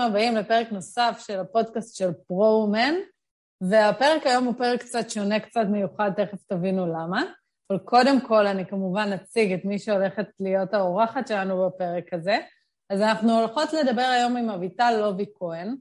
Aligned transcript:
ברוכים 0.00 0.12
הבאים 0.12 0.36
לפרק 0.36 0.72
נוסף 0.72 1.24
של 1.26 1.40
הפודקאסט 1.40 1.96
של 1.96 2.12
פרו-מן, 2.26 2.94
והפרק 3.60 4.26
היום 4.26 4.44
הוא 4.44 4.54
פרק 4.58 4.80
קצת 4.80 5.10
שונה, 5.10 5.40
קצת 5.40 5.66
מיוחד, 5.70 6.10
תכף 6.16 6.38
תבינו 6.46 6.86
למה. 6.86 7.22
אבל 7.70 7.78
קודם 7.78 8.20
כל, 8.20 8.46
אני 8.46 8.66
כמובן 8.66 9.12
אציג 9.14 9.52
את 9.52 9.64
מי 9.64 9.78
שהולכת 9.78 10.26
להיות 10.40 10.74
האורחת 10.74 11.28
שלנו 11.28 11.66
בפרק 11.66 12.12
הזה. 12.12 12.38
אז 12.90 13.00
אנחנו 13.00 13.38
הולכות 13.38 13.72
לדבר 13.72 14.02
היום 14.02 14.36
עם 14.36 14.50
אביטל 14.50 14.96
לובי 15.00 15.26
כהן, 15.38 15.76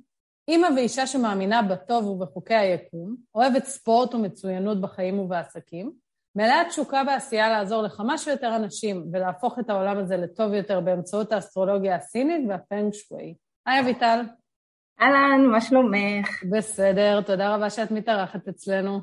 אימא 0.48 0.68
ואישה 0.76 1.08
שמאמינה 1.08 1.62
בטוב 1.62 2.06
ובחוקי 2.06 2.56
היקום, 2.56 3.16
אוהבת 3.36 3.66
ספורט 3.66 4.16
ומצוינות 4.16 4.82
בחיים 4.82 5.20
ובעסקים, 5.20 5.92
מלאה 6.36 6.62
תשוקה 6.70 7.04
בעשייה 7.04 7.50
לעזור 7.50 7.82
לכמה 7.82 8.18
שיותר 8.18 8.56
אנשים 8.56 9.06
ולהפוך 9.12 9.60
את 9.60 9.70
העולם 9.70 9.98
הזה 9.98 10.18
לטוב 10.18 10.54
יותר 10.54 10.80
באמצעות 10.80 11.32
האסטרולוגיה 11.32 11.96
הסינית 11.96 12.42
והפנג 12.50 12.94
שווי. 12.94 13.36
היי 13.70 13.80
אביטל. 13.80 14.22
אהלן, 15.02 15.46
מה 15.52 15.62
שלומך? 15.62 16.44
בסדר, 16.50 17.22
תודה 17.22 17.56
רבה 17.56 17.70
שאת 17.70 17.92
מתארחת 17.92 18.48
אצלנו. 18.48 19.00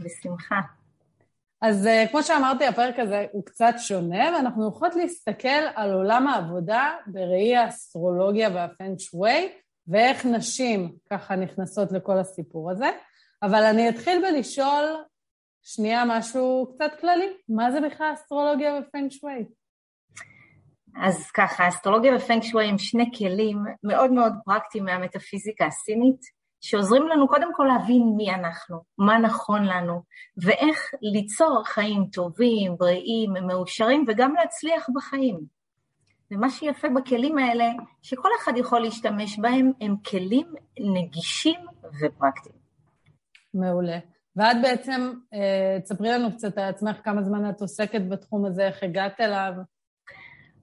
בשמחה. 0.00 0.60
אז 1.62 1.86
uh, 1.86 2.10
כמו 2.10 2.22
שאמרתי, 2.22 2.66
הפרק 2.66 2.98
הזה 2.98 3.26
הוא 3.32 3.44
קצת 3.44 3.74
שונה, 3.78 4.30
ואנחנו 4.34 4.68
יכולות 4.68 4.96
להסתכל 4.96 5.48
על 5.74 5.92
עולם 5.92 6.26
העבודה 6.26 6.96
בראי 7.06 7.56
האסטרולוגיה 7.56 8.50
והפנג 8.54 8.98
שווי, 8.98 9.52
ואיך 9.88 10.26
נשים 10.26 10.92
ככה 11.10 11.36
נכנסות 11.36 11.92
לכל 11.92 12.18
הסיפור 12.18 12.70
הזה. 12.70 12.88
אבל 13.42 13.62
אני 13.62 13.88
אתחיל 13.88 14.22
בלשאול 14.22 14.84
שנייה 15.62 16.04
משהו 16.06 16.74
קצת 16.74 17.00
כללי, 17.00 17.28
מה 17.48 17.72
זה 17.72 17.80
בכלל 17.80 18.12
אסטרולוגיה 18.14 18.80
ופנג 18.80 19.10
שווי? 19.10 19.44
אז 21.02 21.30
ככה, 21.30 21.68
אסטרולוגיה 21.68 22.16
ופנג 22.16 22.42
שווי 22.42 22.64
הם 22.64 22.78
שני 22.78 23.10
כלים 23.18 23.58
מאוד 23.84 24.12
מאוד 24.12 24.32
פרקטיים 24.44 24.84
מהמטאפיזיקה 24.84 25.66
הסינית, 25.66 26.20
שעוזרים 26.60 27.08
לנו 27.08 27.28
קודם 27.28 27.54
כל 27.54 27.64
להבין 27.64 28.02
מי 28.16 28.34
אנחנו, 28.34 28.80
מה 28.98 29.18
נכון 29.18 29.64
לנו, 29.64 30.02
ואיך 30.36 30.90
ליצור 31.02 31.62
חיים 31.66 32.06
טובים, 32.12 32.76
בריאים, 32.76 33.32
מאושרים, 33.46 34.04
וגם 34.08 34.34
להצליח 34.34 34.86
בחיים. 34.94 35.40
ומה 36.30 36.50
שיפה 36.50 36.88
בכלים 36.88 37.38
האלה, 37.38 37.64
שכל 38.02 38.28
אחד 38.40 38.52
יכול 38.56 38.80
להשתמש 38.80 39.38
בהם, 39.38 39.72
הם 39.80 39.96
כלים 39.96 40.46
נגישים 40.80 41.60
ופרקטיים. 42.00 42.56
מעולה. 43.54 43.98
ואת 44.36 44.56
בעצם, 44.62 45.12
אה, 45.34 45.80
תספרי 45.80 46.08
לנו 46.08 46.32
קצת 46.32 46.58
על 46.58 46.64
עצמך, 46.64 46.96
כמה 47.04 47.22
זמן 47.22 47.50
את 47.50 47.60
עוסקת 47.60 48.00
בתחום 48.08 48.46
הזה, 48.46 48.66
איך 48.66 48.82
הגעת 48.82 49.20
אליו. 49.20 49.52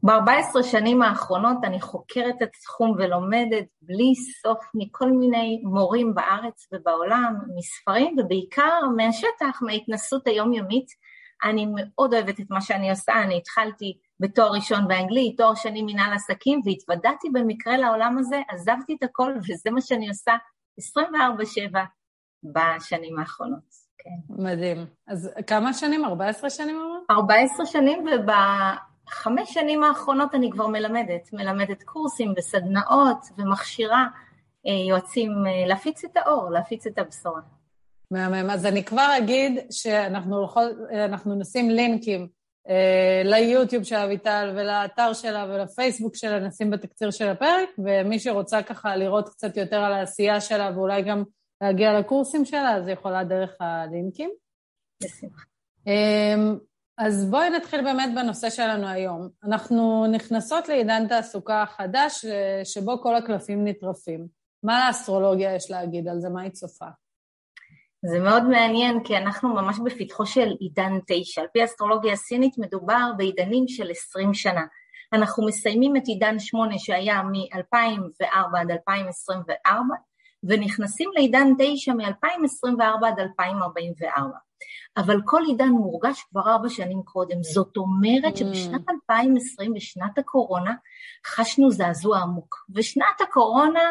ב-14 0.04 0.64
שנים 0.64 1.02
האחרונות 1.02 1.58
אני 1.64 1.82
חוקרת 1.82 2.36
את 2.44 2.56
התחום 2.58 2.92
ולומדת 2.92 3.66
בלי 3.82 4.16
סוף 4.42 4.59
מכל 4.76 5.12
מיני 5.12 5.62
מורים 5.64 6.16
בארץ 6.16 6.68
ובעולם, 6.73 7.36
מספרים 7.56 8.16
ובעיקר 8.20 8.80
מהשטח, 8.98 9.62
מההתנסות 9.62 10.28
היומיומית. 10.28 10.86
אני 11.44 11.68
מאוד 11.75 12.13
אוהבת 12.13 12.40
את 12.40 12.46
מה 12.50 12.62
שאני 12.62 12.90
עושה, 12.90 13.13
אני 13.24 13.38
התחלתי 13.38 13.97
בתואר 14.19 14.52
ראשון 14.52 14.88
באנגלית, 14.88 15.38
תואר 15.38 15.56
שני 15.56 15.81
מנהל 15.81 16.13
עסקים, 16.13 16.62
והתוודעתי 16.66 17.30
במקרה 17.34 17.78
לעולם 17.78 18.18
הזה, 18.18 18.42
עזבתי 18.50 18.96
את 19.00 19.03
הכל 19.03 19.34
וזה 19.38 19.72
מה 19.72 19.81
שאני 19.81 20.08
עושה 20.08 20.34
24-7 20.80 21.78
בשנים 22.44 23.19
האחרונות. 23.19 23.84
כן. 23.97 24.44
מדהים. 24.44 24.78
אז 25.08 25.30
כמה 25.47 25.74
שנים? 25.74 26.06
14 26.06 26.50
שנים 26.50 26.75
אמרת? 26.75 27.12
14 27.12 27.66
שנים, 27.66 28.06
ובחמש 29.03 29.53
שנים 29.53 29.84
האחרונות 29.84 30.36
אני 30.36 30.52
כבר 30.52 30.68
מלמדת. 30.68 31.34
מלמדת 31.34 31.84
קורסים 31.84 32.34
וסדנאות 32.38 33.18
ומכשירה 33.38 34.08
אה, 34.68 34.72
יועצים 34.90 35.31
אה, 35.47 35.68
להפיץ 35.68 36.03
את 36.03 36.18
האור, 36.18 36.50
להפיץ 36.50 36.88
את 36.88 36.97
הבשורה. 36.97 37.42
מהמם. 38.12 38.50
אז 38.50 38.66
אני 38.66 38.84
כבר 38.84 39.08
אגיד 39.18 39.59
שאנחנו 39.72 40.44
יכול, 40.44 40.88
נשים 41.25 41.69
לינקים 41.69 42.28
אה, 42.69 43.22
ליוטיוב 43.25 43.84
של 43.84 43.96
אביטל 43.96 44.53
ולאתר 44.56 45.13
שלה 45.13 45.46
ולפייסבוק 45.50 46.16
שלה, 46.16 46.40
נשים 46.40 46.69
בתקציר 46.69 47.12
של 47.12 47.28
הפרק, 47.28 47.69
ומי 47.78 48.19
שרוצה 48.19 48.63
ככה 48.63 48.96
לראות 48.96 49.30
קצת 49.30 49.58
יותר 49.58 49.78
על 49.78 49.94
העשייה 49.94 50.42
שלה 50.42 50.72
ואולי 50.75 51.02
גם 51.02 51.24
להגיע 51.62 52.00
לקורסים 52.00 52.46
שלה, 52.46 52.75
אז 52.75 52.88
היא 52.88 52.94
יכולה 52.94 53.24
דרך 53.24 53.56
הלינקים. 53.59 54.30
בשמחה. 55.03 55.44
אז 56.98 57.30
בואי 57.30 57.50
נתחיל 57.50 57.81
באמת 57.81 58.09
בנושא 58.16 58.50
שלנו 58.50 58.88
היום. 58.88 59.30
אנחנו 59.44 60.08
נכנסות 60.08 60.68
לעידן 60.68 61.08
תעסוקה 61.08 61.66
חדש, 61.78 62.26
שבו 62.64 63.02
כל 63.02 63.16
הקלפים 63.16 63.68
נטרפים. 63.68 64.28
מה 64.64 64.88
לאסטרולוגיה 64.88 65.56
יש 65.56 65.72
להגיד 65.72 66.08
על 66.08 66.20
זה? 66.20 66.30
מה 66.30 66.42
היא 66.42 66.52
צופה? 66.52 66.86
זה 68.06 68.20
מאוד 68.20 68.44
מעניין, 68.44 69.04
כי 69.04 69.18
אנחנו 69.18 69.54
ממש 69.54 69.78
בפתחו 69.86 70.26
של 70.26 70.50
עידן 70.59 71.00
תשע. 71.08 71.42
על 71.42 71.48
פי 71.54 71.64
אסטרולוגיה 71.64 72.14
הסינית 72.14 72.58
מדובר 72.58 73.12
בעידנים 73.18 73.68
של 73.68 73.92
עשרים 73.92 74.34
שנה. 74.34 74.66
אנחנו 75.14 75.46
מסיימים 75.46 75.98
את 75.98 76.08
עידן 76.08 76.40
שמונה 76.40 76.75
שהיה 76.78 77.22
מ-2004 77.24 78.60
עד 78.60 78.72
2024, 78.72 79.96
ונכנסים 80.44 81.10
לעידן 81.16 81.48
9 81.58 81.94
מ-2024 81.94 83.08
עד 83.08 83.20
2044. 83.20 84.30
אבל 84.98 85.22
כל 85.26 85.42
עידן 85.48 85.70
מורגש 85.70 86.24
כבר 86.30 86.42
ארבע 86.52 86.70
שנים 86.70 87.02
קודם. 87.04 87.44
זאת 87.44 87.78
אומרת 87.78 88.38
שבשנת 88.38 88.81
2020, 88.90 89.74
בשנת 89.74 90.18
הקורונה, 90.18 90.74
חשנו 91.28 91.72
זעזוע 91.72 92.20
עמוק. 92.20 92.66
ושנת 92.76 93.22
הקורונה 93.22 93.81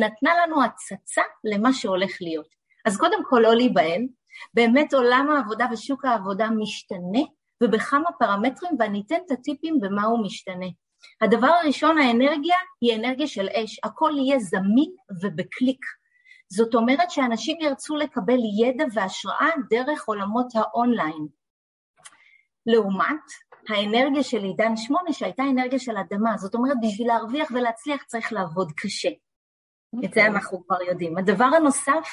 נתנה 0.00 0.30
לנו 0.42 0.64
הצצה 0.64 1.22
למה 1.44 1.72
שהולך 1.72 2.10
להיות. 2.20 2.48
אז 2.84 2.96
קודם 2.96 3.24
כל 3.24 3.40
לא 3.42 3.54
להיבהל, 3.54 4.02
באמת 4.54 4.94
עולם 4.94 5.30
העבודה 5.30 5.66
ושוק 5.72 6.04
העבודה 6.04 6.50
משתנה, 6.50 7.20
ובכמה 7.62 8.12
פרמטרים, 8.18 8.72
ואני 8.78 9.02
אתן 9.06 9.18
את 9.26 9.30
הטיפים 9.30 9.80
במה 9.80 10.04
הוא 10.04 10.24
משתנה. 10.24 10.66
הדבר 11.20 11.46
הראשון, 11.46 11.98
האנרגיה 11.98 12.56
היא 12.80 12.96
אנרגיה 12.96 13.26
של 13.26 13.48
אש, 13.48 13.80
הכל 13.84 14.12
יהיה 14.16 14.38
זמין 14.38 14.90
ובקליק. 15.22 15.99
זאת 16.52 16.74
אומרת 16.74 17.10
שאנשים 17.10 17.56
ירצו 17.60 17.96
לקבל 17.96 18.38
ידע 18.62 18.84
והשראה 18.94 19.48
דרך 19.70 20.04
עולמות 20.06 20.46
האונליין. 20.54 21.26
לעומת 22.66 23.24
האנרגיה 23.68 24.22
של 24.22 24.44
עידן 24.44 24.76
שמונה 24.76 25.12
שהייתה 25.12 25.42
אנרגיה 25.42 25.78
של 25.78 25.96
אדמה, 25.96 26.36
זאת 26.36 26.54
אומרת 26.54 26.76
בשביל 26.82 27.06
להרוויח 27.06 27.50
ולהצליח 27.50 28.02
צריך 28.02 28.32
לעבוד 28.32 28.72
קשה. 28.76 29.08
Okay. 29.08 30.04
את 30.04 30.14
זה 30.14 30.20
אוקיי. 30.20 30.26
אנחנו 30.26 30.66
כבר 30.66 30.82
יודעים. 30.82 31.18
הדבר 31.18 31.44
הנוסף 31.44 32.08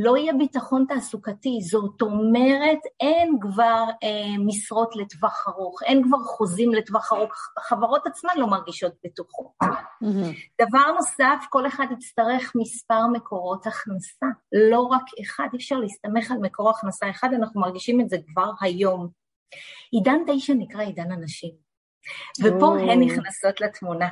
לא 0.00 0.16
יהיה 0.16 0.32
ביטחון 0.32 0.84
תעסוקתי, 0.88 1.58
זאת 1.60 2.02
אומרת 2.02 2.78
אין 3.00 3.38
כבר 3.40 3.84
אה, 4.02 4.38
משרות 4.46 4.96
לטווח 4.96 5.48
ארוך, 5.48 5.82
אין 5.82 6.02
כבר 6.04 6.18
חוזים 6.18 6.72
לטווח 6.72 7.12
ארוך, 7.12 7.32
החברות 7.58 8.06
עצמן 8.06 8.30
לא 8.36 8.46
מרגישות 8.46 8.92
בטוחות. 9.04 9.46
Mm-hmm. 9.60 10.66
דבר 10.66 10.92
נוסף, 10.96 11.44
כל 11.50 11.66
אחד 11.66 11.86
יצטרך 11.90 12.52
מספר 12.56 13.06
מקורות 13.12 13.66
הכנסה, 13.66 14.26
לא 14.52 14.80
רק 14.80 15.04
אחד, 15.22 15.46
אי 15.52 15.58
אפשר 15.58 15.76
להסתמך 15.76 16.30
על 16.30 16.38
מקור 16.38 16.70
הכנסה 16.70 17.10
אחד, 17.10 17.28
אנחנו 17.34 17.60
מרגישים 17.60 18.00
את 18.00 18.08
זה 18.08 18.16
כבר 18.26 18.50
היום. 18.60 19.08
עידן 19.92 20.18
תשע 20.26 20.54
נקרא 20.54 20.82
עידן 20.82 21.12
הנשים. 21.12 21.67
ופה 22.44 22.78
הן 22.78 23.00
נכנסות 23.00 23.60
לתמונה. 23.60 24.08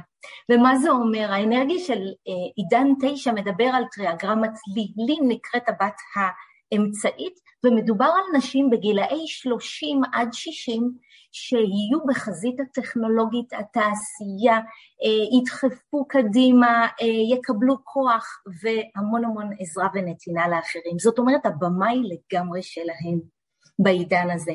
ומה 0.52 0.78
זה 0.78 0.90
אומר? 0.90 1.32
האנרגיה 1.32 1.78
של 1.78 2.00
אה, 2.28 2.32
עידן 2.56 2.86
תשע 3.00 3.32
מדבר 3.32 3.64
על 3.64 3.84
טריאגרמת 3.92 4.50
לי. 4.74 5.06
לי 5.06 5.16
נקראת 5.28 5.68
הבת 5.68 5.96
האמצעית, 6.16 7.34
ומדובר 7.64 8.04
על 8.04 8.38
נשים 8.38 8.70
בגילאי 8.70 9.26
30 9.26 10.00
עד 10.12 10.28
60 10.32 10.92
שיהיו 11.32 12.06
בחזית 12.06 12.60
הטכנולוגית, 12.60 13.52
התעשייה, 13.52 14.54
אה, 14.54 15.38
ידחפו 15.38 16.08
קדימה, 16.08 16.86
אה, 17.02 17.36
יקבלו 17.36 17.76
כוח 17.84 18.42
והמון 18.62 19.24
המון 19.24 19.50
עזרה 19.60 19.88
ונתינה 19.94 20.48
לאחרים. 20.48 20.98
זאת 20.98 21.18
אומרת, 21.18 21.46
הבמה 21.46 21.88
היא 21.88 22.02
לגמרי 22.04 22.62
שלהם. 22.62 23.35
בעידן 23.78 24.31
הזה. 24.31 24.52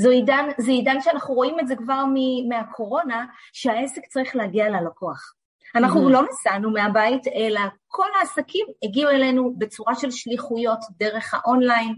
זו 0.00 0.10
עידן, 0.10 0.48
זה 0.58 0.70
עידן 0.70 1.00
שאנחנו 1.00 1.34
רואים 1.34 1.60
את 1.60 1.68
זה 1.68 1.76
כבר 1.76 2.04
מהקורונה, 2.48 3.26
שהעסק 3.52 4.06
צריך 4.06 4.36
להגיע 4.36 4.68
ללקוח. 4.68 5.34
אנחנו 5.74 6.08
mm-hmm. 6.08 6.12
לא 6.12 6.22
נסענו 6.22 6.70
מהבית, 6.70 7.26
אלא 7.26 7.60
כל 7.86 8.06
העסקים 8.20 8.66
הגיעו 8.82 9.10
אלינו 9.10 9.54
בצורה 9.58 9.94
של 9.94 10.10
שליחויות 10.10 10.78
דרך 10.98 11.34
האונליין 11.34 11.94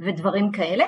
ודברים 0.00 0.52
כאלה. 0.52 0.84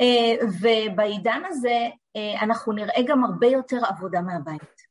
אה, 0.00 0.46
ובעידן 0.60 1.42
הזה 1.46 1.88
אה, 2.16 2.42
אנחנו 2.42 2.72
נראה 2.72 3.02
גם 3.06 3.24
הרבה 3.24 3.46
יותר 3.46 3.78
עבודה 3.88 4.20
מהבית. 4.20 4.90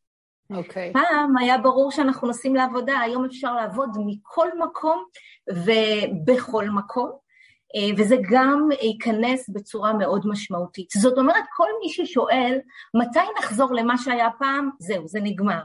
אוקיי. 0.53 0.89
Okay. 0.89 0.93
פעם 0.93 1.37
היה 1.37 1.57
ברור 1.57 1.91
שאנחנו 1.91 2.27
נוסעים 2.27 2.55
לעבודה, 2.55 2.99
היום 2.99 3.25
אפשר 3.25 3.53
לעבוד 3.53 3.89
מכל 4.05 4.47
מקום 4.59 5.03
ובכל 5.49 6.69
מקום. 6.69 7.28
אה, 7.75 7.93
וזה 7.97 8.15
גם 8.31 8.69
ייכנס 8.81 9.49
בצורה 9.49 9.93
מאוד 9.93 10.27
משמעותית. 10.27 10.89
זאת 10.97 11.17
אומרת, 11.17 11.43
כל 11.55 11.67
מי 11.81 11.89
ששואל, 11.89 12.59
מתי 12.95 13.19
נחזור 13.39 13.73
למה 13.73 13.97
שהיה 13.97 14.29
פעם, 14.39 14.69
זהו, 14.79 15.07
זה 15.07 15.19
נגמר. 15.23 15.61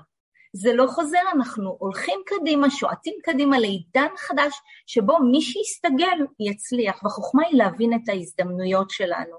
זה 0.56 0.72
לא 0.74 0.86
חוזר, 0.86 1.18
אנחנו 1.32 1.76
הולכים 1.78 2.20
קדימה, 2.26 2.70
שועטים 2.70 3.14
קדימה 3.22 3.58
לעידן 3.58 4.08
חדש, 4.16 4.60
שבו 4.86 5.18
מי 5.18 5.40
שיסתגל 5.42 6.26
יצליח, 6.40 7.04
והחוכמה 7.04 7.42
היא 7.46 7.58
להבין 7.58 7.94
את 7.94 8.08
ההזדמנויות 8.08 8.90
שלנו. 8.90 9.36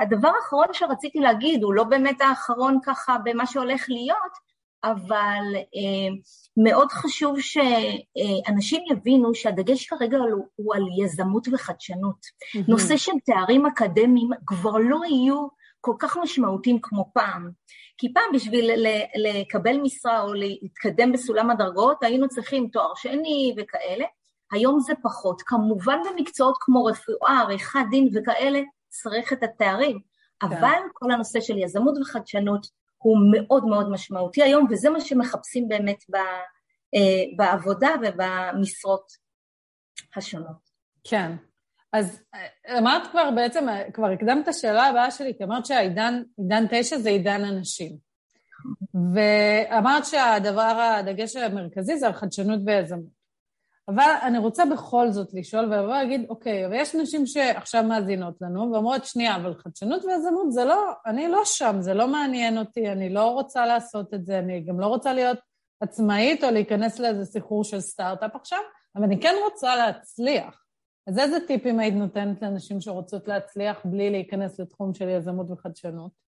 הדבר 0.00 0.30
האחרון 0.36 0.66
שרציתי 0.72 1.18
להגיד, 1.18 1.62
הוא 1.62 1.74
לא 1.74 1.84
באמת 1.84 2.20
האחרון 2.20 2.78
ככה 2.84 3.16
במה 3.24 3.46
שהולך 3.46 3.84
להיות, 3.88 4.49
אבל 4.84 5.44
אה, 5.54 6.14
מאוד 6.56 6.92
חשוב 6.92 7.40
שאנשים 7.40 8.82
יבינו 8.92 9.34
שהדגש 9.34 9.86
כרגע 9.86 10.18
הוא, 10.18 10.46
הוא 10.56 10.74
על 10.74 10.82
יזמות 11.04 11.48
וחדשנות. 11.52 12.24
Mm-hmm. 12.24 12.64
נושא 12.68 12.96
של 12.96 13.12
תארים 13.26 13.66
אקדמיים 13.66 14.30
כבר 14.46 14.76
לא 14.76 15.00
יהיו 15.08 15.46
כל 15.80 15.94
כך 15.98 16.16
משמעותיים 16.16 16.78
כמו 16.82 17.10
פעם. 17.14 17.50
כי 17.98 18.12
פעם 18.12 18.32
בשביל 18.34 18.70
לקבל 19.16 19.76
משרה 19.82 20.22
או 20.22 20.34
להתקדם 20.34 21.12
בסולם 21.12 21.50
הדרגות 21.50 22.02
היינו 22.02 22.28
צריכים 22.28 22.68
תואר 22.72 22.94
שני 22.94 23.54
וכאלה, 23.56 24.04
היום 24.52 24.80
זה 24.80 24.92
פחות. 25.02 25.42
כמובן 25.46 25.98
במקצועות 26.10 26.56
כמו 26.60 26.84
רפואה, 26.84 27.40
עריכת 27.40 27.80
דין 27.90 28.08
וכאלה, 28.14 28.60
צריך 28.88 29.32
את 29.32 29.42
התארים, 29.42 29.98
כן. 30.40 30.46
אבל 30.46 30.78
כל 30.92 31.10
הנושא 31.10 31.40
של 31.40 31.58
יזמות 31.58 31.94
וחדשנות 32.00 32.66
הוא 33.02 33.18
מאוד 33.32 33.64
מאוד 33.64 33.90
משמעותי 33.90 34.42
היום, 34.42 34.66
וזה 34.70 34.90
מה 34.90 35.00
שמחפשים 35.00 35.68
באמת 35.68 36.04
ב, 36.10 36.16
אה, 36.94 37.36
בעבודה 37.36 37.90
ובמשרות 38.02 39.06
השונות. 40.16 40.70
כן. 41.04 41.32
אז 41.92 42.22
אה, 42.34 42.78
אמרת 42.78 43.10
כבר 43.10 43.30
בעצם, 43.30 43.68
אה, 43.68 43.90
כבר 43.90 44.06
הקדמת 44.06 44.42
את 44.42 44.48
השאלה 44.48 44.86
הבאה 44.86 45.10
שלי, 45.10 45.34
כי 45.38 45.44
אמרת 45.44 45.66
שהעידן, 45.66 46.22
עידן 46.38 46.64
תשע 46.70 46.98
זה 46.98 47.08
עידן 47.08 47.44
הנשים. 47.44 47.96
ואמרת 49.14 50.06
שהדבר, 50.06 50.96
הדגש 50.98 51.36
המרכזי 51.36 51.98
זה 51.98 52.06
על 52.06 52.12
חדשנות 52.12 52.60
ויזמות. 52.66 53.19
אבל 53.94 54.12
אני 54.22 54.38
רוצה 54.38 54.64
בכל 54.64 55.10
זאת 55.10 55.34
לשאול 55.34 55.64
ולבוא 55.64 55.92
להגיד, 55.92 56.26
אוקיי, 56.28 56.66
אבל 56.66 56.74
יש 56.74 56.94
נשים 56.94 57.26
שעכשיו 57.26 57.84
מאזינות 57.84 58.34
לנו 58.40 58.72
ואומרות, 58.72 59.04
שנייה, 59.04 59.36
אבל 59.36 59.54
חדשנות 59.54 60.04
ויזמות 60.04 60.52
זה 60.52 60.64
לא, 60.64 60.92
אני 61.06 61.28
לא 61.28 61.44
שם, 61.44 61.76
זה 61.80 61.94
לא 61.94 62.08
מעניין 62.08 62.58
אותי, 62.58 62.88
אני 62.88 63.08
לא 63.08 63.30
רוצה 63.30 63.66
לעשות 63.66 64.14
את 64.14 64.26
זה, 64.26 64.38
אני 64.38 64.60
גם 64.60 64.80
לא 64.80 64.86
רוצה 64.86 65.14
להיות 65.14 65.38
עצמאית 65.80 66.44
או 66.44 66.50
להיכנס 66.50 66.98
לאיזה 66.98 67.24
סיחור 67.24 67.64
של 67.64 67.80
סטארט-אפ 67.80 68.36
עכשיו, 68.36 68.58
אבל 68.96 69.04
אני 69.04 69.20
כן 69.20 69.34
רוצה 69.44 69.76
להצליח. 69.76 70.64
אז 71.06 71.18
איזה 71.18 71.36
טיפים 71.46 71.80
היית 71.80 71.94
נותנת 71.94 72.42
לנשים 72.42 72.80
שרוצות 72.80 73.28
להצליח 73.28 73.80
בלי 73.84 74.10
להיכנס 74.10 74.60
לתחום 74.60 74.94
של 74.94 75.08
יזמות 75.08 75.50
וחדשנות? 75.50 76.29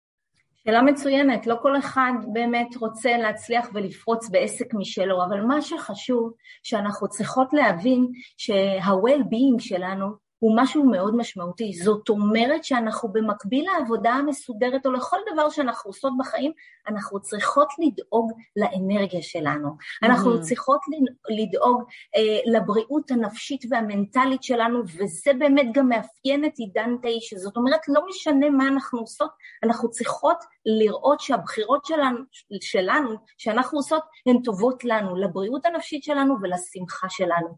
שאלה 0.64 0.82
מצוינת, 0.82 1.46
לא 1.46 1.56
כל 1.62 1.78
אחד 1.78 2.12
באמת 2.32 2.76
רוצה 2.76 3.16
להצליח 3.16 3.68
ולפרוץ 3.74 4.28
בעסק 4.28 4.74
משלו, 4.74 5.24
אבל 5.24 5.40
מה 5.40 5.62
שחשוב 5.62 6.32
שאנחנו 6.62 7.08
צריכות 7.08 7.52
להבין 7.52 8.08
שה-well-being 8.36 9.58
שלנו 9.58 10.27
הוא 10.38 10.56
משהו 10.56 10.84
מאוד 10.84 11.16
משמעותי. 11.16 11.72
זאת 11.72 12.08
אומרת 12.08 12.64
שאנחנו 12.64 13.08
במקביל 13.08 13.66
לעבודה 13.70 14.10
המסודרת 14.10 14.86
או 14.86 14.92
לכל 14.92 15.16
דבר 15.32 15.50
שאנחנו 15.50 15.88
עושות 15.88 16.12
בחיים, 16.18 16.52
אנחנו 16.88 17.20
צריכות 17.20 17.68
לדאוג 17.78 18.32
לאנרגיה 18.56 19.22
שלנו. 19.22 19.76
אנחנו 20.02 20.36
mm. 20.36 20.40
צריכות 20.40 20.80
לדאוג 21.28 21.82
אה, 22.16 22.52
לבריאות 22.52 23.10
הנפשית 23.10 23.64
והמנטלית 23.70 24.42
שלנו, 24.42 24.82
וזה 24.84 25.30
באמת 25.38 25.66
גם 25.72 25.88
מאפיין 25.88 26.44
את 26.44 26.52
עידן 26.58 26.96
תשע. 27.02 27.38
זאת 27.38 27.56
אומרת, 27.56 27.80
לא 27.88 28.02
משנה 28.08 28.50
מה 28.50 28.68
אנחנו 28.68 28.98
עושות, 28.98 29.30
אנחנו 29.64 29.90
צריכות 29.90 30.38
לראות 30.66 31.20
שהבחירות 31.20 31.84
שלנו, 31.86 32.18
שלנו 32.60 33.14
שאנחנו 33.38 33.78
עושות, 33.78 34.02
הן 34.26 34.42
טובות 34.42 34.84
לנו, 34.84 35.16
לבריאות 35.16 35.66
הנפשית 35.66 36.04
שלנו 36.04 36.36
ולשמחה 36.42 37.08
שלנו. 37.08 37.48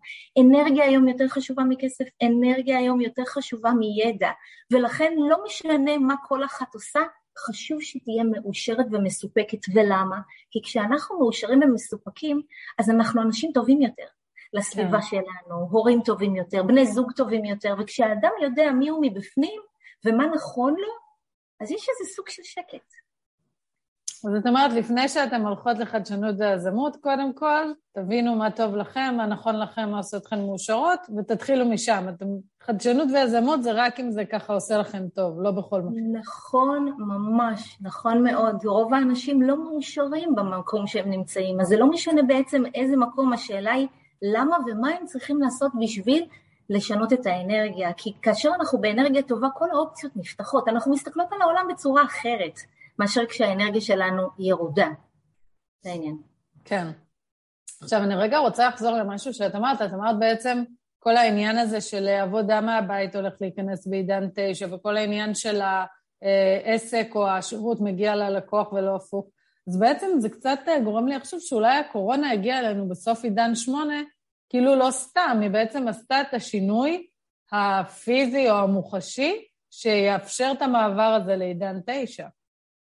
אנרגיה 0.41 0.85
היום 0.85 1.09
יותר 1.09 1.29
חשובה 1.29 1.63
מכסף, 1.65 2.05
אנרגיה 2.23 2.70
היום 2.75 3.01
יותר 3.01 3.25
חשובה 3.25 3.71
מידע, 3.71 4.31
ולכן 4.73 5.13
לא 5.17 5.45
משנה 5.45 5.99
מה 5.99 6.15
כל 6.29 6.45
אחת 6.45 6.75
עושה, 6.75 7.01
חשוב 7.39 7.81
שתהיה 7.81 8.25
מאושרת 8.25 8.87
ומסופקת. 8.93 9.59
ולמה? 9.75 10.21
כי 10.51 10.63
כשאנחנו 10.63 11.19
מאושרים 11.19 11.61
ומסופקים, 11.63 12.43
אז 12.79 12.91
אנחנו 12.91 13.23
אנשים 13.23 13.51
טובים 13.55 13.83
יותר. 13.83 14.07
לסביבה 14.53 15.01
כן. 15.01 15.07
שלנו, 15.07 15.69
הורים 15.71 16.01
טובים 16.05 16.37
יותר, 16.37 16.63
בני 16.63 16.87
זוג 16.87 17.13
טובים 17.13 17.45
יותר, 17.45 17.75
וכשהאדם 17.79 18.31
יודע 18.43 18.71
מי 18.73 18.89
הוא 18.89 18.99
מבפנים 19.03 19.61
ומה 20.05 20.27
נכון 20.27 20.73
לו, 20.73 20.93
אז 21.61 21.71
יש 21.71 21.87
איזה 21.89 22.15
סוג 22.15 22.29
של 22.29 22.43
שקט. 22.43 22.93
אז 24.25 24.35
את 24.35 24.47
אומרת, 24.47 24.73
לפני 24.73 25.09
שאתם 25.09 25.47
הולכות 25.47 25.79
לחדשנות 25.79 26.35
ויזמות, 26.39 26.97
קודם 26.97 27.33
כל, 27.33 27.65
תבינו 27.93 28.37
מה 28.37 28.51
טוב 28.51 28.77
לכם, 28.77 29.15
מה 29.17 29.27
נכון 29.27 29.59
לכם, 29.59 29.91
מה 29.91 29.97
עושה 29.97 30.17
אתכם 30.17 30.39
מאושרות, 30.41 31.01
ותתחילו 31.19 31.65
משם. 31.65 32.07
אתם, 32.09 32.27
חדשנות 32.63 33.09
ויזמות 33.15 33.63
זה 33.63 33.73
רק 33.73 34.01
אם 34.01 34.11
זה 34.11 34.25
ככה 34.25 34.53
עושה 34.53 34.79
לכם 34.79 35.09
טוב, 35.15 35.41
לא 35.41 35.51
בכל 35.51 35.81
מקום. 35.81 36.17
נכון, 36.17 36.95
ממש, 36.99 37.79
נכון 37.81 38.25
מאוד. 38.25 38.65
רוב 38.65 38.95
האנשים 38.95 39.43
לא 39.43 39.57
מאושרים 39.57 40.35
במקום 40.35 40.87
שהם 40.87 41.11
נמצאים, 41.11 41.61
אז 41.61 41.67
זה 41.67 41.77
לא 41.77 41.91
משנה 41.91 42.23
בעצם 42.23 42.63
איזה 42.75 42.97
מקום, 42.97 43.33
השאלה 43.33 43.73
היא 43.73 43.89
למה 44.23 44.57
ומה 44.67 44.89
הם 44.89 45.07
צריכים 45.07 45.43
לעשות 45.43 45.73
בשביל 45.81 46.27
לשנות 46.71 47.13
את 47.13 47.27
האנרגיה. 47.27 47.93
כי 47.93 48.13
כאשר 48.23 48.51
אנחנו 48.61 48.81
באנרגיה 48.81 49.23
טובה, 49.23 49.49
כל 49.55 49.71
האופציות 49.73 50.13
נפתחות. 50.17 50.69
אנחנו 50.69 50.93
מסתכלות 50.93 51.27
על 51.33 51.43
העולם 51.43 51.67
בצורה 51.71 52.05
אחרת. 52.05 52.61
מאשר 53.01 53.27
כשהאנרגיה 53.27 53.81
שלנו 53.81 54.23
ירודה. 54.39 54.89
זה 55.81 55.91
העניין. 55.91 56.17
כן. 56.65 56.87
עכשיו, 57.83 58.03
אני 58.03 58.15
רגע 58.15 58.39
רוצה 58.39 58.69
לחזור 58.69 58.91
למשהו 58.91 59.35
שאת 59.35 59.55
אמרת. 59.55 59.83
את 59.83 59.93
אמרת 59.93 60.19
בעצם 60.19 60.63
כל 60.99 61.17
העניין 61.17 61.59
הזה 61.59 61.81
של 61.81 62.09
עבודה 62.09 62.61
מהבית 62.61 63.17
הולך 63.17 63.35
להיכנס 63.41 63.87
בעידן 63.87 64.29
תשע, 64.35 64.75
וכל 64.75 64.97
העניין 64.97 65.35
של 65.35 65.61
העסק 65.61 67.09
או 67.15 67.29
השירות 67.29 67.81
מגיע 67.81 68.17
ללקוח 68.17 68.73
ולא 68.73 68.97
הפוך. 68.97 69.27
אז 69.69 69.79
בעצם 69.79 70.07
זה 70.19 70.29
קצת 70.29 70.61
גורם 70.85 71.07
לי 71.07 71.17
לחשוב 71.17 71.41
שאולי 71.41 71.77
הקורונה 71.77 72.33
הגיעה 72.33 72.59
אלינו 72.59 72.89
בסוף 72.89 73.25
עידן 73.25 73.55
שמונה, 73.55 74.03
כאילו 74.49 74.77
לא 74.77 74.91
סתם, 74.91 75.39
היא 75.43 75.51
בעצם 75.51 75.89
עשתה 75.89 76.21
את 76.21 76.35
השינוי 76.35 77.07
הפיזי 77.53 78.51
או 78.51 78.57
המוחשי 78.57 79.45
שיאפשר 79.71 80.53
את 80.57 80.63
המעבר 80.63 81.19
הזה 81.23 81.37
לעידן 81.37 81.81
תשע. 81.87 82.27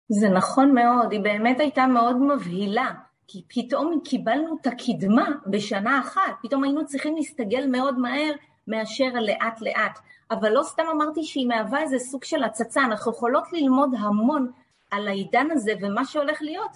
זה 0.09 0.29
נכון 0.29 0.75
מאוד, 0.75 1.13
היא 1.13 1.21
באמת 1.21 1.61
הייתה 1.61 1.87
מאוד 1.87 2.17
מבהילה, 2.17 2.91
כי 3.29 3.43
פתאום 3.49 4.01
קיבלנו 4.05 4.57
את 4.61 4.67
הקדמה 4.67 5.29
בשנה 5.47 6.01
אחת, 6.01 6.33
פתאום 6.43 6.65
היינו 6.65 6.87
צריכים 6.87 7.17
להסתגל 7.17 7.67
מאוד 7.67 7.99
מהר 7.99 8.33
מאשר 8.69 9.09
לאט 9.21 9.61
לאט. 9.61 9.99
אבל 10.31 10.53
לא 10.53 10.63
סתם 10.63 10.83
אמרתי 10.93 11.25
שהיא 11.25 11.47
מהווה 11.47 11.83
איזה 11.83 11.99
סוג 11.99 12.25
של 12.25 12.43
הצצה, 12.43 12.85
אנחנו 12.85 13.13
יכולות 13.13 13.53
ללמוד 13.53 13.91
המון 13.99 14.51
על 14.91 15.09
העידן 15.09 15.47
הזה 15.51 15.73
ומה 15.81 16.05
שהולך 16.05 16.43
להיות 16.43 16.71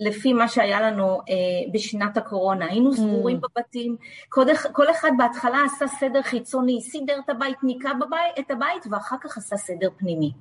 לפי 0.00 0.32
מה 0.32 0.48
שהיה 0.48 0.80
לנו 0.80 1.14
אה, 1.14 1.72
בשנת 1.72 2.16
הקורונה. 2.16 2.66
היינו 2.66 2.92
mm. 2.92 2.96
סגורים 2.96 3.36
mm. 3.36 3.40
בבתים, 3.40 3.96
כל, 4.28 4.44
כל 4.72 4.90
אחד 4.90 5.10
בהתחלה 5.18 5.58
עשה 5.64 5.86
סדר 5.86 6.22
חיצוני, 6.22 6.80
סידר 6.80 7.18
את 7.24 7.30
הבית, 7.30 7.56
ניקה 7.62 7.94
בבית, 7.94 8.38
את 8.38 8.50
הבית, 8.50 8.86
ואחר 8.90 9.16
כך 9.20 9.36
עשה 9.36 9.56
סדר 9.56 9.88
פנימי. 9.96 10.32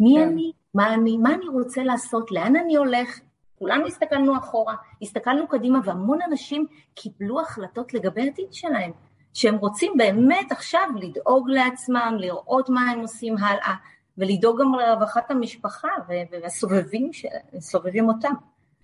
מי 0.00 0.14
כן. 0.18 0.28
אני? 0.28 0.52
מה 0.74 0.94
אני, 0.94 1.16
מה 1.16 1.34
אני 1.34 1.48
רוצה 1.48 1.82
לעשות, 1.82 2.30
לאן 2.30 2.56
אני 2.56 2.76
הולך, 2.76 3.20
כולנו 3.58 3.86
הסתכלנו 3.86 4.38
אחורה, 4.38 4.74
הסתכלנו 5.02 5.48
קדימה, 5.48 5.78
והמון 5.84 6.18
אנשים 6.22 6.66
קיבלו 6.94 7.40
החלטות 7.40 7.94
לגבי 7.94 8.22
העתיד 8.22 8.52
שלהם, 8.52 8.92
שהם 9.34 9.56
רוצים 9.56 9.92
באמת 9.96 10.52
עכשיו 10.52 10.88
לדאוג 10.96 11.50
לעצמם, 11.50 12.16
לראות 12.18 12.68
מה 12.68 12.90
הם 12.90 13.00
עושים 13.00 13.36
הלאה, 13.38 13.74
ולדאוג 14.18 14.60
גם 14.60 14.74
לרווחת 14.74 15.30
המשפחה 15.30 15.88
והסובבים 16.30 17.10
סובבים 17.58 18.08
אותם. 18.08 18.32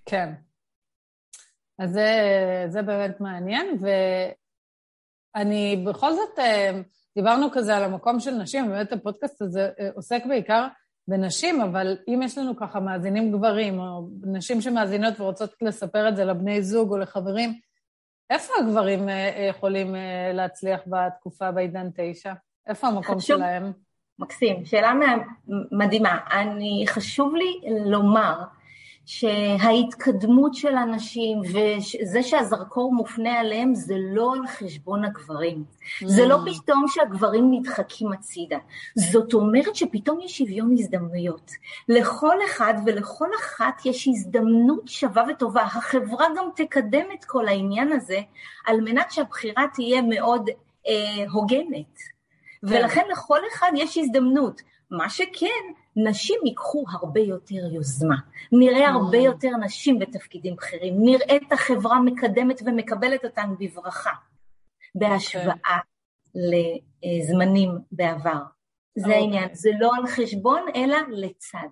כן. 0.06 0.32
אז 1.78 1.90
זה, 1.90 2.08
זה 2.68 2.82
באמת 2.82 3.20
מעניין, 3.20 3.78
ואני 5.36 5.84
בכל 5.86 6.12
זאת, 6.12 6.38
אה, 6.38 6.80
דיברנו 7.14 7.46
כזה 7.52 7.76
על 7.76 7.82
המקום 7.84 8.20
של 8.20 8.30
נשים, 8.30 8.68
באמת 8.68 8.92
הפודקאסט 8.92 9.42
הזה 9.42 9.70
אה, 9.80 9.88
עוסק 9.94 10.22
בעיקר 10.28 10.66
בנשים, 11.10 11.60
אבל 11.60 11.96
אם 12.08 12.20
יש 12.22 12.38
לנו 12.38 12.56
ככה 12.56 12.80
מאזינים 12.80 13.32
גברים, 13.32 13.80
או 13.80 14.08
נשים 14.22 14.60
שמאזינות 14.60 15.20
ורוצות 15.20 15.54
לספר 15.62 16.08
את 16.08 16.16
זה 16.16 16.24
לבני 16.24 16.62
זוג 16.62 16.90
או 16.92 16.98
לחברים, 16.98 17.58
איפה 18.30 18.52
הגברים 18.60 19.08
אה, 19.08 19.14
אה, 19.14 19.46
יכולים 19.46 19.94
אה, 19.94 20.30
להצליח 20.34 20.80
בתקופה 20.86 21.50
בעידן 21.50 21.88
תשע? 21.96 22.32
איפה 22.66 22.86
המקום 22.86 23.18
חשוב, 23.18 23.36
שלהם? 23.36 23.72
מקסים, 24.18 24.64
שאלה 24.64 24.92
מדהימה. 25.72 26.18
אני, 26.32 26.84
חשוב 26.88 27.34
לי 27.34 27.60
לומר 27.86 28.42
שההתקדמות 29.10 30.54
של 30.54 30.76
הנשים 30.76 31.40
וזה 31.40 32.22
שהזרקור 32.22 32.94
מופנה 32.94 33.40
עליהם 33.40 33.74
זה 33.74 33.94
לא 33.98 34.32
על 34.32 34.46
חשבון 34.46 35.04
הגברים. 35.04 35.64
Mm. 35.64 36.08
זה 36.08 36.26
לא 36.26 36.36
mm. 36.36 36.50
פתאום 36.50 36.84
שהגברים 36.88 37.50
נדחקים 37.50 38.12
הצידה. 38.12 38.58
זאת 38.96 39.34
אומרת 39.34 39.76
שפתאום 39.76 40.20
יש 40.20 40.38
שוויון 40.38 40.72
הזדמנויות. 40.72 41.50
לכל 41.88 42.36
אחד 42.46 42.74
ולכל 42.86 43.28
אחת 43.40 43.86
יש 43.86 44.08
הזדמנות 44.08 44.88
שווה 44.88 45.24
וטובה. 45.30 45.62
החברה 45.62 46.26
גם 46.36 46.44
תקדם 46.56 47.06
את 47.14 47.24
כל 47.24 47.48
העניין 47.48 47.92
הזה 47.92 48.20
על 48.66 48.80
מנת 48.80 49.10
שהבחירה 49.10 49.64
תהיה 49.74 50.02
מאוד 50.02 50.50
אה, 50.88 51.24
הוגנת. 51.32 51.96
כן. 51.96 52.66
ולכן 52.68 53.04
לכל 53.12 53.40
אחד 53.52 53.70
יש 53.74 53.98
הזדמנות. 53.98 54.60
מה 54.90 55.10
שכן, 55.10 55.72
נשים 55.96 56.40
ייקחו 56.44 56.84
הרבה 56.90 57.20
יותר 57.20 57.74
יוזמה, 57.74 58.16
נראה 58.52 58.88
הרבה 58.88 59.18
mm. 59.18 59.22
יותר 59.22 59.50
נשים 59.64 59.98
בתפקידים 59.98 60.56
בכירים, 60.56 60.94
נראה 60.98 61.36
את 61.36 61.52
החברה 61.52 62.00
מקדמת 62.00 62.62
ומקבלת 62.66 63.24
אותן 63.24 63.54
בברכה, 63.58 64.12
בהשוואה 64.94 65.78
okay. 65.78 66.38
לזמנים 67.02 67.70
בעבר. 67.92 68.42
זה 68.94 69.06
okay. 69.06 69.14
העניין, 69.14 69.48
זה 69.52 69.70
לא 69.80 69.90
על 69.96 70.06
חשבון, 70.06 70.62
אלא 70.74 70.98
לצד. 71.08 71.68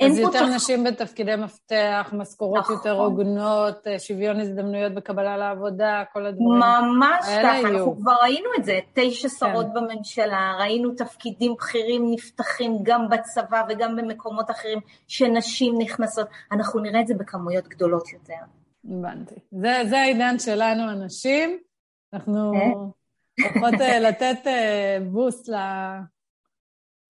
אז 0.00 0.18
יותר 0.18 0.46
תח... 0.46 0.54
נשים 0.54 0.84
בתפקידי 0.84 1.36
מפתח, 1.36 2.10
משכורות 2.12 2.58
נכון. 2.58 2.76
יותר 2.76 2.92
הוגנות, 2.92 3.86
אה, 3.86 3.98
שוויון 3.98 4.40
הזדמנויות 4.40 4.94
בקבלה 4.94 5.36
לעבודה, 5.36 6.02
כל 6.12 6.26
הדברים 6.26 6.60
ממש 6.60 7.24
ככה, 7.24 7.30
יהיו. 7.30 7.66
אנחנו 7.66 7.96
כבר 7.96 8.14
ראינו 8.22 8.48
את 8.58 8.64
זה, 8.64 8.78
תשע 8.94 9.28
כן. 9.28 9.34
שרות 9.34 9.66
כן. 9.66 9.74
בממשלה, 9.74 10.56
ראינו 10.60 10.94
תפקידים 10.94 11.54
בכירים 11.54 12.06
נפתחים 12.10 12.78
גם 12.82 13.08
בצבא 13.08 13.62
וגם 13.68 13.96
במקומות 13.96 14.50
אחרים, 14.50 14.78
שנשים 15.08 15.74
נכנסות, 15.78 16.28
אנחנו 16.52 16.80
נראה 16.80 17.00
את 17.00 17.06
זה 17.06 17.14
בכמויות 17.14 17.68
גדולות 17.68 18.12
יותר. 18.12 18.34
הבנתי. 18.84 19.34
זה, 19.50 19.82
זה 19.88 19.98
העניין 20.00 20.38
שלנו, 20.38 20.82
הנשים. 20.90 21.58
אנחנו 22.12 22.52
הולכות 23.40 23.80
אה? 23.80 23.92
אה, 23.92 24.00
לתת 24.00 24.50
בוסט 25.10 25.48
ל... 25.48 25.54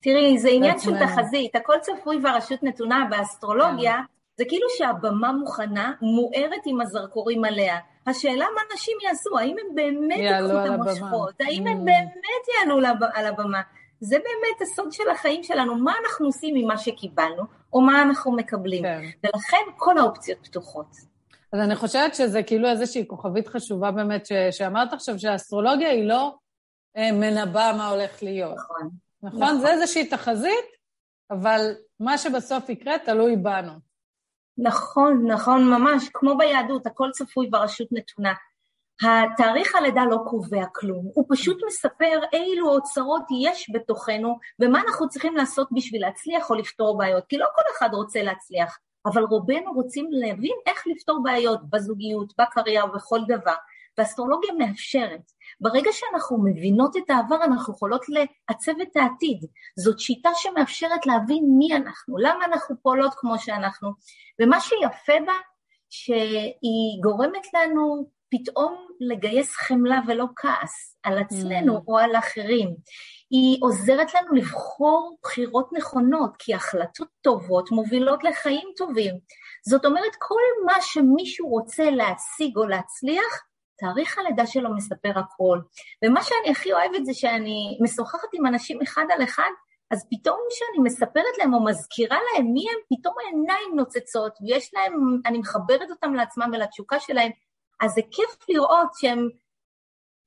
תראי, 0.02 0.38
זה 0.38 0.48
עניין 0.48 0.78
של 0.78 0.98
תחזית, 0.98 1.56
הכל 1.56 1.74
צפוי 1.80 2.18
והרשות 2.22 2.62
נתונה 2.62 3.06
באסטרולוגיה, 3.10 3.94
כן. 3.94 4.02
זה 4.36 4.44
כאילו 4.48 4.66
שהבמה 4.78 5.32
מוכנה, 5.32 5.92
מוארת 6.02 6.62
עם 6.66 6.80
הזרקורים 6.80 7.44
עליה. 7.44 7.78
השאלה 8.06 8.44
מה 8.54 8.60
נשים 8.74 8.96
יעשו, 9.02 9.38
האם 9.38 9.56
הם 9.60 9.74
באמת 9.74 10.18
ייקחו 10.18 10.64
את 10.64 10.70
המושכות, 10.70 11.40
האם 11.40 11.66
הם 11.66 11.80
mm. 11.80 11.84
באמת 11.84 12.44
יעלו 12.58 12.78
על 13.14 13.26
הבמה. 13.26 13.60
זה 14.00 14.16
באמת 14.18 14.62
הסוד 14.62 14.92
של 14.92 15.10
החיים 15.10 15.42
שלנו, 15.42 15.74
מה 15.74 15.92
אנחנו 16.04 16.26
עושים 16.26 16.54
עם 16.56 16.66
מה 16.66 16.78
שקיבלנו, 16.78 17.42
או 17.72 17.80
מה 17.80 18.02
אנחנו 18.02 18.32
מקבלים. 18.32 18.82
כן. 18.82 19.00
ולכן 19.24 19.72
כל 19.76 19.98
האופציות 19.98 20.38
פתוחות. 20.42 20.86
אז 21.52 21.60
אני 21.60 21.76
חושבת 21.76 22.14
שזה 22.14 22.42
כאילו 22.42 22.68
איזושהי 22.68 23.06
כוכבית 23.06 23.48
חשובה 23.48 23.90
באמת, 23.90 24.26
ש... 24.26 24.32
שאמרת 24.50 24.92
עכשיו 24.92 25.18
שהאסטרולוגיה 25.18 25.90
היא 25.90 26.08
לא 26.08 26.34
אה, 26.96 27.12
מנבאה 27.12 27.72
מה 27.72 27.88
הולך 27.88 28.22
להיות. 28.22 28.54
נכון. 28.56 28.90
נכון? 29.22 29.40
נכון? 29.42 29.60
זה 29.60 29.68
איזושהי 29.68 30.08
תחזית, 30.08 30.66
אבל 31.30 31.74
מה 32.00 32.18
שבסוף 32.18 32.68
יקרה 32.68 32.98
תלוי 32.98 33.36
בנו. 33.36 33.72
נכון, 34.58 35.26
נכון, 35.26 35.70
ממש, 35.70 36.08
כמו 36.12 36.38
ביהדות, 36.38 36.86
הכל 36.86 37.10
צפוי 37.12 37.46
ברשות 37.50 37.88
נתונה. 37.92 38.32
התאריך 39.02 39.76
הלידה 39.76 40.04
לא 40.10 40.16
קובע 40.30 40.64
כלום, 40.74 41.10
הוא 41.14 41.24
פשוט 41.28 41.58
מספר 41.66 42.20
אילו 42.32 42.68
אוצרות 42.68 43.22
יש 43.42 43.70
בתוכנו 43.74 44.38
ומה 44.58 44.80
אנחנו 44.80 45.08
צריכים 45.08 45.36
לעשות 45.36 45.68
בשביל 45.72 46.02
להצליח 46.02 46.50
או 46.50 46.54
לפתור 46.54 46.98
בעיות, 46.98 47.24
כי 47.28 47.38
לא 47.38 47.46
כל 47.54 47.62
אחד 47.78 47.88
רוצה 47.92 48.22
להצליח, 48.22 48.78
אבל 49.06 49.22
רובנו 49.22 49.72
רוצים 49.72 50.08
להבין 50.10 50.56
איך 50.66 50.86
לפתור 50.86 51.22
בעיות 51.22 51.70
בזוגיות, 51.70 52.32
בקריירה, 52.40 52.86
בכל 52.86 53.20
דבר, 53.28 53.54
ואסטרולוגיה 53.98 54.52
מאפשרת. 54.58 55.32
ברגע 55.60 55.90
שאנחנו 55.92 56.44
מבינות 56.44 56.96
את 56.96 57.10
העבר, 57.10 57.44
אנחנו 57.44 57.74
יכולות 57.74 58.04
לעצב 58.08 58.72
את 58.82 58.96
העתיד. 58.96 59.44
זאת 59.78 59.98
שיטה 59.98 60.30
שמאפשרת 60.34 61.06
להבין 61.06 61.44
מי 61.58 61.76
אנחנו, 61.76 62.18
למה 62.18 62.44
אנחנו 62.44 62.76
פועלות 62.82 63.14
כמו 63.16 63.38
שאנחנו. 63.38 63.90
ומה 64.40 64.60
שיפה 64.60 65.24
בה, 65.26 65.32
שהיא 65.90 67.02
גורמת 67.02 67.46
לנו 67.54 68.06
פתאום 68.30 68.86
לגייס 69.00 69.54
חמלה 69.56 70.00
ולא 70.06 70.24
כעס 70.36 70.96
על 71.02 71.18
עצמנו 71.18 71.76
mm. 71.76 71.80
או 71.88 71.98
על 71.98 72.16
אחרים. 72.16 72.74
היא 73.30 73.58
עוזרת 73.60 74.14
לנו 74.14 74.34
לבחור 74.34 75.18
בחירות 75.22 75.70
נכונות, 75.72 76.30
כי 76.38 76.54
החלטות 76.54 77.08
טובות 77.22 77.70
מובילות 77.70 78.24
לחיים 78.24 78.68
טובים. 78.76 79.14
זאת 79.68 79.84
אומרת, 79.84 80.12
כל 80.18 80.64
מה 80.66 80.74
שמישהו 80.80 81.48
רוצה 81.48 81.90
להשיג 81.90 82.56
או 82.56 82.66
להצליח, 82.66 83.49
תאריך 83.80 84.18
הלידה 84.18 84.46
שלו 84.46 84.74
מספר 84.74 85.18
הכל. 85.18 85.58
ומה 86.04 86.22
שאני 86.22 86.50
הכי 86.50 86.72
אוהבת 86.72 87.04
זה 87.04 87.14
שאני 87.14 87.78
משוחחת 87.80 88.28
עם 88.32 88.46
אנשים 88.46 88.82
אחד 88.82 89.04
על 89.14 89.24
אחד, 89.24 89.50
אז 89.90 90.06
פתאום 90.10 90.38
כשאני 90.50 90.84
מספרת 90.84 91.38
להם 91.38 91.54
או 91.54 91.64
מזכירה 91.64 92.18
להם 92.18 92.46
מי 92.52 92.64
הם, 92.70 92.98
פתאום 92.98 93.14
העיניים 93.24 93.76
נוצצות, 93.76 94.38
ויש 94.40 94.70
להם, 94.74 95.20
אני 95.26 95.38
מחברת 95.38 95.90
אותם 95.90 96.14
לעצמם 96.14 96.50
ולתשוקה 96.52 97.00
שלהם, 97.00 97.30
אז 97.80 97.90
זה 97.90 98.00
כיף 98.10 98.48
לראות 98.48 98.88
שהם 98.94 99.28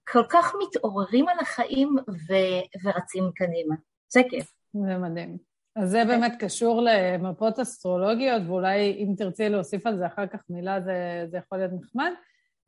כל 0.10 0.24
כך 0.30 0.54
מתעוררים 0.64 1.30
על 1.30 1.38
החיים 1.42 1.96
ו- 2.10 2.84
ורצים 2.84 3.24
קדימה. 3.36 3.76
זה 4.14 4.22
כיף. 4.30 4.52
זה 4.74 4.98
מדהים. 4.98 5.38
אז 5.76 5.90
זה 5.90 6.04
באמת 6.08 6.34
קשור 6.40 6.82
למפות 6.82 7.60
אסטרולוגיות, 7.60 8.42
ואולי 8.48 8.92
אם 8.92 9.14
תרצי 9.18 9.50
להוסיף 9.50 9.88
על 9.88 9.98
זה 9.98 10.08
אחר 10.08 10.28
כך 10.28 10.40
מילה, 10.50 10.82
זה, 10.82 11.26
זה 11.32 11.38
יכול 11.38 11.58
להיות 11.58 11.72
נחמד. 11.82 12.12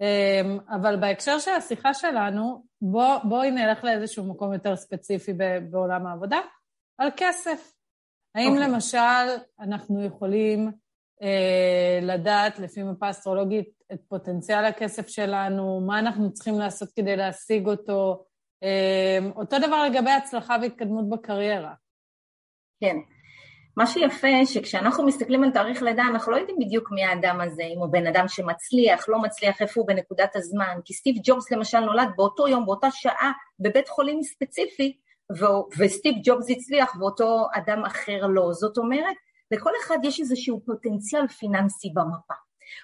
אמ, 0.01 0.59
אבל 0.69 0.95
בהקשר 0.95 1.39
של 1.39 1.51
השיחה 1.51 1.93
שלנו, 1.93 2.63
בוא, 2.81 3.17
בואי 3.23 3.51
נלך 3.51 3.83
לאיזשהו 3.83 4.23
מקום 4.23 4.53
יותר 4.53 4.75
ספציפי 4.75 5.33
בעולם 5.71 6.07
העבודה, 6.07 6.39
על 6.97 7.09
כסף. 7.17 7.73
האם 8.35 8.47
okay. 8.47 8.51
אוקיי. 8.51 8.67
למשל 8.67 9.41
אנחנו 9.59 10.05
יכולים 10.05 10.71
אה, 11.21 11.99
לדעת 12.01 12.59
לפי 12.59 12.83
מפה 12.83 13.09
אסטרולוגית 13.09 13.69
את 13.93 13.99
פוטנציאל 14.07 14.65
הכסף 14.65 15.07
שלנו, 15.07 15.81
מה 15.87 15.99
אנחנו 15.99 16.33
צריכים 16.33 16.59
לעשות 16.59 16.89
כדי 16.95 17.15
להשיג 17.15 17.67
אותו, 17.67 18.25
אה, 18.63 19.19
אותו 19.35 19.59
דבר 19.59 19.83
לגבי 19.83 20.11
הצלחה 20.11 20.55
והתקדמות 20.61 21.09
בקריירה. 21.09 21.73
כן. 22.79 22.95
מה 23.77 23.87
שיפה, 23.87 24.45
שכשאנחנו 24.45 25.05
מסתכלים 25.05 25.43
על 25.43 25.51
תאריך 25.51 25.81
לידה, 25.81 26.03
אנחנו 26.03 26.31
לא 26.31 26.37
יודעים 26.37 26.57
בדיוק 26.59 26.91
מי 26.91 27.05
האדם 27.05 27.41
הזה, 27.41 27.63
אם 27.63 27.79
הוא 27.79 27.87
בן 27.87 28.07
אדם 28.07 28.27
שמצליח, 28.27 29.09
לא 29.09 29.19
מצליח, 29.21 29.61
איפה 29.61 29.81
הוא 29.81 29.87
בנקודת 29.87 30.35
הזמן, 30.35 30.77
כי 30.85 30.93
סטיב 30.93 31.15
ג'ובס 31.23 31.51
למשל 31.51 31.79
נולד 31.79 32.07
באותו 32.15 32.47
יום, 32.47 32.65
באותה 32.65 32.87
שעה, 32.91 33.31
בבית 33.59 33.89
חולים 33.89 34.23
ספציפי, 34.23 34.97
ו- 35.31 35.77
וסטיב 35.79 36.15
ג'ובס 36.23 36.45
הצליח 36.49 36.95
ואותו 36.99 37.47
אדם 37.53 37.85
אחר 37.85 38.27
לא. 38.27 38.53
זאת 38.53 38.77
אומרת, 38.77 39.15
לכל 39.51 39.71
אחד 39.83 39.97
יש 40.03 40.19
איזשהו 40.19 40.61
פוטנציאל 40.65 41.27
פיננסי 41.27 41.89
במפה. 41.93 42.33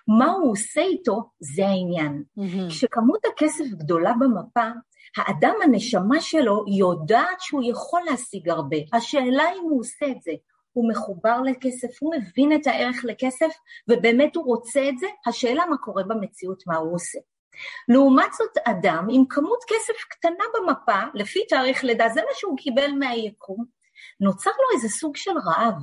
מה 0.07 0.31
הוא 0.31 0.51
עושה 0.51 0.81
איתו, 0.81 1.29
זה 1.39 1.67
העניין. 1.67 2.23
Mm-hmm. 2.39 2.69
כשכמות 2.69 3.19
הכסף 3.25 3.65
גדולה 3.65 4.13
במפה, 4.19 4.69
האדם, 5.17 5.53
הנשמה 5.63 6.21
שלו, 6.21 6.65
יודעת 6.77 7.39
שהוא 7.39 7.63
יכול 7.65 8.01
להשיג 8.09 8.49
הרבה. 8.49 8.77
השאלה 8.93 9.43
אם 9.43 9.63
הוא 9.63 9.79
עושה 9.79 10.05
את 10.05 10.21
זה. 10.21 10.31
הוא 10.73 10.89
מחובר 10.89 11.41
לכסף, 11.41 11.87
הוא 11.99 12.15
מבין 12.15 12.55
את 12.55 12.67
הערך 12.67 12.97
לכסף, 13.03 13.51
ובאמת 13.87 14.35
הוא 14.35 14.45
רוצה 14.45 14.89
את 14.89 14.99
זה, 14.99 15.07
השאלה 15.25 15.65
מה 15.65 15.77
קורה 15.77 16.03
במציאות, 16.03 16.63
מה 16.67 16.75
הוא 16.75 16.95
עושה. 16.95 17.19
לעומת 17.87 18.33
זאת, 18.33 18.57
אדם 18.65 19.07
עם 19.11 19.25
כמות 19.29 19.59
כסף 19.67 20.03
קטנה 20.09 20.45
במפה, 20.55 20.99
לפי 21.13 21.39
תאריך 21.49 21.83
לידה, 21.83 22.09
זה 22.09 22.21
מה 22.21 22.31
שהוא 22.33 22.57
קיבל 22.57 22.91
מהיקום, 22.91 23.65
נוצר 24.19 24.49
לו 24.49 24.77
איזה 24.77 24.89
סוג 24.89 25.15
של 25.15 25.31
רעב. 25.45 25.75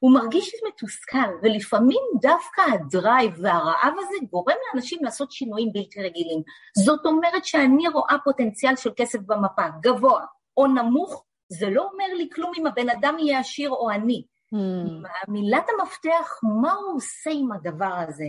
הוא 0.00 0.14
מרגיש 0.14 0.54
מתוסכל, 0.68 1.30
ולפעמים 1.42 2.02
דווקא 2.22 2.60
הדרייב 2.60 3.32
והרעב 3.42 3.94
הזה 3.98 4.26
גורם 4.30 4.56
לאנשים 4.66 4.98
לעשות 5.04 5.32
שינויים 5.32 5.72
בלתי 5.72 6.02
רגילים. 6.02 6.42
זאת 6.78 7.06
אומרת 7.06 7.44
שאני 7.44 7.88
רואה 7.88 8.16
פוטנציאל 8.24 8.76
של 8.76 8.90
כסף 8.96 9.18
במפה, 9.26 9.62
גבוה 9.82 10.24
או 10.56 10.66
נמוך, 10.66 11.24
זה 11.52 11.70
לא 11.70 11.88
אומר 11.92 12.14
לי 12.16 12.28
כלום 12.34 12.52
אם 12.58 12.66
הבן 12.66 12.90
אדם 12.90 13.16
יהיה 13.18 13.38
עשיר 13.38 13.70
או 13.70 13.90
עני. 13.90 14.24
Mm. 14.54 15.08
מילת 15.28 15.66
המפתח, 15.68 16.40
מה 16.62 16.72
הוא 16.72 16.96
עושה 16.96 17.30
עם 17.34 17.52
הדבר 17.52 17.94
הזה? 18.08 18.24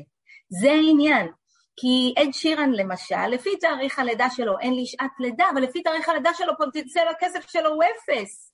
זה 0.49 0.71
העניין. 0.71 1.31
כי 1.75 2.13
אד 2.17 2.33
שירן 2.33 2.71
למשל, 2.71 3.27
לפי 3.27 3.57
תאריך 3.57 3.99
הלידה 3.99 4.29
שלו 4.29 4.59
אין 4.59 4.73
לי 4.73 4.85
שעת 4.85 5.11
לידה, 5.19 5.45
אבל 5.53 5.61
לפי 5.61 5.83
תאריך 5.83 6.09
הלידה 6.09 6.33
שלו 6.33 6.53
פוטנציאל 6.57 7.07
הכסף 7.07 7.49
שלו 7.49 7.69
הוא 7.69 7.83
אפס. 7.83 8.51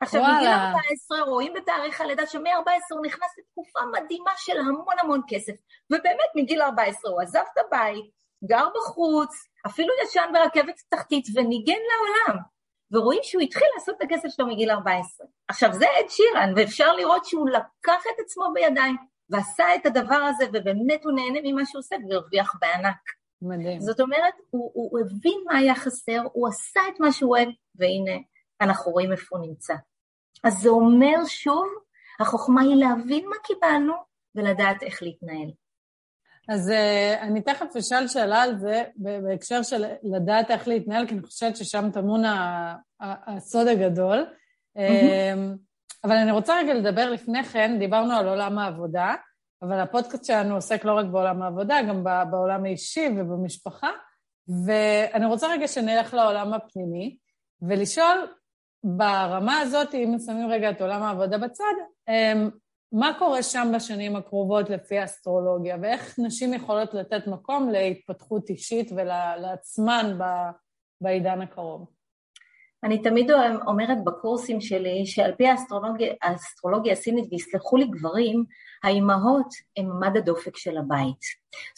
עכשיו, 0.00 0.22
מגיל 0.22 0.48
14 0.48 1.20
רואים 1.20 1.52
בתאריך 1.54 2.00
הלידה 2.00 2.26
שמ-14 2.26 2.94
הוא 2.96 3.06
נכנס 3.06 3.38
לתקופה 3.38 3.80
מדהימה 3.92 4.30
של 4.36 4.58
המון 4.58 4.98
המון 5.00 5.20
כסף, 5.28 5.52
ובאמת 5.90 6.30
מגיל 6.36 6.62
14 6.62 7.10
הוא 7.10 7.20
עזב 7.20 7.42
את 7.52 7.58
הבית, 7.66 8.10
גר 8.44 8.68
בחוץ, 8.76 9.34
אפילו 9.66 9.94
ישן 10.04 10.30
ברכבת 10.32 10.80
תחתית 10.88 11.26
וניגן 11.34 11.72
לעולם. 11.72 12.40
ורואים 12.92 13.20
שהוא 13.22 13.42
התחיל 13.42 13.66
לעשות 13.74 13.96
את 13.96 14.02
הכסף 14.02 14.28
שלו 14.28 14.46
מגיל 14.46 14.70
14. 14.70 15.26
עכשיו 15.48 15.72
זה 15.72 15.84
אד 15.84 16.08
שירן, 16.08 16.52
ואפשר 16.56 16.92
לראות 16.92 17.24
שהוא 17.24 17.48
לקח 17.48 18.02
את 18.14 18.20
עצמו 18.24 18.44
בידיים 18.54 18.96
ועשה 19.30 19.74
את 19.74 19.86
הדבר 19.86 20.14
הזה, 20.14 20.44
ובאמת 20.48 21.04
הוא 21.04 21.12
נהנה 21.12 21.38
ממה 21.44 21.66
שהוא 21.66 21.78
עושה, 21.78 21.96
והרוויח 22.08 22.56
בענק. 22.60 22.96
מדהים. 23.42 23.80
זאת 23.80 24.00
אומרת, 24.00 24.34
הוא, 24.50 24.70
הוא, 24.74 24.90
הוא 24.92 25.00
הבין 25.00 25.40
מה 25.46 25.58
היה 25.58 25.74
חסר, 25.74 26.20
הוא 26.32 26.48
עשה 26.48 26.80
את 26.88 27.00
מה 27.00 27.12
שהוא 27.12 27.36
אוהב, 27.36 27.48
והנה, 27.74 28.18
אנחנו 28.60 28.92
רואים 28.92 29.12
איפה 29.12 29.36
הוא 29.36 29.46
נמצא. 29.46 29.74
אז 30.44 30.54
זה 30.54 30.68
אומר 30.68 31.16
שוב, 31.26 31.66
החוכמה 32.20 32.62
היא 32.62 32.76
להבין 32.76 33.28
מה 33.28 33.36
קיבלנו 33.44 33.94
ולדעת 34.34 34.82
איך 34.82 35.02
להתנהל. 35.02 35.50
אז 36.50 36.68
uh, 36.68 37.22
אני 37.22 37.42
תכף 37.42 37.76
אשאל 37.78 38.08
שאלה 38.08 38.42
על 38.42 38.58
זה, 38.58 38.84
בהקשר 38.96 39.62
של 39.62 39.84
לדעת 40.02 40.50
איך 40.50 40.68
להתנהל, 40.68 41.06
כי 41.06 41.14
אני 41.14 41.22
חושבת 41.22 41.56
ששם 41.56 41.90
טמון 41.92 42.22
הסוד 43.00 43.68
הגדול. 43.68 44.26
Mm-hmm. 44.78 44.80
אבל 46.04 46.16
אני 46.16 46.30
רוצה 46.30 46.56
רגע 46.58 46.74
לדבר 46.74 47.10
לפני 47.10 47.44
כן, 47.44 47.76
דיברנו 47.78 48.14
על 48.14 48.28
עולם 48.28 48.58
העבודה, 48.58 49.14
אבל 49.62 49.80
הפודקאסט 49.80 50.24
שלנו 50.24 50.54
עוסק 50.54 50.84
לא 50.84 50.92
רק 50.92 51.06
בעולם 51.06 51.42
העבודה, 51.42 51.82
גם 51.88 52.04
בעולם 52.30 52.64
האישי 52.64 53.08
ובמשפחה, 53.16 53.90
ואני 54.66 55.26
רוצה 55.26 55.48
רגע 55.48 55.68
שנלך 55.68 56.14
לעולם 56.14 56.54
הפנימי, 56.54 57.16
ולשאול 57.62 58.26
ברמה 58.84 59.58
הזאת, 59.58 59.94
אם 59.94 60.16
שמים 60.26 60.50
רגע 60.50 60.70
את 60.70 60.80
עולם 60.80 61.02
העבודה 61.02 61.38
בצד, 61.38 61.74
אמ, 62.08 62.50
מה 62.92 63.12
קורה 63.18 63.42
שם 63.42 63.72
בשנים 63.74 64.16
הקרובות 64.16 64.70
לפי 64.70 64.98
האסטרולוגיה, 64.98 65.76
ואיך 65.82 66.18
נשים 66.18 66.54
יכולות 66.54 66.94
לתת 66.94 67.26
מקום 67.26 67.70
להתפתחות 67.70 68.50
אישית 68.50 68.92
ולעצמן 68.92 70.18
בעידן 71.00 71.40
הקרוב? 71.40 71.86
אני 72.84 73.02
תמיד 73.02 73.30
אומרת 73.66 74.04
בקורסים 74.04 74.60
שלי 74.60 75.06
שעל 75.06 75.34
פי 75.34 75.46
האסטרולוגיה, 75.46 76.12
האסטרולוגיה 76.22 76.92
הסינית, 76.92 77.24
ויסלחו 77.30 77.76
לי 77.76 77.86
גברים, 77.86 78.44
האימהות 78.84 79.48
הן 79.76 79.86
מד 80.00 80.16
הדופק 80.16 80.56
של 80.56 80.78
הבית. 80.78 81.20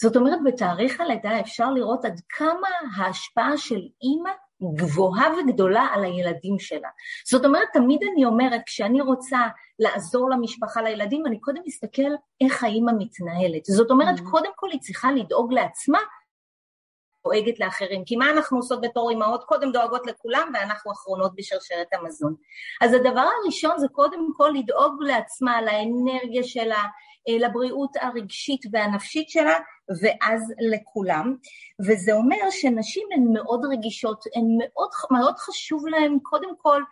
זאת 0.00 0.16
אומרת, 0.16 0.38
בתאריך 0.44 1.00
הלידה 1.00 1.40
אפשר 1.40 1.70
לראות 1.70 2.04
עד 2.04 2.20
כמה 2.28 2.68
ההשפעה 2.96 3.56
של 3.56 3.80
אימא 4.02 4.30
גבוהה 4.76 5.26
וגדולה 5.38 5.86
על 5.94 6.04
הילדים 6.04 6.58
שלה. 6.58 6.88
זאת 7.30 7.44
אומרת, 7.44 7.68
תמיד 7.72 8.00
אני 8.12 8.24
אומרת, 8.24 8.60
כשאני 8.66 9.00
רוצה 9.00 9.38
לעזור 9.82 10.30
למשפחה, 10.30 10.82
לילדים, 10.82 11.26
אני 11.26 11.40
קודם 11.40 11.62
מסתכל 11.66 12.12
איך 12.40 12.64
האימא 12.64 12.92
מתנהלת. 12.98 13.64
זאת 13.64 13.90
אומרת, 13.90 14.18
mm-hmm. 14.18 14.30
קודם 14.30 14.50
כל 14.56 14.68
היא 14.72 14.80
צריכה 14.80 15.12
לדאוג 15.12 15.52
לעצמה 15.52 15.98
דואגת 17.24 17.60
לאחרים. 17.60 18.04
כי 18.04 18.16
מה 18.16 18.30
אנחנו 18.30 18.56
עושות 18.58 18.80
בתור 18.80 19.10
אימהות? 19.10 19.44
קודם 19.44 19.72
דואגות 19.72 20.06
לכולם 20.06 20.50
ואנחנו 20.54 20.92
אחרונות 20.92 21.32
בשרשרת 21.36 21.86
המזון. 21.92 22.34
אז 22.80 22.94
הדבר 22.94 23.24
הראשון 23.42 23.78
זה 23.78 23.86
קודם 23.92 24.28
כל 24.36 24.50
לדאוג 24.54 25.02
לעצמה, 25.02 25.62
לאנרגיה 25.62 26.42
שלה, 26.42 26.84
אה, 27.28 27.48
לבריאות 27.48 27.90
הרגשית 28.00 28.60
והנפשית 28.72 29.28
שלה, 29.28 29.58
ואז 30.02 30.52
לכולם. 30.72 31.36
וזה 31.88 32.12
אומר 32.12 32.50
שנשים 32.50 33.08
הן 33.14 33.24
מאוד 33.32 33.64
רגישות, 33.72 34.24
הן 34.36 34.44
מאוד, 34.58 34.90
מאוד 35.10 35.34
חשוב 35.38 35.86
להן 35.86 36.18
קודם 36.22 36.56
כל 36.58 36.82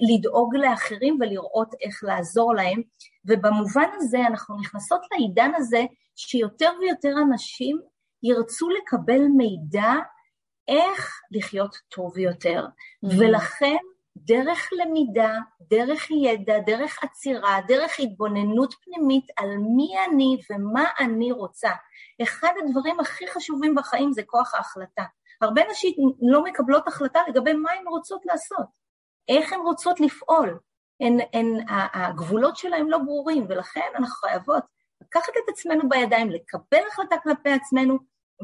לדאוג 0.00 0.56
לאחרים 0.56 1.18
ולראות 1.20 1.74
איך 1.82 2.04
לעזור 2.04 2.54
להם, 2.54 2.82
ובמובן 3.24 3.88
הזה 3.94 4.18
אנחנו 4.26 4.56
נכנסות 4.60 5.00
לעידן 5.12 5.50
הזה 5.56 5.84
שיותר 6.16 6.70
ויותר 6.80 7.14
אנשים 7.28 7.80
ירצו 8.22 8.68
לקבל 8.70 9.20
מידע 9.36 9.92
איך 10.68 11.20
לחיות 11.30 11.76
טוב 11.88 12.18
יותר, 12.18 12.66
mm-hmm. 12.66 13.08
ולכן 13.18 13.76
דרך 14.16 14.70
למידה, 14.72 15.38
דרך 15.60 16.10
ידע, 16.10 16.58
דרך 16.58 16.98
עצירה, 17.02 17.58
דרך 17.68 18.00
התבוננות 18.00 18.74
פנימית 18.84 19.24
על 19.36 19.56
מי 19.76 19.88
אני 20.08 20.36
ומה 20.50 20.84
אני 20.98 21.32
רוצה. 21.32 21.70
אחד 22.22 22.52
הדברים 22.64 23.00
הכי 23.00 23.26
חשובים 23.26 23.74
בחיים 23.74 24.12
זה 24.12 24.22
כוח 24.26 24.54
ההחלטה. 24.54 25.04
הרבה 25.40 25.62
נשים 25.70 25.92
לא 26.22 26.44
מקבלות 26.44 26.88
החלטה 26.88 27.20
לגבי 27.28 27.52
מה 27.52 27.70
הן 27.72 27.88
רוצות 27.88 28.26
לעשות, 28.26 28.66
איך 29.28 29.52
הן 29.52 29.60
רוצות 29.60 30.00
לפעול. 30.00 30.58
הן, 31.00 31.18
הן, 31.32 31.64
הגבולות 31.68 32.56
שלהן 32.56 32.86
לא 32.86 32.98
ברורים, 32.98 33.46
ולכן 33.48 33.90
אנחנו 33.94 34.14
חייבות 34.14 34.62
לקחת 35.00 35.32
את 35.44 35.48
עצמנו 35.48 35.88
בידיים, 35.88 36.30
לקבל 36.30 36.82
החלטה 36.92 37.16
כלפי 37.22 37.50
עצמנו, 37.50 37.98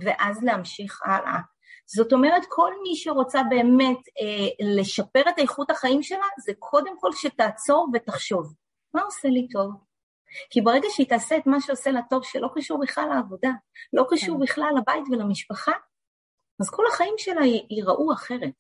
ואז 0.05 0.43
להמשיך 0.43 1.03
הלאה. 1.05 1.39
זאת 1.87 2.13
אומרת, 2.13 2.43
כל 2.49 2.73
מי 2.83 2.97
שרוצה 2.97 3.43
באמת 3.43 3.99
אה, 4.21 4.67
לשפר 4.79 5.23
את 5.29 5.39
איכות 5.39 5.71
החיים 5.71 6.03
שלה, 6.03 6.27
זה 6.45 6.53
קודם 6.59 7.01
כל 7.01 7.13
שתעצור 7.13 7.89
ותחשוב, 7.95 8.55
מה 8.95 9.03
עושה 9.03 9.29
לי 9.29 9.49
טוב? 9.49 9.71
כי 10.51 10.61
ברגע 10.61 10.89
שהיא 10.91 11.09
תעשה 11.09 11.37
את 11.37 11.47
מה 11.47 11.61
שעושה 11.61 11.91
לה 11.91 12.01
טוב, 12.11 12.25
שלא 12.25 12.49
קשור 12.55 12.81
בכלל 12.81 13.09
לעבודה, 13.15 13.51
לא 13.93 14.07
קשור 14.11 14.37
כן. 14.37 14.43
בכלל 14.43 14.71
לבית 14.79 15.05
ולמשפחה, 15.11 15.73
אז 16.61 16.71
כל 16.71 16.85
החיים 16.93 17.15
שלה 17.19 17.41
ייראו 17.71 18.13
אחרת. 18.13 18.55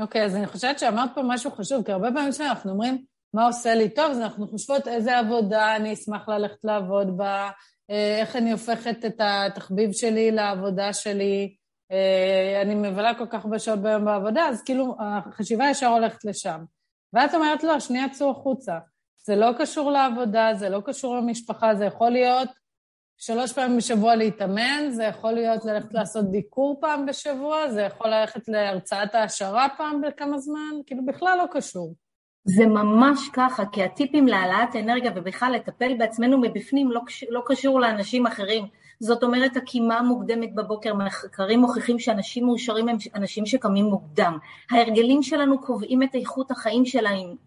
אוקיי, 0.00 0.22
okay, 0.22 0.24
אז 0.24 0.36
אני 0.36 0.46
חושבת 0.46 0.78
שאמרת 0.78 1.10
פה 1.14 1.22
משהו 1.24 1.50
חשוב, 1.50 1.84
כי 1.84 1.92
הרבה 1.92 2.08
פעמים 2.12 2.32
כשאנחנו 2.32 2.70
אומרים, 2.70 3.04
מה 3.34 3.46
עושה 3.46 3.74
לי 3.74 3.88
טוב, 3.88 4.10
אז 4.10 4.20
אנחנו 4.20 4.48
חושבות 4.48 4.88
איזה 4.88 5.18
עבודה 5.18 5.76
אני 5.76 5.92
אשמח 5.92 6.28
ללכת 6.28 6.58
לעבוד 6.64 7.16
בה, 7.16 7.50
אה, 7.90 8.18
איך 8.20 8.36
אני 8.36 8.52
הופכת 8.52 9.04
את 9.04 9.20
התחביב 9.20 9.92
שלי 9.92 10.30
לעבודה 10.30 10.92
שלי. 10.92 11.56
אה, 11.92 12.62
אני 12.62 12.74
מבלה 12.74 13.14
כל 13.14 13.26
כך 13.30 13.44
הרבה 13.44 13.58
שעות 13.58 13.78
ביום 13.78 14.04
בעבודה, 14.04 14.48
אז 14.48 14.62
כאילו 14.62 14.96
החשיבה 15.00 15.70
ישר 15.70 15.86
הולכת 15.86 16.24
לשם. 16.24 16.64
ואת 17.12 17.34
אומרת, 17.34 17.64
לא, 17.64 17.80
שנייה 17.80 18.08
צאו 18.08 18.30
החוצה. 18.30 18.78
זה 19.26 19.36
לא 19.36 19.50
קשור 19.58 19.90
לעבודה, 19.90 20.50
זה 20.54 20.68
לא 20.68 20.80
קשור 20.84 21.16
למשפחה, 21.16 21.74
זה 21.74 21.84
יכול 21.84 22.10
להיות 22.10 22.48
שלוש 23.22 23.52
פעמים 23.52 23.76
בשבוע 23.76 24.16
להתאמן, 24.16 24.90
זה 24.90 25.04
יכול 25.04 25.32
להיות 25.32 25.64
ללכת 25.64 25.94
לעשות 25.94 26.30
דיקור 26.30 26.78
פעם 26.80 27.06
בשבוע, 27.06 27.70
זה 27.70 27.82
יכול 27.82 28.10
ללכת 28.10 28.48
להרצאת 28.48 29.14
העשרה 29.14 29.68
פעם 29.76 30.00
בכמה 30.00 30.38
זמן, 30.38 30.70
כאילו 30.86 31.06
בכלל 31.06 31.38
לא 31.38 31.44
קשור. 31.52 31.94
זה 32.44 32.66
ממש 32.66 33.18
ככה, 33.32 33.62
כי 33.72 33.82
הטיפים 33.82 34.26
להעלאת 34.26 34.76
אנרגיה 34.76 35.12
ובכלל 35.16 35.52
לטפל 35.52 35.94
בעצמנו 35.98 36.38
מבפנים 36.38 36.90
לא, 36.90 37.00
לא 37.28 37.42
קשור 37.46 37.80
לאנשים 37.80 38.26
אחרים. 38.26 38.64
זאת 39.02 39.22
אומרת, 39.22 39.56
הקימה 39.56 40.02
מוקדמת 40.02 40.54
בבוקר, 40.54 40.94
מחקרים 40.94 41.60
מוכיחים 41.60 41.98
שאנשים 41.98 42.46
מאושרים 42.46 42.88
הם 42.88 42.96
אנשים 43.14 43.46
שקמים 43.46 43.84
מוקדם. 43.84 44.38
ההרגלים 44.70 45.22
שלנו 45.22 45.60
קובעים 45.60 46.02
את 46.02 46.14
איכות 46.14 46.50
החיים 46.50 46.82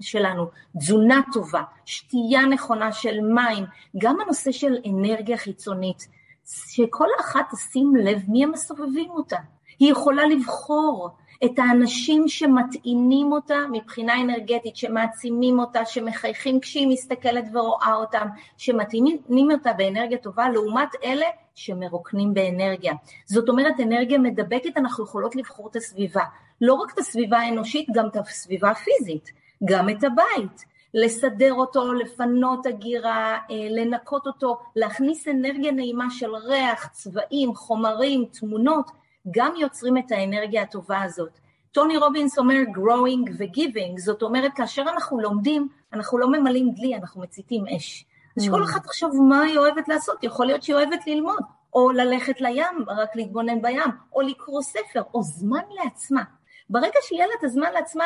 שלנו, 0.01 0.49
תזונה 0.77 1.21
טובה, 1.33 1.61
שתייה 1.85 2.45
נכונה 2.45 2.91
של 2.91 3.21
מים, 3.21 3.65
גם 3.97 4.17
הנושא 4.21 4.51
של 4.51 4.75
אנרגיה 4.89 5.37
חיצונית, 5.37 6.07
שכל 6.45 7.07
אחת 7.21 7.45
תשים 7.51 7.95
לב 7.95 8.21
מי 8.27 8.43
הם 8.43 8.51
מסובבים 8.51 9.09
אותה. 9.09 9.37
היא 9.79 9.91
יכולה 9.91 10.25
לבחור 10.25 11.09
את 11.45 11.59
האנשים 11.59 12.27
שמטעינים 12.27 13.31
אותה 13.31 13.55
מבחינה 13.71 14.21
אנרגטית, 14.21 14.75
שמעצימים 14.75 15.59
אותה, 15.59 15.85
שמחייכים 15.85 16.59
כשהיא 16.59 16.87
מסתכלת 16.87 17.45
ורואה 17.53 17.93
אותם, 17.95 18.27
שמטעינים 18.57 19.51
אותה 19.51 19.73
באנרגיה 19.73 20.17
טובה, 20.17 20.49
לעומת 20.49 20.89
אלה 21.03 21.25
שמרוקנים 21.55 22.33
באנרגיה. 22.33 22.93
זאת 23.25 23.49
אומרת, 23.49 23.79
אנרגיה 23.79 24.17
מדבקת, 24.17 24.77
אנחנו 24.77 25.03
יכולות 25.03 25.35
לבחור 25.35 25.67
את 25.71 25.75
הסביבה. 25.75 26.23
לא 26.61 26.73
רק 26.73 26.93
את 26.93 26.99
הסביבה 26.99 27.37
האנושית, 27.37 27.87
גם 27.93 28.07
את 28.07 28.15
הסביבה 28.15 28.69
הפיזית, 28.69 29.31
גם 29.65 29.89
את 29.89 30.03
הבית. 30.03 30.73
לסדר 30.93 31.53
אותו, 31.53 31.93
לפנות 31.93 32.65
הגירה, 32.65 33.37
אה, 33.51 33.67
לנקות 33.69 34.27
אותו, 34.27 34.57
להכניס 34.75 35.27
אנרגיה 35.27 35.71
נעימה 35.71 36.05
של 36.09 36.35
ריח, 36.35 36.87
צבעים, 36.87 37.55
חומרים, 37.55 38.25
תמונות, 38.39 38.91
גם 39.31 39.53
יוצרים 39.57 39.97
את 39.97 40.11
האנרגיה 40.11 40.61
הטובה 40.61 41.01
הזאת. 41.01 41.39
טוני 41.71 41.97
רובינס 41.97 42.37
אומר 42.37 42.55
growing 42.75 43.31
ו-giving, 43.37 43.97
זאת 43.97 44.21
אומרת, 44.21 44.51
כאשר 44.55 44.81
אנחנו 44.81 45.19
לומדים, 45.19 45.67
אנחנו 45.93 46.17
לא 46.17 46.27
ממלאים 46.27 46.71
דלי, 46.71 46.95
אנחנו 46.95 47.21
מציתים 47.21 47.63
אש. 47.77 48.05
אז 48.37 48.43
שכל 48.43 48.61
mm. 48.61 48.65
אחת 48.65 48.83
תחשוב 48.83 49.11
מה 49.29 49.41
היא 49.41 49.57
אוהבת 49.57 49.87
לעשות, 49.87 50.23
יכול 50.23 50.45
להיות 50.45 50.63
שהיא 50.63 50.75
אוהבת 50.75 51.07
ללמוד, 51.07 51.39
או 51.73 51.91
ללכת 51.91 52.41
לים, 52.41 52.85
רק 52.87 53.15
להתבונן 53.15 53.61
בים, 53.61 53.91
או 54.13 54.21
לקרוא 54.21 54.61
ספר, 54.61 55.01
או 55.13 55.23
זמן 55.23 55.61
לעצמה. 55.69 56.23
ברגע 56.69 56.99
שיהיה 57.01 57.27
לה 57.27 57.33
את 57.39 57.43
הזמן 57.43 57.73
לעצמה, 57.73 58.03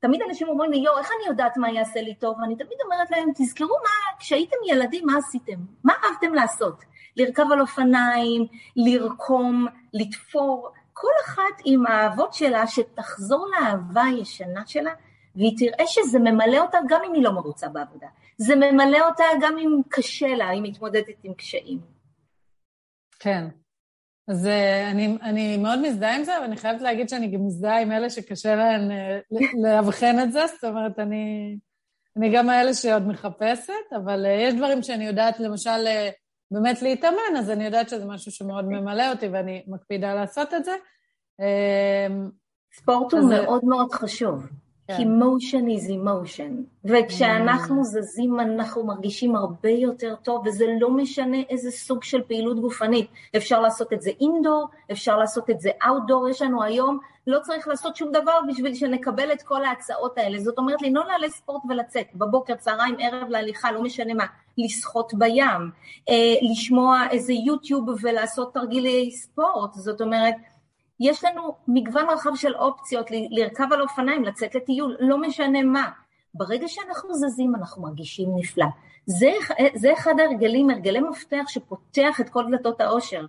תמיד 0.00 0.22
אנשים 0.28 0.48
אומרים 0.48 0.70
לי, 0.70 0.78
יואו, 0.78 0.98
איך 0.98 1.10
אני 1.18 1.28
יודעת 1.28 1.56
מה 1.56 1.70
יעשה 1.70 2.00
לי 2.00 2.14
טוב? 2.14 2.36
אני 2.44 2.56
תמיד 2.56 2.78
אומרת 2.84 3.10
להם, 3.10 3.28
תזכרו 3.34 3.76
מה, 3.84 4.18
כשהייתם 4.18 4.56
ילדים, 4.66 5.06
מה 5.06 5.18
עשיתם? 5.18 5.56
מה 5.84 5.92
אהבתם 6.04 6.34
לעשות? 6.34 6.84
לרכב 7.16 7.44
על 7.52 7.60
אופניים, 7.60 8.46
לרקום, 8.76 9.66
לתפור, 9.92 10.70
כל 10.92 11.12
אחת 11.24 11.62
עם 11.64 11.86
האהבות 11.86 12.34
שלה, 12.34 12.66
שתחזור 12.66 13.48
לאהבה 13.50 14.02
הישנה 14.02 14.62
שלה, 14.66 14.90
והיא 15.36 15.58
תראה 15.58 15.86
שזה 15.86 16.18
ממלא 16.18 16.58
אותה 16.58 16.78
גם 16.88 17.00
אם 17.06 17.12
היא 17.12 17.22
לא 17.22 17.32
מרוצה 17.32 17.68
בעבודה. 17.68 18.06
זה 18.36 18.56
ממלא 18.56 19.08
אותה 19.08 19.24
גם 19.40 19.58
אם 19.58 19.80
קשה 19.88 20.34
לה, 20.34 20.48
היא 20.48 20.62
מתמודדת 20.62 21.24
עם 21.24 21.34
קשיים. 21.34 21.80
כן. 23.18 23.44
אז 24.28 24.46
uh, 24.46 24.90
אני, 24.90 25.18
אני 25.22 25.56
מאוד 25.56 25.78
מזדהה 25.82 26.16
עם 26.16 26.24
זה, 26.24 26.36
אבל 26.36 26.44
אני 26.44 26.56
חייבת 26.56 26.80
להגיד 26.80 27.08
שאני 27.08 27.30
גם 27.30 27.46
מזדהה 27.46 27.80
עם 27.80 27.92
אלה 27.92 28.10
שקשה 28.10 28.54
להן 28.54 28.90
uh, 28.90 29.36
לאבחן 29.62 30.16
את 30.22 30.32
זה, 30.32 30.46
זאת 30.46 30.64
אומרת, 30.64 30.98
אני, 30.98 31.56
אני 32.16 32.32
גם 32.34 32.48
האלה 32.48 32.74
שעוד 32.74 33.06
מחפשת, 33.06 33.92
אבל 33.96 34.24
uh, 34.24 34.28
יש 34.28 34.54
דברים 34.54 34.82
שאני 34.82 35.06
יודעת, 35.06 35.40
למשל, 35.40 35.86
באמת 36.50 36.82
להתאמן, 36.82 37.36
אז 37.38 37.50
אני 37.50 37.64
יודעת 37.64 37.88
שזה 37.88 38.04
משהו 38.04 38.32
שמאוד 38.32 38.64
ממלא 38.64 39.10
אותי 39.10 39.28
ואני 39.28 39.62
מקפידה 39.66 40.14
לעשות 40.14 40.54
את 40.54 40.64
זה. 40.64 40.74
Uh, 41.40 41.44
ספורט 42.72 43.12
הוא 43.12 43.30
מאוד 43.30 43.64
מאוד 43.64 43.92
חשוב. 43.92 44.46
כן. 44.88 44.96
כי 44.96 45.02
motion 45.02 45.78
is 45.78 45.90
emotion, 45.90 46.52
וכשאנחנו 46.84 47.80
mm. 47.80 47.84
זזים 47.84 48.40
אנחנו 48.40 48.86
מרגישים 48.86 49.36
הרבה 49.36 49.70
יותר 49.70 50.14
טוב, 50.22 50.46
וזה 50.46 50.64
לא 50.80 50.90
משנה 50.90 51.36
איזה 51.50 51.70
סוג 51.70 52.02
של 52.02 52.22
פעילות 52.22 52.60
גופנית. 52.60 53.10
אפשר 53.36 53.60
לעשות 53.60 53.92
את 53.92 54.02
זה 54.02 54.10
אינדור, 54.20 54.68
אפשר 54.92 55.18
לעשות 55.18 55.50
את 55.50 55.60
זה 55.60 55.70
אאוטדור, 55.86 56.28
יש 56.28 56.42
לנו 56.42 56.62
היום, 56.62 56.98
לא 57.26 57.38
צריך 57.38 57.68
לעשות 57.68 57.96
שום 57.96 58.12
דבר 58.12 58.38
בשביל 58.48 58.74
שנקבל 58.74 59.32
את 59.32 59.42
כל 59.42 59.64
ההצעות 59.64 60.18
האלה. 60.18 60.38
זאת 60.38 60.58
אומרת, 60.58 60.82
לנעול 60.82 61.06
נעלי 61.06 61.30
ספורט 61.30 61.62
ולצאת, 61.68 62.06
בבוקר, 62.14 62.54
צהריים, 62.54 62.96
ערב, 62.98 63.28
להליכה, 63.28 63.72
לא 63.72 63.82
משנה 63.82 64.14
מה, 64.14 64.24
לשחות 64.58 65.14
בים, 65.14 65.70
אה, 66.08 66.34
לשמוע 66.52 67.02
איזה 67.10 67.32
יוטיוב 67.32 67.88
ולעשות 68.02 68.54
תרגילי 68.54 69.10
ספורט, 69.10 69.74
זאת 69.74 70.00
אומרת, 70.00 70.34
יש 71.00 71.24
לנו 71.24 71.54
מגוון 71.68 72.10
רחב 72.10 72.34
של 72.34 72.54
אופציות 72.54 73.06
לרכב 73.10 73.72
על 73.72 73.80
אופניים, 73.80 74.24
לצאת 74.24 74.54
לטיול, 74.54 74.96
לא 75.00 75.18
משנה 75.18 75.62
מה. 75.62 75.90
ברגע 76.34 76.68
שאנחנו 76.68 77.14
זזים 77.14 77.54
אנחנו 77.54 77.82
מרגישים 77.82 78.28
נפלא. 78.36 78.66
זה, 79.06 79.30
זה 79.74 79.92
אחד 79.92 80.12
ההרגלים, 80.20 80.70
הרגלי 80.70 81.00
מפתח 81.00 81.44
שפותח 81.48 82.20
את 82.20 82.28
כל 82.28 82.44
דלתות 82.50 82.80
העושר. 82.80 83.26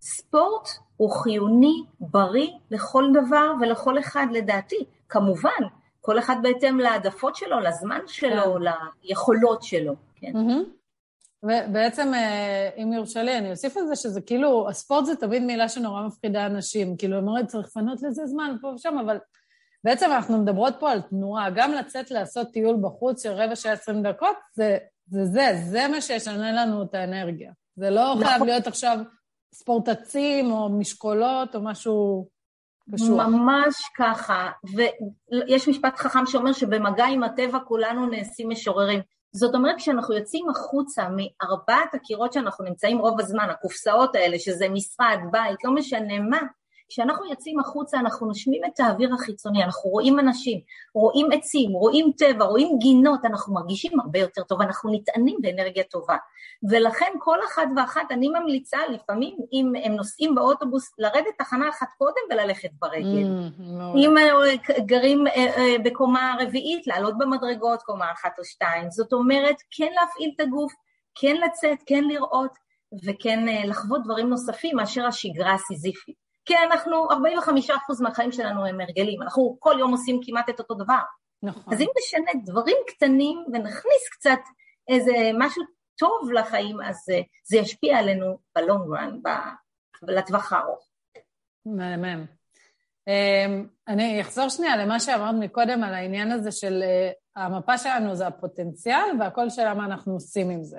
ספורט 0.00 0.68
הוא 0.96 1.10
חיוני, 1.10 1.84
בריא, 2.00 2.50
לכל 2.70 3.04
דבר 3.12 3.52
ולכל 3.60 3.98
אחד 3.98 4.26
לדעתי. 4.30 4.84
כמובן, 5.08 5.62
כל 6.00 6.18
אחד 6.18 6.36
בהתאם 6.42 6.78
להעדפות 6.78 7.36
שלו, 7.36 7.60
לזמן 7.60 8.00
שלו, 8.06 8.54
כן. 8.54 8.60
ליכולות 9.02 9.62
שלו. 9.62 9.94
כן. 10.16 10.32
Mm-hmm. 10.32 10.80
ובעצם, 11.42 12.14
אה, 12.14 12.70
אם 12.76 12.92
יורשה 12.92 13.22
לי, 13.22 13.38
אני 13.38 13.50
אוסיף 13.50 13.76
על 13.76 13.86
זה 13.86 13.96
שזה 13.96 14.20
כאילו, 14.20 14.68
הספורט 14.68 15.04
זה 15.04 15.16
תמיד 15.16 15.42
מילה 15.42 15.68
שנורא 15.68 16.06
מפחידה 16.06 16.46
אנשים. 16.46 16.96
כאילו, 16.96 17.18
הם 17.18 17.28
אומרים, 17.28 17.46
צריך 17.46 17.66
לפנות 17.66 18.02
לזה 18.02 18.26
זמן 18.26 18.56
פה 18.60 18.68
ושם, 18.68 18.98
אבל 19.04 19.18
בעצם 19.84 20.10
אנחנו 20.10 20.38
מדברות 20.38 20.74
פה 20.80 20.90
על 20.90 21.00
תנועה. 21.00 21.50
גם 21.50 21.72
לצאת 21.72 22.10
לעשות 22.10 22.52
טיול 22.52 22.76
בחוץ 22.82 23.22
של 23.22 23.32
רבע 23.32 23.56
שעה 23.56 23.72
עשרים 23.72 24.02
דקות, 24.02 24.36
זה 24.52 24.78
זה, 25.10 25.24
זה, 25.24 25.52
זה 25.64 25.88
מה 25.88 26.00
שישנה 26.00 26.52
לנו 26.52 26.82
את 26.82 26.94
האנרגיה. 26.94 27.52
זה 27.76 27.90
לא 27.90 28.14
נכון. 28.14 28.24
חייב 28.24 28.42
להיות 28.42 28.66
עכשיו 28.66 28.98
ספורטצים 29.54 30.50
או 30.50 30.68
משקולות 30.68 31.54
או 31.54 31.60
משהו 31.62 32.28
קשור. 32.94 33.22
ממש 33.22 33.74
ככה. 33.96 34.50
ויש 34.74 35.68
משפט 35.68 35.96
חכם 35.96 36.26
שאומר 36.26 36.52
שבמגע 36.52 37.04
עם 37.04 37.22
הטבע 37.22 37.58
כולנו 37.58 38.06
נעשים 38.06 38.48
משוררים. 38.48 39.00
זאת 39.32 39.54
אומרת, 39.54 39.76
כשאנחנו 39.76 40.14
יוצאים 40.14 40.48
החוצה 40.50 41.02
מארבעת 41.08 41.94
הקירות 41.94 42.32
שאנחנו 42.32 42.64
נמצאים 42.64 42.98
רוב 42.98 43.20
הזמן, 43.20 43.50
הקופסאות 43.50 44.14
האלה, 44.14 44.38
שזה 44.38 44.68
משרד, 44.68 45.18
בית, 45.30 45.64
לא 45.64 45.74
משנה 45.74 46.18
מה, 46.18 46.40
כשאנחנו 46.90 47.30
יוצאים 47.30 47.60
החוצה 47.60 47.98
אנחנו 47.98 48.26
נושמים 48.26 48.62
את 48.64 48.80
האוויר 48.80 49.14
החיצוני, 49.14 49.64
אנחנו 49.64 49.90
רואים 49.90 50.18
אנשים, 50.18 50.60
רואים 50.94 51.26
עצים, 51.32 51.72
רואים 51.72 52.12
טבע, 52.18 52.44
רואים 52.44 52.78
גינות, 52.78 53.24
אנחנו 53.24 53.54
מרגישים 53.54 54.00
הרבה 54.00 54.18
יותר 54.18 54.42
טוב, 54.42 54.62
אנחנו 54.62 54.92
נטענים 54.92 55.36
באנרגיה 55.40 55.84
טובה. 55.84 56.16
ולכן 56.70 57.12
כל 57.18 57.38
אחת 57.48 57.68
ואחת, 57.76 58.02
אני 58.10 58.28
ממליצה 58.28 58.78
לפעמים, 58.90 59.36
אם 59.52 59.72
הם 59.84 59.92
נוסעים 59.92 60.34
באוטובוס, 60.34 60.90
לרדת 60.98 61.38
תחנה 61.38 61.68
אחת 61.68 61.88
קודם 61.98 62.22
וללכת 62.30 62.70
ברגל. 62.78 63.24
Mm, 63.24 63.98
אם 63.98 64.14
אה, 64.18 64.78
גרים 64.78 65.26
אה, 65.26 65.32
אה, 65.56 65.76
בקומה 65.84 66.36
רביעית, 66.40 66.86
לעלות 66.86 67.18
במדרגות 67.18 67.82
קומה 67.82 68.12
אחת 68.12 68.38
או 68.38 68.44
שתיים. 68.44 68.90
זאת 68.90 69.12
אומרת, 69.12 69.56
כן 69.70 69.92
להפעיל 70.00 70.30
את 70.36 70.40
הגוף, 70.40 70.72
כן 71.14 71.36
לצאת, 71.36 71.78
כן 71.86 72.04
לראות, 72.04 72.52
וכן 73.04 73.44
לחוות 73.64 74.02
דברים 74.04 74.28
נוספים 74.28 74.76
מאשר 74.76 75.06
השגרה 75.06 75.54
הסיזיפית. 75.54 76.29
כי 76.50 76.56
אנחנו, 76.72 77.08
45% 77.10 78.02
מהחיים 78.02 78.32
שלנו 78.32 78.66
הם 78.66 78.80
הרגלים, 78.80 79.22
אנחנו 79.22 79.56
כל 79.58 79.76
יום 79.78 79.90
עושים 79.90 80.20
כמעט 80.24 80.48
את 80.48 80.58
אותו 80.58 80.74
דבר. 80.74 80.98
נכון. 81.42 81.74
אז 81.74 81.80
אם 81.80 81.86
נשנה 81.98 82.30
דברים 82.44 82.76
קטנים 82.88 83.44
ונכניס 83.52 84.08
קצת 84.10 84.38
איזה 84.88 85.12
משהו 85.38 85.62
טוב 85.98 86.32
לחיים, 86.32 86.80
אז 86.80 86.96
אה, 87.12 87.20
זה 87.44 87.56
ישפיע 87.56 87.98
עלינו 87.98 88.38
בלונג 88.56 88.94
רן, 88.94 89.18
לטווח 90.02 90.52
הארוך. 90.52 90.88
מהמם. 91.66 92.24
אמ, 93.08 93.66
אני 93.88 94.20
אחזור 94.20 94.48
שנייה 94.48 94.76
למה 94.76 95.00
שאמרת 95.00 95.34
מקודם 95.40 95.84
על 95.84 95.94
העניין 95.94 96.32
הזה 96.32 96.52
של 96.52 96.82
אה, 96.82 97.10
המפה 97.44 97.78
שלנו 97.78 98.14
זה 98.14 98.26
הפוטנציאל 98.26 99.16
והכל 99.20 99.50
שאלה 99.50 99.74
מה 99.74 99.84
אנחנו 99.84 100.12
עושים 100.12 100.50
עם 100.50 100.64
זה. 100.64 100.78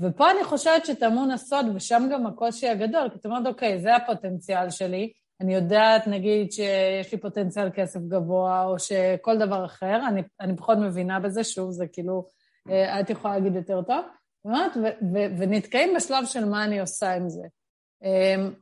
ופה 0.00 0.30
אני 0.30 0.44
חושבת 0.44 0.86
שטמון 0.86 1.30
הסוד, 1.30 1.66
ושם 1.74 2.08
גם 2.12 2.26
הקושי 2.26 2.68
הגדול, 2.68 3.08
כי 3.10 3.18
את 3.18 3.26
אומרת, 3.26 3.46
אוקיי, 3.46 3.80
זה 3.80 3.96
הפוטנציאל 3.96 4.70
שלי, 4.70 5.12
אני 5.40 5.54
יודעת, 5.54 6.06
נגיד, 6.06 6.52
שיש 6.52 7.12
לי 7.12 7.18
פוטנציאל 7.18 7.70
כסף 7.70 8.00
גבוה, 8.00 8.64
או 8.64 8.78
שכל 8.78 9.38
דבר 9.38 9.64
אחר, 9.64 10.00
אני, 10.08 10.22
אני 10.40 10.56
פחות 10.56 10.78
מבינה 10.78 11.20
בזה, 11.20 11.44
שוב, 11.44 11.70
זה 11.70 11.86
כאילו, 11.86 12.26
אה, 12.70 13.00
את 13.00 13.10
יכולה 13.10 13.34
להגיד 13.34 13.54
יותר 13.54 13.82
טוב, 13.82 14.04
אומרת, 14.46 14.72
ונתקעים 15.38 15.94
בשלב 15.96 16.26
של 16.26 16.44
מה 16.44 16.64
אני 16.64 16.80
עושה 16.80 17.14
עם 17.14 17.28
זה. 17.28 17.46
אמ, 18.02 18.52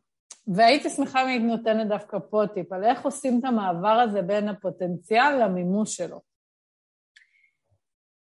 והייתי 0.47 0.90
שמחה 0.90 1.23
אם 1.23 1.29
היית 1.29 1.42
נותנת 1.42 1.88
דווקא 1.88 2.18
פה 2.31 2.42
טיפ, 2.55 2.73
על 2.73 2.85
איך 2.85 3.05
עושים 3.05 3.40
את 3.40 3.44
המעבר 3.44 3.88
הזה 3.88 4.23
בין 4.23 4.49
הפוטנציאל 4.49 5.44
למימוש 5.44 5.97
שלו. 5.97 6.20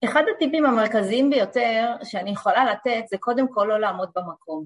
אחד 0.05 0.23
הטיפים 0.37 0.67
המרכזיים 0.67 1.31
ביותר 1.31 1.95
שאני 2.05 2.31
יכולה 2.31 2.73
לתת 2.73 3.05
זה 3.11 3.19
קודם 3.19 3.49
כל 3.49 3.65
לא 3.69 3.81
לעמוד 3.81 4.11
במקום. 4.17 4.65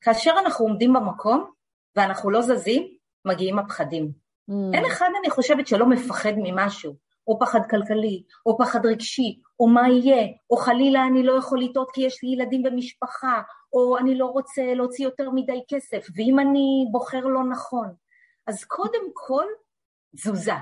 כאשר 0.00 0.34
אנחנו 0.38 0.64
עומדים 0.64 0.92
במקום 0.92 1.50
ואנחנו 1.96 2.30
לא 2.30 2.42
זזים, 2.42 2.88
מגיעים 3.24 3.58
הפחדים. 3.58 4.12
Mm. 4.50 4.54
אין 4.74 4.84
אחד, 4.84 5.08
אני 5.20 5.30
חושבת, 5.30 5.66
שלא 5.66 5.86
מפחד 5.86 6.32
ממשהו, 6.36 6.94
או 7.26 7.38
פחד 7.38 7.60
כלכלי, 7.70 8.22
או 8.46 8.58
פחד 8.58 8.86
רגשי, 8.86 9.40
או 9.60 9.68
מה 9.68 9.88
יהיה, 9.88 10.26
או 10.50 10.56
חלילה 10.56 11.06
אני 11.06 11.22
לא 11.22 11.32
יכול 11.32 11.60
לטעות 11.60 11.90
כי 11.90 12.02
יש 12.02 12.22
לי 12.22 12.28
ילדים 12.28 12.62
במשפחה, 12.62 13.42
או 13.72 13.98
אני 13.98 14.18
לא 14.18 14.26
רוצה 14.26 14.74
להוציא 14.74 15.04
יותר 15.04 15.30
מדי 15.30 15.60
כסף, 15.68 16.06
ואם 16.16 16.38
אני 16.38 16.86
בוחר 16.90 17.20
לא 17.20 17.44
נכון. 17.44 17.92
אז 18.46 18.64
קודם 18.64 19.10
כל, 19.14 19.44
תזוזה. 20.16 20.52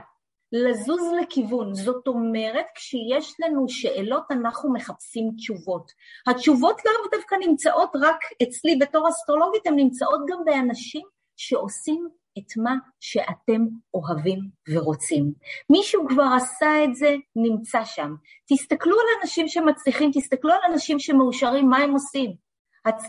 לזוז 0.54 1.12
לכיוון. 1.22 1.74
זאת 1.74 2.06
אומרת, 2.06 2.66
כשיש 2.74 3.34
לנו 3.40 3.68
שאלות 3.68 4.24
אנחנו 4.30 4.72
מחפשים 4.72 5.30
תשובות. 5.36 5.92
התשובות 6.26 6.80
לאו 6.84 7.10
דווקא 7.18 7.34
נמצאות 7.46 7.90
רק 8.02 8.18
אצלי 8.42 8.76
בתור 8.76 9.08
אסטרולוגית, 9.08 9.66
הן 9.66 9.76
נמצאות 9.76 10.20
גם 10.28 10.38
באנשים 10.44 11.02
שעושים 11.36 12.08
את 12.38 12.56
מה 12.56 12.74
שאתם 13.00 13.66
אוהבים 13.94 14.38
ורוצים. 14.68 15.32
מישהו 15.70 16.08
כבר 16.08 16.26
עשה 16.36 16.84
את 16.84 16.94
זה, 16.94 17.14
נמצא 17.36 17.84
שם. 17.84 18.14
תסתכלו 18.48 18.96
על 19.00 19.06
אנשים 19.22 19.48
שמצליחים, 19.48 20.10
תסתכלו 20.14 20.52
על 20.52 20.72
אנשים 20.72 20.98
שמאושרים, 20.98 21.68
מה 21.68 21.78
הם 21.78 21.92
עושים. 21.92 22.34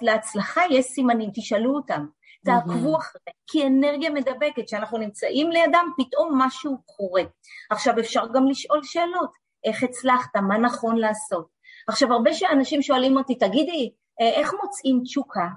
להצלחה 0.01 0.61
יש 0.71 0.85
סימנים, 0.85 1.29
תשאלו 1.33 1.75
אותם. 1.75 2.05
תעקבו 2.45 2.97
אחרי, 2.97 3.33
כי 3.47 3.67
אנרגיה 3.67 4.09
מדבקת, 4.09 4.65
כשאנחנו 4.65 4.97
נמצאים 4.97 5.51
לידם, 5.51 5.89
פתאום 5.97 6.41
משהו 6.41 6.77
קורה. 6.85 7.23
עכשיו 7.69 7.99
אפשר 7.99 8.23
גם 8.33 8.47
לשאול 8.47 8.79
שאלות, 8.83 9.31
איך 9.65 9.83
הצלחת, 9.83 10.35
מה 10.35 10.57
נכון 10.57 10.97
לעשות. 10.97 11.47
עכשיו 11.87 12.13
הרבה 12.13 12.31
אנשים 12.51 12.81
שואלים 12.81 13.17
אותי, 13.17 13.35
תגידי, 13.35 13.91
אה, 14.21 14.29
איך 14.29 14.53
מוצאים 14.63 15.01
תשוקה? 15.03 15.47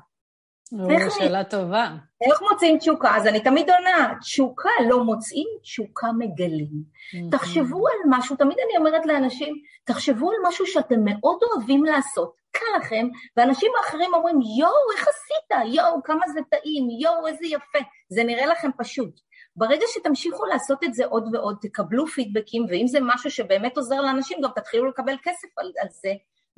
שאלה. 1.19 1.45
טובה. 1.45 1.89
איך 2.27 2.43
מוצאים 2.53 2.79
תשוקה? 2.79 3.17
אז 3.17 3.27
אני 3.27 3.41
תמיד 3.41 3.71
עונה, 3.71 4.15
תשוקה 4.21 4.71
לא 4.89 5.05
מוצאים, 5.05 5.47
תשוקה 5.63 6.07
מגלים. 6.19 6.83
תחשבו 7.31 7.89
על 7.89 7.99
משהו, 8.09 8.37
תמיד 8.37 8.57
אני 8.69 8.79
אומרת 8.79 9.07
לאנשים, 9.07 9.55
תחשבו 9.85 10.31
על 10.31 10.37
משהו 10.49 10.67
שאתם 10.67 11.05
מאוד 11.05 11.39
אוהבים 11.43 11.85
לעשות, 11.85 12.35
קל 12.51 12.79
לכם, 12.79 13.09
ואנשים 13.37 13.73
האחרים 13.79 14.15
אומרים, 14.15 14.41
יואו, 14.59 14.93
איך 14.97 15.09
עשית? 15.09 15.75
יואו, 15.75 16.03
כמה 16.03 16.29
זה 16.29 16.41
טעים, 16.51 16.89
יואו, 17.03 17.27
איזה 17.27 17.47
יפה. 17.47 17.79
זה 18.09 18.25
נראה 18.25 18.47
לכם 18.47 18.71
פשוט. 18.79 19.21
ברגע 19.57 19.85
שתמשיכו 19.89 20.47
לעשות 20.47 20.85
את 20.85 20.95
זה 20.95 21.07
עוד 21.07 21.35
ועוד, 21.35 21.57
תקבלו 21.61 22.07
פידבקים, 22.07 22.67
ואם 22.69 22.87
זה 22.87 22.99
משהו 23.03 23.31
שבאמת 23.31 23.77
עוזר 23.77 24.01
לאנשים, 24.01 24.39
גם 24.43 24.51
תתחילו 24.55 24.87
לקבל 24.87 25.15
כסף 25.23 25.49
על, 25.57 25.73
על 25.81 25.89
זה, 25.91 26.13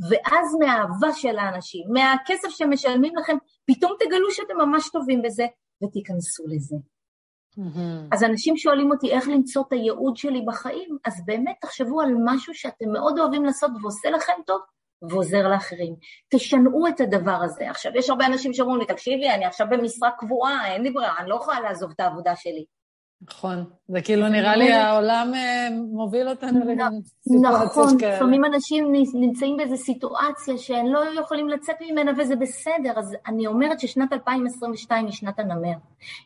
ואז 0.08 0.56
מהאהבה 0.60 1.12
של 1.12 1.38
האנשים, 1.38 1.86
מהכסף 1.92 2.48
שמשלמים 2.48 3.16
לכם, 3.16 3.36
פתאום 3.66 3.92
תגלו 4.00 4.30
שאתם 4.30 4.58
ממש 4.58 4.90
טובים 4.92 5.22
בזה, 5.22 5.46
ותיכנסו 5.84 6.44
לזה. 6.48 6.76
Mm-hmm. 7.58 8.08
אז 8.12 8.24
אנשים 8.24 8.56
שואלים 8.56 8.90
אותי 8.90 9.12
איך 9.12 9.28
למצוא 9.28 9.62
את 9.68 9.72
הייעוד 9.72 10.16
שלי 10.16 10.42
בחיים, 10.46 10.96
אז 11.04 11.14
באמת 11.26 11.56
תחשבו 11.60 12.00
על 12.00 12.14
משהו 12.24 12.54
שאתם 12.54 12.92
מאוד 12.92 13.18
אוהבים 13.18 13.44
לעשות 13.44 13.70
ועושה 13.82 14.10
לכם 14.10 14.32
טוב, 14.46 14.60
ועוזר 15.02 15.48
לאחרים. 15.48 15.94
תשנעו 16.30 16.88
את 16.88 17.00
הדבר 17.00 17.38
הזה. 17.42 17.70
עכשיו, 17.70 17.92
יש 17.94 18.10
הרבה 18.10 18.26
אנשים 18.26 18.52
שאומרים 18.52 18.80
לי, 18.80 18.86
תקשיבי, 18.86 19.30
אני 19.30 19.44
עכשיו 19.44 19.66
במשרה 19.70 20.10
קבועה, 20.18 20.72
אין 20.72 20.82
לי 20.82 20.90
ברירה, 20.90 21.18
אני 21.18 21.28
לא 21.28 21.34
יכולה 21.34 21.60
לעזוב 21.60 21.90
את 21.90 22.00
העבודה 22.00 22.36
שלי. 22.36 22.64
נכון. 23.28 23.64
זה 23.88 24.00
כאילו 24.00 24.28
נראה 24.28 24.56
לי 24.56 24.72
העולם 24.72 25.32
אה, 25.34 25.68
מוביל 25.92 26.28
אותנו 26.28 26.60
כאלה. 26.64 26.88
נכון, 27.42 27.96
לפעמים 28.14 28.44
אנשים 28.44 28.92
נמצאים 29.14 29.56
באיזו 29.56 29.76
סיטואציה 29.76 30.58
שהם 30.58 30.86
לא 30.86 31.20
יכולים 31.20 31.48
לצאת 31.48 31.76
ממנה 31.80 32.12
וזה 32.18 32.36
בסדר. 32.36 32.92
אז 32.96 33.16
אני 33.26 33.46
אומרת 33.46 33.80
ששנת 33.80 34.12
2022 34.12 35.06
היא 35.06 35.12
שנת 35.12 35.38
הנמר. 35.38 35.74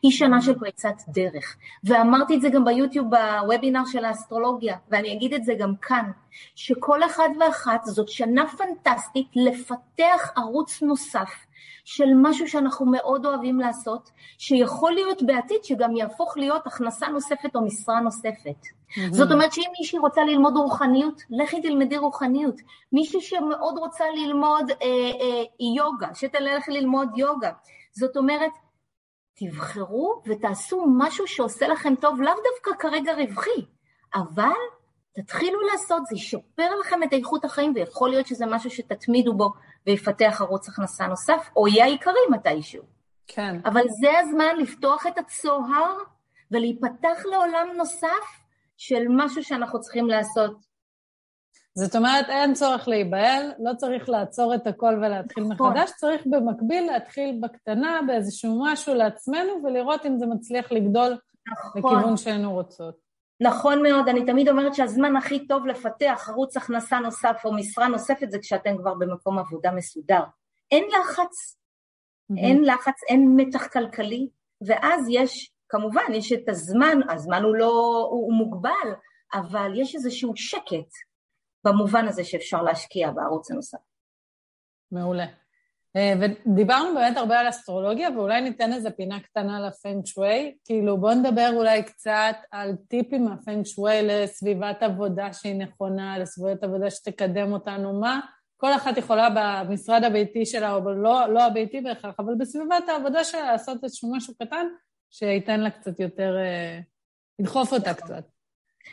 היא 0.03 0.11
שנה 0.11 0.41
של 0.41 0.59
פריצת 0.59 0.95
דרך. 1.07 1.57
ואמרתי 1.83 2.35
את 2.35 2.41
זה 2.41 2.49
גם 2.49 2.65
ביוטיוב 2.65 3.07
בוובינר 3.09 3.85
של 3.85 4.05
האסטרולוגיה, 4.05 4.75
ואני 4.91 5.13
אגיד 5.13 5.33
את 5.33 5.43
זה 5.43 5.53
גם 5.59 5.73
כאן, 5.81 6.11
שכל 6.55 7.03
אחד 7.03 7.29
ואחת 7.39 7.85
זאת 7.85 8.09
שנה 8.09 8.43
פנטסטית 8.47 9.27
לפתח 9.35 10.31
ערוץ 10.35 10.81
נוסף. 10.81 11.44
של 11.85 12.05
משהו 12.15 12.47
שאנחנו 12.47 12.85
מאוד 12.85 13.25
אוהבים 13.25 13.59
לעשות, 13.59 14.11
שיכול 14.37 14.91
להיות 14.91 15.23
בעתיד 15.23 15.63
שגם 15.63 15.95
יהפוך 15.95 16.37
להיות 16.37 16.67
הכנסה 16.67 17.07
נוספת 17.07 17.55
או 17.55 17.61
משרה 17.65 17.99
נוספת. 17.99 18.61
Mm-hmm. 18.63 18.99
זאת 19.11 19.31
אומרת 19.31 19.53
שאם 19.53 19.71
מישהי 19.79 19.99
רוצה 19.99 20.23
ללמוד 20.23 20.57
רוחניות, 20.57 21.21
לכי 21.29 21.61
תלמדי 21.61 21.97
רוחניות. 21.97 22.55
מישהי 22.91 23.21
שמאוד 23.21 23.77
רוצה 23.77 24.03
ללמוד 24.15 24.71
אה, 24.71 24.75
אה, 24.81 25.43
יוגה, 25.75 26.07
שתלך 26.13 26.69
ללמוד 26.69 27.09
יוגה. 27.17 27.51
זאת 27.93 28.17
אומרת, 28.17 28.51
תבחרו 29.35 30.21
ותעשו 30.25 30.85
משהו 30.97 31.27
שעושה 31.27 31.67
לכם 31.67 31.95
טוב, 31.95 32.21
לאו 32.21 32.33
דווקא 32.33 32.81
כרגע 32.81 33.13
רווחי, 33.13 33.65
אבל 34.15 34.51
תתחילו 35.15 35.59
לעשות, 35.71 36.05
זה 36.05 36.15
ישפר 36.15 36.75
לכם 36.81 37.03
את 37.03 37.13
איכות 37.13 37.45
החיים, 37.45 37.71
ויכול 37.75 38.09
להיות 38.09 38.27
שזה 38.27 38.45
משהו 38.45 38.69
שתתמידו 38.69 39.33
בו 39.33 39.53
ויפתח 39.87 40.37
ערוץ 40.41 40.69
הכנסה 40.69 41.07
נוסף, 41.07 41.49
או 41.55 41.67
יהיה 41.67 41.85
העיקרי 41.85 42.19
מתישהו. 42.31 42.83
כן. 43.27 43.59
אבל 43.65 43.83
זה 43.89 44.19
הזמן 44.19 44.55
לפתוח 44.59 45.07
את 45.07 45.17
הצוהר 45.17 45.97
ולהיפתח 46.51 47.25
לעולם 47.31 47.67
נוסף 47.77 48.25
של 48.77 49.03
משהו 49.09 49.43
שאנחנו 49.43 49.81
צריכים 49.81 50.07
לעשות. 50.07 50.57
זאת 51.77 51.95
אומרת, 51.95 52.29
אין 52.29 52.53
צורך 52.53 52.87
להיבהל, 52.87 53.51
לא 53.59 53.71
צריך 53.77 54.09
לעצור 54.09 54.55
את 54.55 54.67
הכל 54.67 54.93
ולהתחיל 54.97 55.43
נכון. 55.43 55.73
מחדש, 55.73 55.91
צריך 55.97 56.21
במקביל 56.25 56.91
להתחיל 56.91 57.39
בקטנה, 57.41 57.99
באיזשהו 58.07 58.63
משהו 58.65 58.93
לעצמנו, 58.93 59.63
ולראות 59.63 60.05
אם 60.05 60.17
זה 60.17 60.25
מצליח 60.25 60.71
לגדול 60.71 61.17
נכון. 61.77 61.95
לכיוון 61.97 62.17
שהיינו 62.17 62.53
רוצות. 62.53 63.04
נכון 63.39 63.83
מאוד, 63.83 64.07
אני 64.09 64.25
תמיד 64.25 64.49
אומרת 64.49 64.75
שהזמן 64.75 65.15
הכי 65.15 65.47
טוב 65.47 65.65
לפתח 65.65 66.25
ערוץ 66.29 66.57
הכנסה 66.57 66.99
נוסף 66.99 67.41
או 67.45 67.53
משרה 67.53 67.87
נוספת 67.87 68.31
זה 68.31 68.39
כשאתם 68.39 68.77
כבר 68.77 68.93
במקום 68.93 69.39
עבודה 69.39 69.71
מסודר. 69.71 70.23
אין 70.71 70.83
לחץ, 70.83 71.57
mm-hmm. 72.31 72.37
אין 72.37 72.63
לחץ, 72.63 73.03
אין 73.09 73.33
מתח 73.35 73.67
כלכלי, 73.67 74.29
ואז 74.67 75.05
יש, 75.09 75.51
כמובן, 75.69 76.13
יש 76.13 76.33
את 76.33 76.49
הזמן, 76.49 76.99
הזמן 77.09 77.43
הוא 77.43 77.55
לא, 77.55 78.07
הוא, 78.11 78.25
הוא 78.25 78.33
מוגבל, 78.33 78.93
אבל 79.33 79.71
יש 79.75 79.95
איזשהו 79.95 80.33
שקט 80.35 80.91
במובן 81.63 82.07
הזה 82.07 82.23
שאפשר 82.23 82.61
להשקיע 82.61 83.11
בערוץ 83.11 83.51
הנוסף. 83.51 83.77
מעולה. 84.91 85.25
אה, 85.95 86.13
ודיברנו 86.19 86.95
באמת 86.95 87.17
הרבה 87.17 87.39
על 87.39 87.49
אסטרולוגיה, 87.49 88.09
ואולי 88.15 88.41
ניתן 88.41 88.73
איזה 88.73 88.91
פינה 88.91 89.19
קטנה 89.19 89.67
לפנג 89.67 90.05
שווי. 90.05 90.55
כאילו, 90.65 90.97
בואו 90.97 91.13
נדבר 91.13 91.49
אולי 91.53 91.83
קצת 91.83 92.35
על 92.51 92.75
טיפים 92.87 93.25
מהפנג 93.25 93.65
שווי 93.65 94.01
לסביבת 94.03 94.83
עבודה 94.83 95.33
שהיא 95.33 95.55
נכונה, 95.55 96.17
לסביבת 96.19 96.63
עבודה 96.63 96.89
שתקדם 96.91 97.53
אותנו, 97.53 97.99
מה 97.99 98.19
כל 98.57 98.73
אחת 98.73 98.97
יכולה 98.97 99.29
במשרד 99.35 100.03
הביתי 100.03 100.45
שלה, 100.45 100.73
או 100.73 100.93
לא, 100.93 101.27
לא 101.33 101.43
הביתי 101.43 101.81
בהכרח, 101.81 102.15
אבל 102.19 102.35
בסביבת 102.39 102.89
העבודה 102.89 103.23
שלה 103.23 103.51
לעשות 103.51 103.83
איזשהו 103.83 104.15
משהו 104.15 104.33
קטן 104.35 104.67
שייתן 105.09 105.59
לה 105.59 105.69
קצת 105.69 105.99
יותר, 105.99 106.37
אה, 106.37 106.79
ידחוף 107.39 107.73
אותה 107.73 107.93
קצת. 107.93 108.34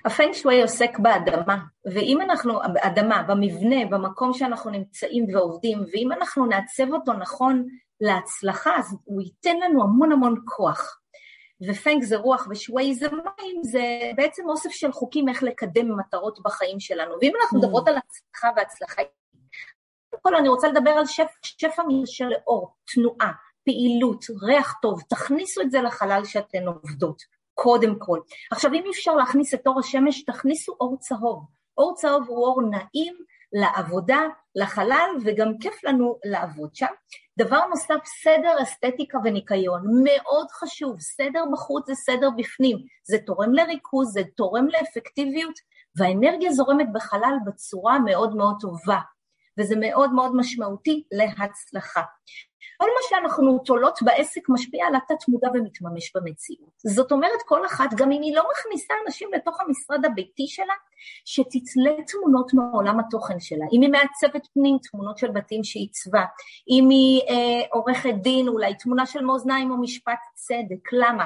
הפנג 0.04 0.32
שווי 0.32 0.62
עוסק 0.62 0.98
באדמה, 0.98 1.58
ואם 1.84 2.20
אנחנו, 2.20 2.58
אדמה, 2.80 3.22
במבנה, 3.22 3.86
במקום 3.90 4.32
שאנחנו 4.32 4.70
נמצאים 4.70 5.26
ועובדים, 5.34 5.78
ואם 5.92 6.12
אנחנו 6.12 6.46
נעצב 6.46 6.92
אותו 6.92 7.12
נכון 7.12 7.66
להצלחה, 8.00 8.78
אז 8.78 8.96
הוא 9.04 9.22
ייתן 9.22 9.56
לנו 9.56 9.82
המון 9.82 10.12
המון 10.12 10.42
כוח. 10.44 10.98
ופנג 11.68 12.02
זה 12.02 12.16
רוח 12.16 12.46
ושווי 12.50 12.94
זה 12.94 13.08
מים, 13.08 13.62
זה 13.62 13.82
בעצם 14.16 14.48
אוסף 14.48 14.70
של 14.70 14.92
חוקים 14.92 15.28
איך 15.28 15.42
לקדם 15.42 15.98
מטרות 15.98 16.38
בחיים 16.44 16.80
שלנו. 16.80 17.14
ואם 17.20 17.32
אנחנו 17.42 17.58
mm. 17.58 17.62
מדברות 17.62 17.88
על 17.88 17.96
הצלחה 17.96 18.48
והצלחה, 18.56 19.02
קודם 20.10 20.22
כל 20.22 20.36
אני 20.36 20.48
רוצה 20.48 20.68
לדבר 20.68 20.90
על 20.90 21.06
שפע, 21.06 21.32
שפע 21.42 21.82
של 22.06 22.30
אור, 22.46 22.74
תנועה, 22.94 23.32
פעילות, 23.64 24.24
ריח 24.42 24.74
טוב, 24.82 25.00
תכניסו 25.08 25.60
את 25.60 25.70
זה 25.70 25.82
לחלל 25.82 26.24
שאתן 26.24 26.66
עובדות. 26.66 27.22
קודם 27.54 27.94
כל. 27.98 28.18
עכשיו, 28.50 28.72
אם 28.72 28.84
אפשר 28.90 29.14
להכניס 29.14 29.54
את 29.54 29.66
אור 29.66 29.80
השמש, 29.80 30.24
תכניסו 30.24 30.76
אור 30.80 30.96
צהוב. 31.00 31.44
אור 31.78 31.94
צהוב 31.96 32.28
הוא 32.28 32.46
אור 32.46 32.62
נעים 32.62 33.14
לעבודה, 33.52 34.20
לחלל, 34.54 35.10
וגם 35.24 35.58
כיף 35.60 35.84
לנו 35.84 36.18
לעבוד 36.24 36.74
שם. 36.74 36.86
דבר 37.38 37.66
נוסף, 37.66 38.04
סדר, 38.22 38.62
אסתטיקה 38.62 39.18
וניקיון. 39.24 39.82
מאוד 40.04 40.46
חשוב, 40.50 41.00
סדר 41.00 41.44
בחוץ 41.52 41.86
זה 41.86 41.94
סדר 41.94 42.28
בפנים. 42.36 42.76
זה 43.04 43.16
תורם 43.26 43.54
לריכוז, 43.54 44.12
זה 44.12 44.22
תורם 44.36 44.66
לאפקטיביות, 44.68 45.54
והאנרגיה 45.96 46.52
זורמת 46.52 46.86
בחלל 46.92 47.34
בצורה 47.46 47.98
מאוד 47.98 48.36
מאוד 48.36 48.56
טובה. 48.60 48.98
וזה 49.58 49.74
מאוד 49.80 50.12
מאוד 50.12 50.36
משמעותי 50.36 51.04
להצלחה. 51.12 52.02
כל 52.82 52.88
מה 52.88 53.00
שאנחנו 53.08 53.58
תולות 53.58 53.98
בעסק 54.02 54.48
משפיע 54.48 54.86
על 54.86 54.94
התת-מודע 54.96 55.48
ומתממש 55.54 56.12
במציאות. 56.14 56.70
זאת 56.86 57.12
אומרת, 57.12 57.42
כל 57.46 57.66
אחת, 57.66 57.94
גם 57.96 58.12
אם 58.12 58.22
היא 58.22 58.36
לא 58.36 58.42
מכניסה 58.52 58.94
אנשים 59.06 59.28
לתוך 59.34 59.60
המשרד 59.60 60.04
הביתי 60.04 60.46
שלה, 60.46 60.74
שתתלה 61.24 61.90
תמונות 62.06 62.54
מעולם 62.54 63.00
התוכן 63.00 63.40
שלה. 63.40 63.64
אם 63.72 63.82
היא 63.82 63.90
מעצבת 63.90 64.46
פנים, 64.54 64.78
תמונות 64.90 65.18
של 65.18 65.30
בתים 65.30 65.64
שעיצבה. 65.64 66.24
אם 66.70 66.88
היא 66.90 67.20
אה, 67.28 67.66
עורכת 67.70 68.14
דין, 68.22 68.48
אולי 68.48 68.74
תמונה 68.74 69.06
של 69.06 69.24
מאזניים 69.24 69.70
או 69.70 69.76
משפט 69.76 70.20
צדק. 70.34 70.92
למה? 70.92 71.24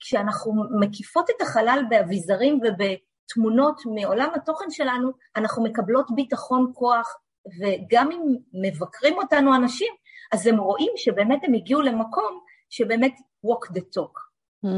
כשאנחנו 0.00 0.52
מקיפות 0.80 1.30
את 1.30 1.42
החלל 1.42 1.82
באביזרים 1.88 2.60
ובתמונות 2.64 3.80
מעולם 3.94 4.28
התוכן 4.34 4.70
שלנו, 4.70 5.10
אנחנו 5.36 5.64
מקבלות 5.64 6.06
ביטחון 6.14 6.72
כוח, 6.74 7.16
וגם 7.60 8.10
אם 8.12 8.36
מבקרים 8.52 9.18
אותנו 9.18 9.54
אנשים, 9.54 9.92
אז 10.32 10.46
הם 10.46 10.58
רואים 10.58 10.92
שבאמת 10.96 11.38
הם 11.42 11.54
הגיעו 11.54 11.80
למקום 11.80 12.40
שבאמת 12.70 13.14
walk 13.46 13.70
the 13.72 13.80
talk. 13.80 14.18
Mm. 14.64 14.68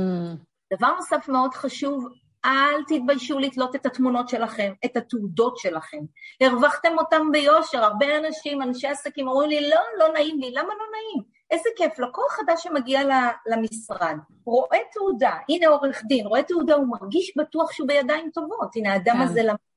דבר 0.72 0.94
נוסף 0.96 1.28
מאוד 1.28 1.54
חשוב, 1.54 2.08
אל 2.44 2.82
תתביישו 2.88 3.38
לתלות 3.38 3.76
את 3.76 3.86
התמונות 3.86 4.28
שלכם, 4.28 4.72
את 4.84 4.96
התעודות 4.96 5.58
שלכם. 5.58 5.98
הרווחתם 6.40 6.98
אותם 6.98 7.28
ביושר, 7.32 7.84
הרבה 7.84 8.06
אנשים, 8.18 8.62
אנשי 8.62 8.86
עסקים, 8.86 9.28
אמרו 9.28 9.42
לי, 9.42 9.70
לא, 9.70 9.80
לא 9.98 10.12
נעים 10.12 10.40
לי, 10.40 10.50
למה 10.50 10.68
לא 10.68 10.84
נעים? 10.92 11.22
איזה 11.50 11.68
כיף, 11.76 11.98
לקוח 11.98 12.32
חדש 12.32 12.62
שמגיע 12.62 13.00
למשרד, 13.46 14.16
רואה 14.44 14.78
תעודה, 14.92 15.36
הנה 15.48 15.68
עורך 15.68 16.02
דין, 16.08 16.26
רואה 16.26 16.42
תעודה, 16.42 16.74
הוא 16.74 16.86
מרגיש 16.88 17.36
בטוח 17.36 17.72
שהוא 17.72 17.88
בידיים 17.88 18.30
טובות, 18.34 18.76
הנה 18.76 18.92
האדם 18.92 19.16
כן. 19.16 19.22
הזה 19.22 19.42
למד. 19.42 19.69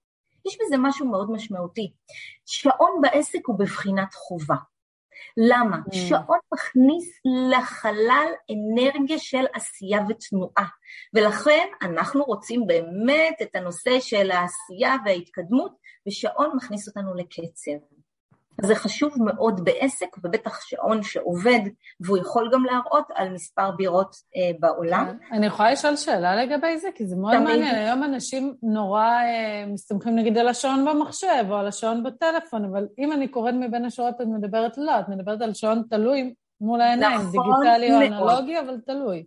יש 0.47 0.57
בזה 0.61 0.75
משהו 0.79 1.07
מאוד 1.07 1.31
משמעותי. 1.31 1.93
שעון 2.45 3.01
בעסק 3.01 3.39
הוא 3.45 3.59
בבחינת 3.59 4.13
חובה. 4.13 4.55
למה? 5.37 5.77
Mm. 5.77 5.95
שעון 5.95 6.39
מכניס 6.53 7.19
לחלל 7.25 8.27
אנרגיה 8.51 9.19
של 9.19 9.45
עשייה 9.53 9.99
ותנועה, 10.09 10.67
ולכן 11.13 11.67
אנחנו 11.81 12.23
רוצים 12.23 12.67
באמת 12.67 13.41
את 13.41 13.55
הנושא 13.55 13.99
של 13.99 14.31
העשייה 14.31 14.95
וההתקדמות, 15.05 15.71
ושעון 16.07 16.51
מכניס 16.55 16.87
אותנו 16.87 17.13
לקצב. 17.13 18.02
זה 18.65 18.75
חשוב 18.75 19.13
מאוד 19.25 19.65
בעסק, 19.65 20.07
ובטח 20.23 20.61
שעון 20.61 21.03
שעובד, 21.03 21.59
והוא 21.99 22.17
יכול 22.17 22.49
גם 22.53 22.63
להראות 22.65 23.07
על 23.15 23.29
מספר 23.29 23.71
בירות 23.71 24.15
אה, 24.35 24.51
בעולם. 24.59 25.05
כן. 25.05 25.35
אני 25.35 25.45
יכולה 25.45 25.71
לשאול 25.71 25.95
שאלה 25.95 26.35
לגבי 26.35 26.77
זה? 26.77 26.87
כי 26.95 27.05
זה 27.05 27.15
מאוד 27.15 27.33
תמיד. 27.33 27.47
מעניין. 27.47 27.75
היום 27.75 28.03
אנשים 28.03 28.53
נורא 28.63 29.05
אה, 29.05 29.65
מסתמכים 29.67 30.15
נגיד 30.15 30.37
על 30.37 30.47
השעון 30.47 30.85
במחשב 30.85 31.45
או 31.49 31.55
על 31.55 31.67
השעון 31.67 32.03
בטלפון, 32.03 32.65
אבל 32.65 32.87
אם 32.99 33.11
אני 33.11 33.27
קוראת 33.27 33.53
מבין 33.53 33.85
השורות, 33.85 34.15
את 34.21 34.27
מדברת 34.27 34.77
לא, 34.77 34.99
את 34.99 35.09
מדברת 35.09 35.41
על 35.41 35.53
שעון 35.53 35.83
תלוי 35.89 36.33
מול 36.61 36.81
העיניים, 36.81 37.19
נכון 37.19 37.31
דיגיטלי. 37.31 37.93
או 37.93 38.31
אנלוגי, 38.31 38.59
אבל 38.59 38.77
תלוי. 38.85 39.25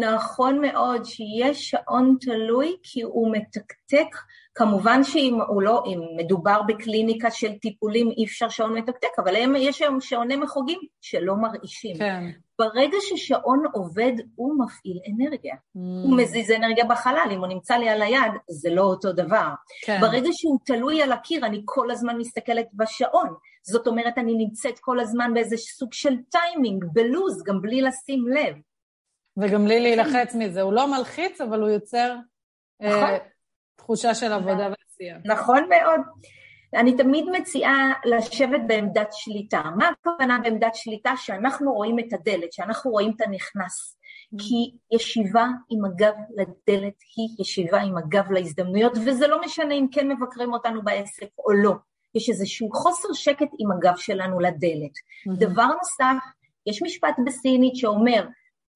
נכון 0.00 0.60
מאוד 0.60 1.04
שיש 1.04 1.70
שעון 1.70 2.16
תלוי, 2.20 2.76
כי 2.82 3.02
הוא 3.02 3.32
מתקתק 3.32 4.16
כמובן 4.58 5.04
שאם 5.04 5.38
לא, 5.60 5.84
מדובר 6.16 6.62
בקליניקה 6.62 7.30
של 7.30 7.52
טיפולים 7.52 8.10
אי 8.10 8.24
אפשר 8.24 8.48
שעון 8.48 8.78
מתקתק, 8.78 9.08
אבל 9.18 9.34
יש 9.56 9.82
היום 9.82 10.00
שעוני 10.00 10.36
מחוגים 10.36 10.78
שלא 11.00 11.36
מרעישים. 11.36 11.96
כן. 11.96 12.24
ברגע 12.58 12.96
ששעון 13.00 13.64
עובד, 13.72 14.12
הוא 14.34 14.58
מפעיל 14.58 14.98
אנרגיה. 15.08 15.54
Mm. 15.54 15.78
הוא 15.78 16.16
מזיז 16.16 16.50
אנרגיה 16.50 16.84
בחלל, 16.84 17.28
אם 17.32 17.38
הוא 17.38 17.46
נמצא 17.46 17.76
לי 17.76 17.88
על 17.88 18.02
היד, 18.02 18.32
זה 18.50 18.70
לא 18.70 18.82
אותו 18.82 19.12
דבר. 19.12 19.48
כן. 19.84 20.00
ברגע 20.00 20.28
שהוא 20.32 20.58
תלוי 20.64 21.02
על 21.02 21.12
הקיר, 21.12 21.46
אני 21.46 21.62
כל 21.64 21.90
הזמן 21.90 22.18
מסתכלת 22.18 22.66
בשעון. 22.74 23.34
זאת 23.62 23.86
אומרת, 23.86 24.18
אני 24.18 24.34
נמצאת 24.34 24.78
כל 24.78 25.00
הזמן 25.00 25.34
באיזה 25.34 25.56
סוג 25.56 25.92
של 25.92 26.14
טיימינג, 26.30 26.84
בלוז, 26.92 27.42
גם 27.42 27.62
בלי 27.62 27.82
לשים 27.82 28.28
לב. 28.28 28.54
וגם 29.36 29.66
לי 29.66 29.80
להילחץ 29.80 30.34
מזה. 30.34 30.62
הוא 30.62 30.72
לא 30.72 30.90
מלחיץ, 30.90 31.40
אבל 31.40 31.60
הוא 31.60 31.68
יוצר 31.68 32.16
נכון. 32.80 33.37
תחושה 33.88 34.14
של 34.14 34.32
עבודה 34.32 34.68
ועשייה. 34.70 35.18
נכון 35.24 35.68
מאוד. 35.68 36.00
אני 36.74 36.96
תמיד 36.96 37.24
מציעה 37.32 37.92
לשבת 38.04 38.60
בעמדת 38.66 39.08
שליטה. 39.12 39.62
מה 39.76 39.88
הכוונה 39.88 40.38
בעמדת 40.42 40.74
שליטה? 40.74 41.12
שאנחנו 41.16 41.72
רואים 41.72 41.98
את 41.98 42.12
הדלת, 42.12 42.52
שאנחנו 42.52 42.90
רואים 42.90 43.12
את 43.16 43.20
הנכנס. 43.20 43.96
Mm. 44.34 44.38
כי 44.38 44.96
ישיבה 44.96 45.46
עם 45.70 45.84
הגב 45.84 46.14
לדלת 46.36 46.94
היא 47.16 47.28
ישיבה 47.38 47.80
עם 47.80 47.98
הגב 47.98 48.32
להזדמנויות, 48.32 48.92
וזה 49.06 49.26
לא 49.26 49.40
משנה 49.40 49.74
אם 49.74 49.86
כן 49.92 50.08
מבקרים 50.08 50.52
אותנו 50.52 50.82
בעסק 50.82 51.28
או 51.38 51.52
לא. 51.52 51.72
יש 52.14 52.28
איזשהו 52.28 52.70
חוסר 52.72 53.08
שקט 53.12 53.48
עם 53.58 53.72
הגב 53.72 53.96
שלנו 53.96 54.40
לדלת. 54.40 54.92
Mm-hmm. 54.92 55.40
דבר 55.40 55.66
נוסף, 55.66 56.24
יש 56.66 56.82
משפט 56.82 57.16
בסינית 57.26 57.76
שאומר, 57.76 58.26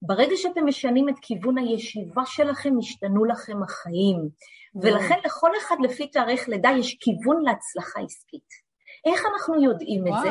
ברגע 0.03 0.37
שאתם 0.37 0.66
משנים 0.66 1.09
את 1.09 1.14
כיוון 1.22 1.59
הישיבה 1.59 2.22
שלכם, 2.27 2.79
השתנו 2.79 3.25
לכם 3.25 3.62
החיים. 3.62 4.29
ולכן 4.75 5.19
לכל 5.25 5.51
אחד 5.59 5.77
לפי 5.81 6.11
תאריך 6.11 6.49
לידה 6.49 6.71
יש 6.79 6.99
כיוון 7.01 7.43
להצלחה 7.43 8.01
עסקית. 8.01 8.49
איך 9.07 9.23
אנחנו 9.33 9.63
יודעים 9.63 10.07
את 10.07 10.13
וואו. 10.13 10.23
זה? 10.23 10.31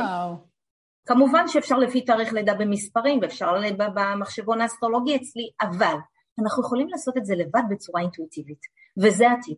כמובן 1.08 1.48
שאפשר 1.48 1.78
לפי 1.78 2.02
תאריך 2.02 2.34
לידה 2.34 2.54
במספרים, 2.54 3.20
ואפשר 3.22 3.54
במחשבון 3.78 4.62
האסטרולוגי 4.62 5.16
אצלי, 5.16 5.50
אבל 5.62 5.96
אנחנו 6.42 6.64
יכולים 6.64 6.88
לעשות 6.90 7.18
את 7.18 7.26
זה 7.26 7.36
לבד 7.36 7.62
בצורה 7.70 8.02
אינטואיטיבית, 8.02 8.60
וזה 9.04 9.32
הטיפ. 9.32 9.58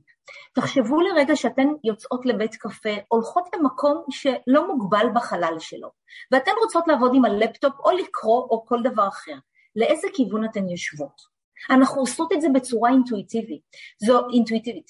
תחשבו 0.56 1.02
לרגע 1.02 1.36
שאתן 1.36 1.68
יוצאות 1.84 2.26
לבית 2.26 2.56
קפה, 2.56 2.90
הולכות 3.08 3.50
למקום 3.56 4.04
שלא 4.10 4.68
מוגבל 4.68 5.06
בחלל 5.16 5.56
שלו, 5.60 5.90
ואתן 6.32 6.52
רוצות 6.64 6.88
לעבוד 6.88 7.12
עם 7.16 7.26
הלפטופ 7.26 7.74
או 7.80 7.92
לקרוא 7.92 8.42
או 8.50 8.66
כל 8.66 8.82
דבר 8.84 9.08
אחר. 9.08 9.36
לאיזה 9.76 10.08
כיוון 10.14 10.46
אתן 10.46 10.70
יושבות? 10.70 11.33
אנחנו 11.70 12.02
עושות 12.02 12.34
את 12.34 12.42
זה 12.42 12.48
בצורה 12.54 12.90
אינטואיטיבית. 12.90 13.62
זו 14.06 14.30
אינטואיטיבית. 14.34 14.88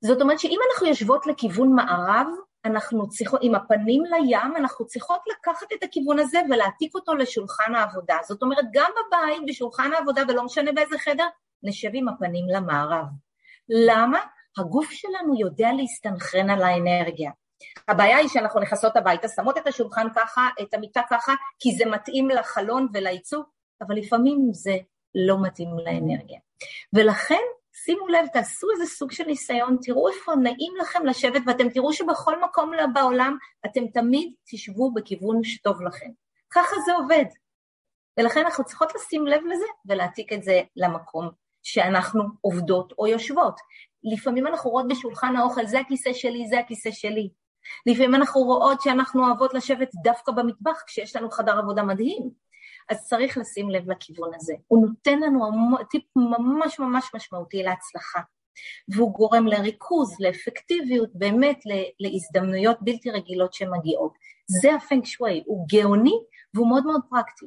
זאת 0.00 0.20
אומרת 0.20 0.38
שאם 0.38 0.58
אנחנו 0.72 0.86
יושבות 0.86 1.26
לכיוון 1.26 1.72
מערב, 1.74 2.26
אנחנו 2.64 3.08
צריכות, 3.08 3.40
עם 3.42 3.54
הפנים 3.54 4.02
לים, 4.04 4.56
אנחנו 4.56 4.86
צריכות 4.86 5.20
לקחת 5.30 5.72
את 5.72 5.82
הכיוון 5.82 6.18
הזה 6.18 6.38
ולהעתיק 6.50 6.94
אותו 6.94 7.14
לשולחן 7.14 7.74
העבודה. 7.74 8.16
זאת 8.28 8.42
אומרת, 8.42 8.64
גם 8.72 8.90
בבית, 8.90 9.42
בשולחן 9.46 9.90
העבודה, 9.92 10.22
ולא 10.28 10.44
משנה 10.44 10.72
באיזה 10.72 10.98
חדר, 10.98 11.26
נשב 11.62 11.90
עם 11.92 12.08
הפנים 12.08 12.44
למערב. 12.48 13.06
למה? 13.68 14.18
הגוף 14.58 14.90
שלנו 14.90 15.40
יודע 15.40 15.68
להסתנכרן 15.76 16.50
על 16.50 16.62
האנרגיה. 16.62 17.30
הבעיה 17.88 18.16
היא 18.16 18.28
שאנחנו 18.28 18.60
נכנסות 18.60 18.96
הביתה, 18.96 19.28
שמות 19.28 19.58
את 19.58 19.66
השולחן 19.66 20.06
ככה, 20.14 20.48
את 20.62 20.74
המיטה 20.74 21.00
ככה, 21.10 21.34
כי 21.58 21.72
זה 21.76 21.84
מתאים 21.86 22.28
לחלון 22.28 22.88
ולעיצוב, 22.92 23.44
אבל 23.80 23.94
לפעמים 23.96 24.48
זה 24.52 24.76
לא 25.14 25.42
מתאים 25.42 25.68
לאנרגיה. 25.78 26.38
ולכן 26.92 27.42
שימו 27.84 28.08
לב, 28.08 28.26
תעשו 28.32 28.66
איזה 28.70 28.94
סוג 28.94 29.12
של 29.12 29.24
ניסיון, 29.24 29.76
תראו 29.82 30.08
איפה 30.08 30.34
נעים 30.34 30.72
לכם 30.80 31.06
לשבת, 31.06 31.42
ואתם 31.46 31.68
תראו 31.68 31.92
שבכל 31.92 32.44
מקום 32.44 32.72
בעולם 32.94 33.36
אתם 33.66 33.86
תמיד 33.86 34.32
תשבו 34.50 34.92
בכיוון 34.94 35.44
שטוב 35.44 35.82
לכם. 35.82 36.10
ככה 36.50 36.76
זה 36.86 36.92
עובד. 36.94 37.24
ולכן 38.18 38.40
אנחנו 38.40 38.64
צריכות 38.64 38.94
לשים 38.94 39.26
לב 39.26 39.40
לזה 39.46 39.64
ולהעתיק 39.86 40.32
את 40.32 40.42
זה 40.42 40.60
למקום 40.76 41.30
שאנחנו 41.62 42.22
עובדות 42.40 42.92
או 42.98 43.06
יושבות. 43.06 43.60
לפעמים 44.04 44.46
אנחנו 44.46 44.70
רואות 44.70 44.88
בשולחן 44.88 45.36
האוכל, 45.36 45.66
זה 45.66 45.80
הכיסא 45.80 46.12
שלי, 46.12 46.48
זה 46.48 46.58
הכיסא 46.58 46.90
שלי. 46.90 47.30
לפעמים 47.86 48.14
אנחנו 48.14 48.40
רואות 48.40 48.80
שאנחנו 48.80 49.26
אוהבות 49.26 49.54
לשבת 49.54 49.90
דווקא 50.02 50.32
במטבח 50.32 50.82
כשיש 50.86 51.16
לנו 51.16 51.30
חדר 51.30 51.58
עבודה 51.58 51.82
מדהים. 51.82 52.30
אז 52.90 53.06
צריך 53.08 53.38
לשים 53.38 53.70
לב 53.70 53.90
לכיוון 53.90 54.30
הזה. 54.34 54.54
הוא 54.68 54.86
נותן 54.86 55.20
לנו 55.20 55.40
טיפ 55.90 56.04
ממש 56.16 56.78
ממש 56.78 57.10
משמעותי 57.14 57.62
להצלחה, 57.62 58.20
והוא 58.88 59.12
גורם 59.12 59.46
לריכוז, 59.46 60.16
לאפקטיביות, 60.20 61.10
באמת 61.14 61.58
להזדמנויות 62.00 62.76
בלתי 62.80 63.10
רגילות 63.10 63.54
שמגיעות. 63.54 64.12
זה 64.46 64.74
הפנק 64.74 65.06
שווי, 65.06 65.42
הוא 65.46 65.66
גאוני 65.68 66.18
והוא 66.54 66.68
מאוד 66.68 66.86
מאוד 66.86 67.00
פרקטי. 67.10 67.46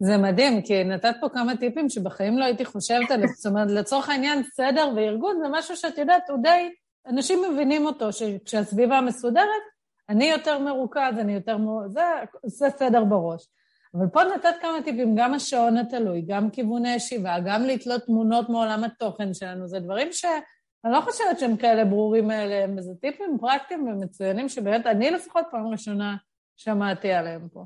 זה 0.00 0.18
מדהים, 0.18 0.62
כי 0.62 0.84
נתת 0.84 1.14
פה 1.20 1.28
כמה 1.28 1.56
טיפים 1.56 1.88
שבחיים 1.88 2.38
לא 2.38 2.44
הייתי 2.44 2.64
חושבת 2.64 3.10
עליהם. 3.10 3.28
זאת 3.28 3.46
אומרת, 3.46 3.70
לצורך 3.70 4.08
העניין, 4.08 4.42
סדר 4.42 4.92
וארגון 4.96 5.38
זה 5.42 5.48
משהו 5.50 5.76
שאת 5.76 5.98
יודעת, 5.98 6.30
הוא 6.30 6.38
די... 6.42 6.70
אנשים 7.06 7.42
מבינים 7.52 7.86
אותו, 7.86 8.12
שכשהסביבה 8.12 9.00
מסודרת, 9.00 9.62
אני 10.08 10.24
יותר 10.24 10.58
מרוכז, 10.58 11.18
אני 11.18 11.34
יותר... 11.34 11.56
זה, 11.86 12.00
זה 12.46 12.66
סדר 12.70 13.04
בראש. 13.04 13.46
אבל 13.94 14.06
פה 14.12 14.20
נתת 14.24 14.54
כמה 14.60 14.82
טיפים, 14.84 15.14
גם 15.16 15.34
השעון 15.34 15.76
התלוי, 15.76 16.24
גם 16.26 16.50
כיווני 16.50 16.94
ישיבה, 16.94 17.36
גם 17.44 17.62
לתלות 17.62 18.02
תמונות 18.06 18.48
מעולם 18.48 18.84
התוכן 18.84 19.34
שלנו, 19.34 19.68
זה 19.68 19.78
דברים 19.78 20.12
שאני 20.12 20.92
לא 20.92 21.00
חושבת 21.00 21.38
שהם 21.38 21.56
כאלה 21.56 21.84
ברורים 21.84 22.28
מאליהם, 22.28 22.78
וזה 22.78 22.92
טיפים 23.00 23.38
פרקטיים 23.40 23.88
ומצוינים 23.88 24.48
שבאמת 24.48 24.86
אני 24.86 25.10
לפחות 25.10 25.44
פעם 25.50 25.66
ראשונה 25.66 26.16
שמעתי 26.56 27.12
עליהם 27.12 27.48
פה. 27.52 27.64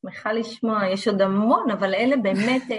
שמחה 0.00 0.32
לשמוע, 0.32 0.86
יש 0.86 1.08
עוד 1.08 1.22
המון, 1.22 1.70
אבל 1.70 1.94
אלה 1.94 2.16
באמת, 2.16 2.62
אה, 2.70 2.76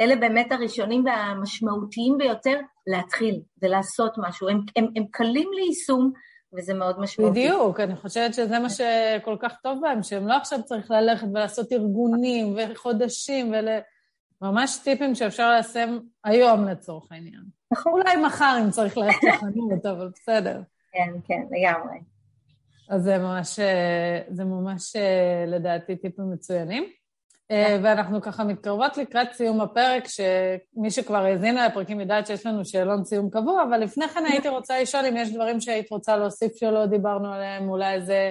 אלה 0.00 0.16
באמת 0.16 0.52
הראשונים 0.52 1.04
והמשמעותיים 1.04 2.18
ביותר 2.18 2.60
להתחיל 2.86 3.40
ולעשות 3.62 4.12
משהו. 4.18 4.48
הם, 4.48 4.60
הם, 4.76 4.86
הם 4.96 5.04
קלים 5.10 5.48
ליישום, 5.54 6.12
וזה 6.56 6.74
מאוד 6.74 7.00
משמעותי. 7.00 7.30
בדיוק, 7.40 7.80
אני 7.80 7.96
חושבת 7.96 8.34
שזה 8.34 8.58
מה 8.58 8.70
שכל 8.70 9.36
כך 9.40 9.56
טוב 9.62 9.78
בהם, 9.82 10.02
שהם 10.02 10.28
לא 10.28 10.34
עכשיו 10.36 10.62
צריך 10.62 10.90
ללכת 10.90 11.26
ולעשות 11.34 11.72
ארגונים 11.72 12.56
וחודשים 12.56 13.52
ול... 13.52 13.68
ממש 14.42 14.78
טיפים 14.84 15.14
שאפשר 15.14 15.50
ליישם 15.50 15.98
היום 16.24 16.64
לצורך 16.68 17.12
העניין. 17.12 17.42
נכון. 17.72 17.92
אולי 17.92 18.16
מחר 18.16 18.58
אם 18.64 18.70
צריך 18.70 18.98
ללכת 18.98 19.24
לחנות, 19.24 19.86
אבל 19.92 20.10
בסדר. 20.14 20.60
כן, 20.92 21.12
כן, 21.26 21.42
לגמרי. 21.50 21.98
אז 22.88 23.02
זה 23.02 23.18
ממש, 23.18 23.58
זה 24.30 24.44
ממש 24.44 24.96
לדעתי 25.46 25.96
טיפים 25.96 26.32
מצוינים. 26.32 26.84
אה, 27.50 27.78
ואנחנו 27.82 28.20
ככה 28.22 28.44
מתקרבות 28.44 28.96
לקראת 28.96 29.32
סיום 29.32 29.60
הפרק, 29.60 30.04
שמי 30.08 30.90
שכבר 30.90 31.24
האזינה 31.24 31.66
לפרקים 31.66 32.00
יודעת 32.00 32.26
שיש 32.26 32.46
לנו 32.46 32.64
שאלון 32.64 33.04
סיום 33.04 33.30
קבוע, 33.30 33.62
אבל 33.62 33.80
לפני 33.80 34.08
כן 34.08 34.24
הייתי 34.24 34.48
רוצה 34.48 34.80
לשאול 34.80 35.04
אם 35.04 35.16
יש 35.16 35.34
דברים 35.34 35.60
שהיית 35.60 35.90
רוצה 35.90 36.16
להוסיף 36.16 36.56
שלא 36.56 36.86
דיברנו 36.86 37.32
עליהם, 37.32 37.68
אולי 37.68 37.94
איזה 37.94 38.30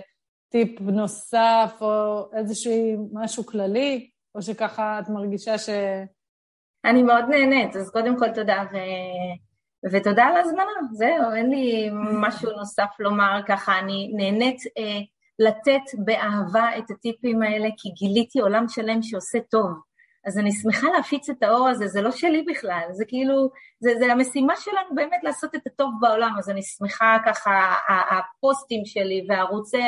טיפ 0.49 0.81
נוסף, 0.81 1.77
או 1.81 2.25
איזשהו 2.33 3.09
משהו 3.13 3.45
כללי, 3.45 4.09
או 4.35 4.41
שככה 4.41 4.99
את 4.99 5.09
מרגישה 5.09 5.57
ש... 5.57 5.69
אני 6.85 7.03
מאוד 7.03 7.25
נהנית, 7.29 7.75
אז 7.75 7.91
קודם 7.91 8.19
כל 8.19 8.29
תודה, 8.29 8.63
ו... 8.73 8.77
ותודה 9.91 10.23
על 10.23 10.35
ההזמנה, 10.35 10.71
זהו, 10.91 11.33
אין 11.35 11.49
לי 11.49 11.89
משהו 11.93 12.51
נוסף 12.51 12.89
לומר 12.99 13.41
ככה, 13.47 13.79
אני 13.79 14.11
נהנית... 14.15 14.57
אה, 14.77 15.14
לתת 15.39 15.81
באהבה 15.97 16.77
את 16.77 16.91
הטיפים 16.91 17.41
האלה, 17.41 17.67
כי 17.77 17.89
גיליתי 17.89 18.39
עולם 18.39 18.65
שלם 18.69 19.01
שעושה 19.01 19.39
טוב. 19.39 19.71
אז 20.25 20.37
אני 20.37 20.51
שמחה 20.51 20.87
להפיץ 20.97 21.29
את 21.29 21.43
האור 21.43 21.67
הזה, 21.67 21.87
זה 21.87 22.01
לא 22.01 22.11
שלי 22.11 22.41
בכלל, 22.41 22.83
זה 22.91 23.05
כאילו, 23.07 23.49
זה, 23.79 23.91
זה 23.99 24.11
המשימה 24.11 24.53
שלנו 24.55 24.95
באמת 24.95 25.23
לעשות 25.23 25.55
את 25.55 25.67
הטוב 25.67 25.93
בעולם, 26.01 26.35
אז 26.37 26.49
אני 26.49 26.63
שמחה 26.63 27.17
ככה, 27.25 27.73
הפוסטים 27.87 28.85
שלי 28.85 29.25
וערוצי 29.29 29.81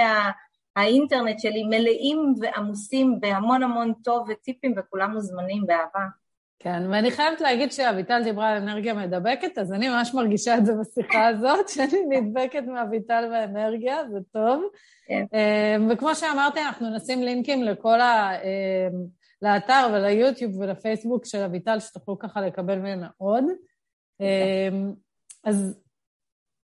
האינטרנט 0.75 1.39
שלי 1.39 1.63
מלאים 1.63 2.33
ועמוסים 2.41 3.19
בהמון 3.19 3.63
המון 3.63 3.93
טוב 4.03 4.29
וטיפים, 4.29 4.73
וכולם 4.77 5.12
מוזמנים 5.12 5.65
באהבה. 5.67 6.05
כן, 6.67 6.91
ואני 6.91 7.12
חייבת 7.12 7.41
להגיד 7.41 7.71
שאביטל 7.71 8.23
דיברה 8.23 8.49
על 8.49 8.58
אנרגיה 8.58 8.93
מדבקת, 8.93 9.58
אז 9.58 9.73
אני 9.73 9.89
ממש 9.89 10.13
מרגישה 10.13 10.58
את 10.58 10.65
זה 10.65 10.73
בשיחה 10.73 11.27
הזאת, 11.30 11.69
שאני 11.69 12.06
נדבקת 12.10 12.63
מאביטל 12.63 13.25
באנרגיה, 13.30 13.97
זה 14.12 14.19
טוב. 14.32 14.63
כן. 15.08 15.25
אמ, 15.34 15.87
וכמו 15.92 16.15
שאמרתי, 16.15 16.60
אנחנו 16.62 16.96
נשים 16.96 17.23
לינקים 17.23 17.63
לכל 17.63 18.02
ה... 18.02 18.31
אמ, 18.44 19.17
לאתר 19.42 19.89
וליוטיוב 19.94 20.60
ולפייסבוק 20.60 21.25
של 21.25 21.42
אביטל, 21.42 21.79
שתוכלו 21.79 22.19
ככה 22.19 22.42
לקבל 22.42 22.75
ממנה 22.75 23.08
עוד. 23.17 23.44
אמ, 24.19 24.94
אז 25.44 25.79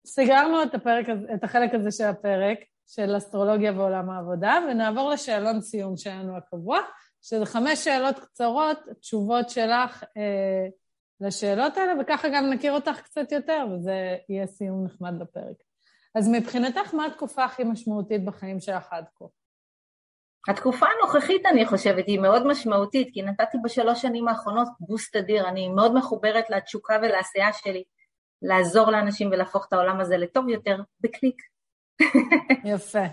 סגרנו 0.07 0.62
את, 0.62 0.75
הפרק, 0.75 1.07
את 1.35 1.45
החלק 1.45 1.75
הזה 1.75 1.91
של 1.91 2.05
הפרק, 2.05 2.59
של 2.87 3.16
אסטרולוגיה 3.16 3.73
ועולם 3.73 4.11
העבודה, 4.11 4.59
ונעבור 4.71 5.11
לשאלון 5.11 5.61
סיום 5.61 5.97
שלנו 5.97 6.37
הקבוע. 6.37 6.79
שזה 7.25 7.47
חמש 7.47 7.85
שאלות 7.85 8.18
קצרות, 8.18 8.79
תשובות 9.01 9.51
שלך 9.51 10.05
אה, 10.16 10.66
לשאלות 11.20 11.77
האלה, 11.77 11.93
וככה 12.01 12.29
גם 12.29 12.51
נכיר 12.51 12.72
אותך 12.72 13.01
קצת 13.01 13.33
יותר, 13.33 13.66
וזה 13.72 14.16
יהיה 14.29 14.47
סיום 14.47 14.85
נחמד 14.85 15.20
לפרק. 15.20 15.57
אז 16.14 16.29
מבחינתך, 16.29 16.95
מה 16.95 17.07
התקופה 17.07 17.45
הכי 17.45 17.64
משמעותית 17.64 18.25
בחיים 18.25 18.61
שלך 18.61 18.87
עד 18.91 19.05
כה? 19.14 19.25
התקופה 20.49 20.87
הנוכחית, 20.87 21.47
אני 21.47 21.66
חושבת, 21.66 22.07
היא 22.07 22.20
מאוד 22.20 22.47
משמעותית, 22.47 23.09
כי 23.12 23.22
נתתי 23.22 23.59
בשלוש 23.64 24.03
שנים 24.03 24.29
האחרונות 24.29 24.68
בוסט 24.81 25.16
אדיר. 25.16 25.49
אני 25.49 25.68
מאוד 25.68 25.95
מחוברת 25.95 26.51
לתשוקה 26.51 26.99
ולעשייה 27.03 27.53
שלי, 27.53 27.85
לעזור 28.43 28.91
לאנשים 28.91 29.29
ולהפוך 29.33 29.66
את 29.68 29.72
העולם 29.72 30.01
הזה 30.01 30.16
לטוב 30.16 30.49
יותר, 30.49 30.77
בקליק. 31.01 31.37
יפה. 32.64 33.05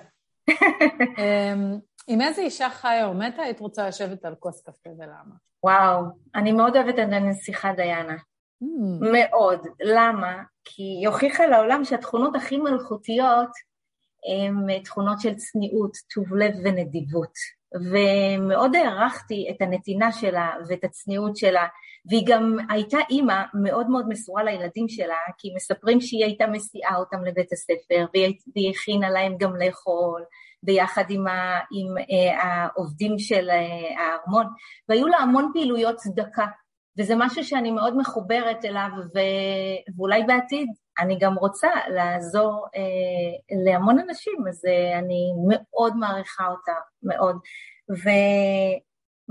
עם 2.12 2.22
איזה 2.22 2.42
אישה 2.42 2.70
חיה 2.70 3.06
או 3.06 3.14
מתה 3.14 3.42
היית 3.42 3.60
רוצה 3.60 3.88
לשבת 3.88 4.26
על 4.26 4.36
כוס 4.36 4.62
קפה 4.62 4.90
ולמה? 5.00 5.36
וואו, 5.64 6.04
אני 6.36 6.52
מאוד 6.52 6.76
אוהבת 6.76 6.94
את 6.94 7.10
הנסיכה 7.12 7.74
דיאנה. 7.74 8.16
Mm. 8.64 9.12
מאוד. 9.12 9.68
למה? 9.82 10.44
כי 10.64 10.84
היא 10.84 11.08
הוכיחה 11.08 11.46
לעולם 11.46 11.84
שהתכונות 11.84 12.36
הכי 12.36 12.58
מלכותיות 12.58 13.50
הן 14.30 14.80
תכונות 14.84 15.20
של 15.20 15.36
צניעות, 15.36 15.92
טוב 16.14 16.36
לב 16.36 16.54
ונדיבות. 16.64 17.34
ומאוד 17.76 18.76
הערכתי 18.76 19.48
את 19.52 19.62
הנתינה 19.62 20.12
שלה 20.12 20.52
ואת 20.68 20.84
הצניעות 20.84 21.38
שלה, 21.38 21.68
והיא 22.06 22.24
גם 22.28 22.58
הייתה 22.70 22.98
אימא 23.10 23.44
מאוד 23.54 23.90
מאוד 23.90 24.10
מסורה 24.10 24.44
לילדים 24.44 24.90
שלה, 24.90 25.18
כי 25.38 25.54
מספרים 25.56 26.02
שהיא 26.02 26.26
הייתה 26.26 26.48
מסיעה 26.48 26.98
אותם 26.98 27.24
לבית 27.26 27.52
הספר, 27.54 28.06
והיא 28.56 28.72
הכינה 28.72 29.10
להם 29.10 29.38
גם 29.38 29.56
לאכול, 29.56 30.24
ביחד 30.64 31.04
עם, 31.10 31.28
ה, 31.28 31.60
עם 31.72 31.98
אה, 31.98 32.44
העובדים 32.44 33.20
של 33.20 33.50
אה, 33.50 34.04
הארמון, 34.04 34.46
והיו 34.90 35.08
לה 35.08 35.18
המון 35.18 35.52
פעילויות 35.54 35.96
צדקה, 35.96 36.46
וזה 37.00 37.14
משהו 37.18 37.44
שאני 37.44 37.72
מאוד 37.72 37.98
מחוברת 37.98 38.66
אליו, 38.66 38.90
ו, 39.16 39.20
ואולי 39.98 40.24
בעתיד 40.24 40.68
אני 41.00 41.18
גם 41.20 41.36
רוצה 41.36 41.70
לעזור 41.88 42.68
אה, 42.76 43.62
להמון 43.66 44.00
אנשים, 44.00 44.38
אז 44.50 44.66
אה, 44.66 45.00
אני 45.00 45.34
מאוד 45.48 45.98
מעריכה 45.98 46.48
אותה, 46.48 46.72
מאוד. 47.04 47.36
ו, 47.92 48.10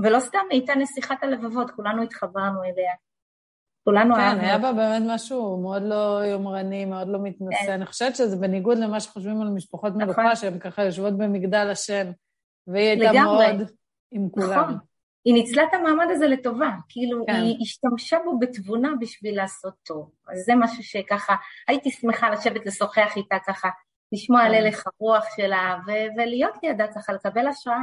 ולא 0.05 0.21
סתם 0.21 0.39
היא 0.51 0.61
הייתה 0.61 0.75
נסיכת 0.75 1.23
הלבבות, 1.23 1.71
כולנו 1.71 2.03
התחברנו 2.03 2.63
אליה. 2.63 2.93
כולנו 3.91 4.15
כן, 4.15 4.21
אהבנו. 4.21 4.43
היה 4.43 4.59
בה 4.59 4.73
באמת 4.73 5.03
משהו 5.07 5.61
מאוד 5.63 5.83
לא 5.83 6.21
יומרני, 6.25 6.85
מאוד 6.85 7.09
לא 7.09 7.19
מתנשא. 7.23 7.67
כן. 7.67 7.73
אני 7.73 7.87
חושבת 7.87 8.17
שזה 8.17 8.37
בניגוד 8.37 8.79
למה 8.79 9.01
שחושבים 9.01 9.41
על 9.41 9.49
משפחות 9.49 9.93
נכון. 9.93 10.03
מלוכה, 10.03 10.37
שהן 10.37 10.59
ככה 10.59 10.85
יושבות 10.85 11.19
במגדל 11.19 11.71
השם, 11.71 12.11
והיא 12.67 12.89
הייתה. 12.89 13.13
מאוד 13.13 13.71
עם 14.11 14.29
כולם. 14.31 14.61
נכון. 14.61 14.79
היא 15.25 15.35
ניצלה 15.35 15.63
את 15.63 15.75
המעמד 15.75 16.07
הזה 16.11 16.27
לטובה, 16.27 16.71
כאילו 16.89 17.27
כן. 17.27 17.33
היא 17.33 17.57
השתמשה 17.63 18.19
בו 18.25 18.39
בתבונה 18.39 18.89
בשביל 19.01 19.37
לעשות 19.37 19.75
טוב. 19.83 20.11
אז 20.29 20.39
זה 20.39 20.53
משהו 20.57 20.83
שככה, 20.83 21.37
הייתי 21.69 21.91
שמחה 21.91 22.31
לשבת 22.31 22.67
לשוחח 22.67 23.13
איתה 23.17 23.37
ככה, 23.47 23.69
לשמוע 24.13 24.41
כן. 24.41 24.47
על 24.47 24.55
הלך 24.55 24.85
הרוח 24.87 25.25
שלה, 25.37 25.79
ו- 25.87 26.13
ולהיות 26.17 26.55
לידה 26.63 26.87
ככה, 26.95 27.13
לקבל 27.13 27.47
השראה. 27.47 27.77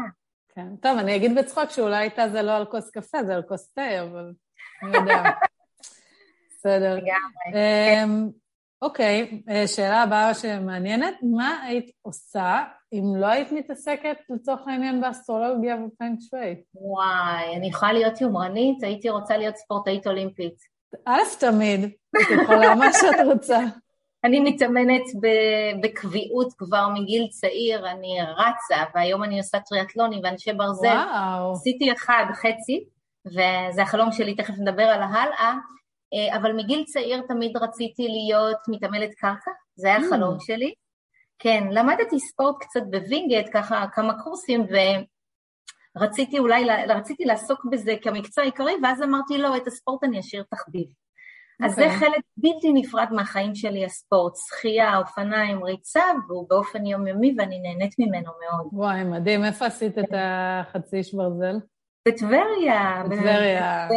כן, 0.55 0.75
טוב, 0.81 0.97
אני 0.97 1.15
אגיד 1.15 1.37
בצחוק 1.37 1.69
שאולי 1.69 2.03
איתה 2.03 2.29
זה 2.29 2.41
לא 2.41 2.57
על 2.57 2.65
כוס 2.65 2.91
קפה, 2.91 3.23
זה 3.23 3.35
על 3.35 3.41
כוס 3.41 3.71
תה, 3.73 4.01
אבל 4.03 4.33
אני 4.83 4.97
יודעת. 4.97 5.35
בסדר. 6.57 6.95
לגמרי. 6.95 7.61
אמ, 8.03 8.29
אוקיי, 8.81 9.41
אה, 9.49 9.67
שאלה 9.67 10.03
הבאה 10.03 10.33
שמעניינת, 10.33 11.13
מה 11.21 11.63
היית 11.63 11.91
עושה 12.01 12.63
אם 12.93 13.03
לא 13.15 13.25
היית 13.25 13.51
מתעסקת 13.51 14.17
לצורך 14.29 14.67
העניין 14.67 15.01
באסטרולוגיה 15.01 15.75
ופנק 15.75 16.19
שווי? 16.29 16.55
וואי, 16.75 17.55
אני 17.55 17.67
יכולה 17.67 17.93
להיות 17.93 18.21
יומרנית, 18.21 18.83
הייתי 18.83 19.09
רוצה 19.09 19.37
להיות 19.37 19.55
ספורטאית 19.55 20.07
אולימפית. 20.07 20.53
א', 21.05 21.19
תמיד, 21.39 21.83
את 21.83 22.41
יכולה 22.43 22.75
מה 22.75 22.93
שאת 22.93 23.25
רוצה. 23.25 23.59
אני 24.25 24.39
מתאמנת 24.39 25.03
בקביעות 25.83 26.53
כבר 26.57 26.87
מגיל 26.93 27.27
צעיר, 27.27 27.91
אני 27.91 28.17
רצה, 28.21 28.83
והיום 28.95 29.23
אני 29.23 29.37
עושה 29.37 29.59
טריאטלונים 29.59 30.19
ואנשי 30.23 30.53
ברזל. 30.53 30.87
וואו. 30.87 31.51
עשיתי 31.51 31.91
אחד, 31.91 32.25
חצי, 32.33 32.83
וזה 33.25 33.81
החלום 33.81 34.11
שלי, 34.11 34.35
תכף 34.35 34.53
נדבר 34.59 34.83
על 34.83 35.01
ההלאה. 35.01 35.53
אה, 36.13 36.37
אבל 36.37 36.53
מגיל 36.53 36.83
צעיר 36.83 37.21
תמיד 37.27 37.57
רציתי 37.57 38.07
להיות 38.07 38.57
מתעמלת 38.67 39.13
קרקע, 39.13 39.51
זה 39.75 39.87
היה 39.87 39.97
החלום 39.97 40.35
mm. 40.35 40.45
שלי. 40.45 40.73
כן, 41.39 41.63
למדתי 41.71 42.19
ספורט 42.19 42.55
קצת 42.59 42.81
בווינגייט, 42.91 43.47
ככה 43.53 43.85
כמה 43.93 44.23
קורסים, 44.23 44.65
ורציתי 45.95 46.39
אולי, 46.39 46.65
רציתי 46.87 47.25
לעסוק 47.25 47.65
בזה 47.71 47.95
כמקצוע 48.01 48.43
עיקרי, 48.43 48.73
ואז 48.83 49.01
אמרתי, 49.01 49.37
לא, 49.37 49.57
את 49.57 49.67
הספורט 49.67 50.03
אני 50.03 50.19
אשאיר 50.19 50.43
תחביב. 50.49 50.87
Okay. 50.87 51.65
אז 51.65 51.75
זה 51.75 51.83
אוקיי. 51.83 51.99
חלק 51.99 52.21
בלתי 52.37 52.73
נפרד 52.73 53.07
מהחיים 53.11 53.55
שלי, 53.55 53.85
הספורט, 53.85 54.33
שחייה, 54.35 54.97
אופניים, 54.97 55.63
ריצה, 55.63 56.03
והוא 56.27 56.49
באופן 56.49 56.85
יומיומי 56.85 57.35
ואני 57.37 57.59
נהנית 57.59 57.95
ממנו 57.99 58.31
מאוד. 58.45 58.67
וואי, 58.71 59.03
מדהים. 59.03 59.43
איפה 59.43 59.65
עשית 59.65 59.97
את 59.97 60.13
החצי 60.13 60.97
איש 60.97 61.13
ברזל? 61.13 61.55
בטבריה. 62.07 63.03
בטבריה. 63.05 63.87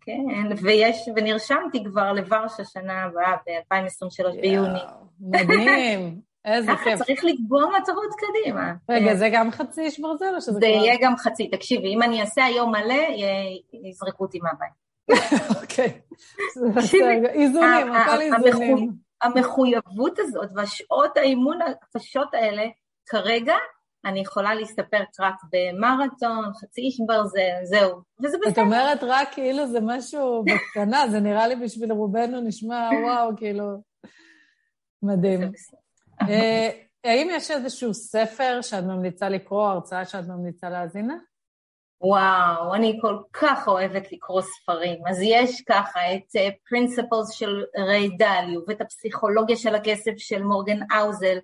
כן. 0.00 0.22
ויש, 0.62 1.08
ונרשמתי 1.16 1.84
כבר 1.84 2.12
לוורשה 2.12 2.64
שנה 2.64 3.02
הבאה, 3.02 3.36
ב-2023 3.46 4.40
ביוני. 4.40 4.80
מדהים. 5.20 6.20
איזה 6.44 6.72
כיף. 6.84 6.94
ככה 6.94 7.04
צריך 7.04 7.24
לקבוע 7.24 7.64
מטרות 7.78 8.10
קדימה. 8.18 8.72
רגע, 8.88 9.14
זה 9.14 9.28
גם 9.32 9.50
חצי 9.50 9.80
איש 9.80 10.00
ברזל 10.00 10.34
או 10.34 10.40
שזה 10.40 10.50
כבר... 10.50 10.60
זה 10.60 10.66
יהיה 10.66 10.96
גם 11.00 11.16
חצי. 11.16 11.48
תקשיבי, 11.50 11.94
אם 11.94 12.02
אני 12.02 12.20
אעשה 12.20 12.44
היום 12.44 12.70
מלא, 12.70 13.04
יזרקו 13.84 14.24
אותי 14.24 14.38
מהבית. 14.42 14.72
אוקיי. 15.62 16.00
איזונים, 17.28 17.92
הכל 17.92 18.20
איזונים. 18.20 18.92
המחויבות 19.22 20.18
הזאת 20.18 20.48
והשעות 20.54 21.16
האימון 21.16 21.58
הקשות 21.62 22.34
האלה, 22.34 22.66
כרגע 23.06 23.54
אני 24.08 24.20
יכולה 24.20 24.54
להסתפק 24.54 25.04
רק 25.20 25.34
במרתון, 25.52 26.52
חצי 26.60 26.80
איש 26.80 27.00
ברזל, 27.06 27.64
זהו, 27.64 28.00
וזה 28.24 28.38
בסדר. 28.38 28.52
את 28.52 28.58
אומרת 28.58 28.98
רק 29.02 29.28
כאילו 29.32 29.66
זה 29.66 29.78
משהו 29.82 30.44
בקטנה, 30.44 31.08
זה 31.08 31.20
נראה 31.20 31.48
לי 31.48 31.56
בשביל 31.56 31.92
רובנו 31.92 32.40
נשמע 32.40 32.90
וואו, 33.04 33.36
כאילו, 33.36 33.64
מדהים. 35.02 35.52
אה, 36.28 36.70
האם 37.04 37.28
יש 37.30 37.50
איזשהו 37.50 37.94
ספר 37.94 38.58
שאת 38.62 38.84
ממליצה 38.84 39.28
לקרוא, 39.28 39.68
הרצאה 39.68 40.04
שאת 40.04 40.24
ממליצה 40.28 40.70
להאזינה? 40.70 41.14
וואו, 42.00 42.74
אני 42.74 42.98
כל 43.00 43.18
כך 43.32 43.68
אוהבת 43.68 44.12
לקרוא 44.12 44.42
ספרים. 44.42 45.06
אז 45.06 45.18
יש 45.22 45.62
ככה 45.68 46.00
את 46.14 46.36
uh, 46.36 46.52
Principles 46.68 47.32
של 47.32 47.64
ריי 47.78 48.08
דליו, 48.18 48.60
ואת 48.68 48.80
הפסיכולוגיה 48.80 49.56
של 49.56 49.74
הכסף 49.74 50.12
של 50.16 50.42
מורגן 50.42 50.78
אאוזל, 50.98 51.38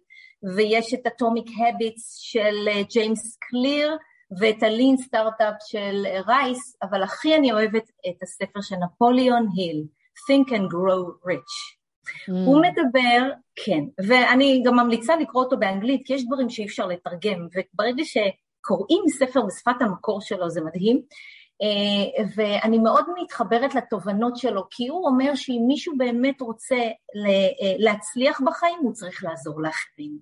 ויש 0.56 0.94
את 0.94 1.06
Atomic 1.06 1.46
Habits 1.68 2.16
של 2.16 2.68
אה, 2.68 2.82
ג'יימס 2.82 3.36
קליר, 3.40 3.96
ואת 4.40 4.62
ה 4.62 4.69
Lean 4.69 4.96
Startup 4.96 5.54
של 5.66 6.06
אה, 6.06 6.20
רייס, 6.20 6.76
אבל 6.82 7.02
הכי 7.02 7.36
אני 7.36 7.52
אוהבת 7.52 7.90
את 8.08 8.22
הספר 8.22 8.60
של 8.60 8.76
נפוליאון 8.76 9.46
היל, 9.56 9.84
Think 10.26 10.50
and 10.50 10.72
Grow 10.72 11.28
Rich. 11.28 11.54
Mm. 12.06 12.32
הוא 12.32 12.62
מדבר, 12.62 13.30
כן, 13.64 13.84
ואני 14.08 14.62
גם 14.66 14.76
ממליצה 14.76 15.16
לקרוא 15.16 15.44
אותו 15.44 15.58
באנגלית, 15.58 16.06
כי 16.06 16.14
יש 16.14 16.26
דברים 16.26 16.50
שאי 16.50 16.64
אפשר 16.64 16.86
לתרגם, 16.86 17.46
וברגע 17.54 18.02
שקוראים 18.04 19.04
ספר 19.08 19.42
בשפת 19.42 19.82
המקור 19.82 20.20
שלו 20.20 20.50
זה 20.50 20.60
מדהים, 20.60 20.96
אה, 20.96 21.02
ואני 22.36 22.78
מאוד 22.78 23.04
מתחברת 23.22 23.74
לתובנות 23.74 24.36
שלו, 24.36 24.62
כי 24.70 24.88
הוא 24.88 25.06
אומר 25.06 25.34
שאם 25.34 25.64
מישהו 25.66 25.96
באמת 25.96 26.40
רוצה 26.40 26.76
אה, 26.76 27.74
להצליח 27.78 28.40
בחיים, 28.46 28.78
הוא 28.82 28.92
צריך 28.92 29.24
לעזור 29.24 29.62
לאחרים. 29.62 30.18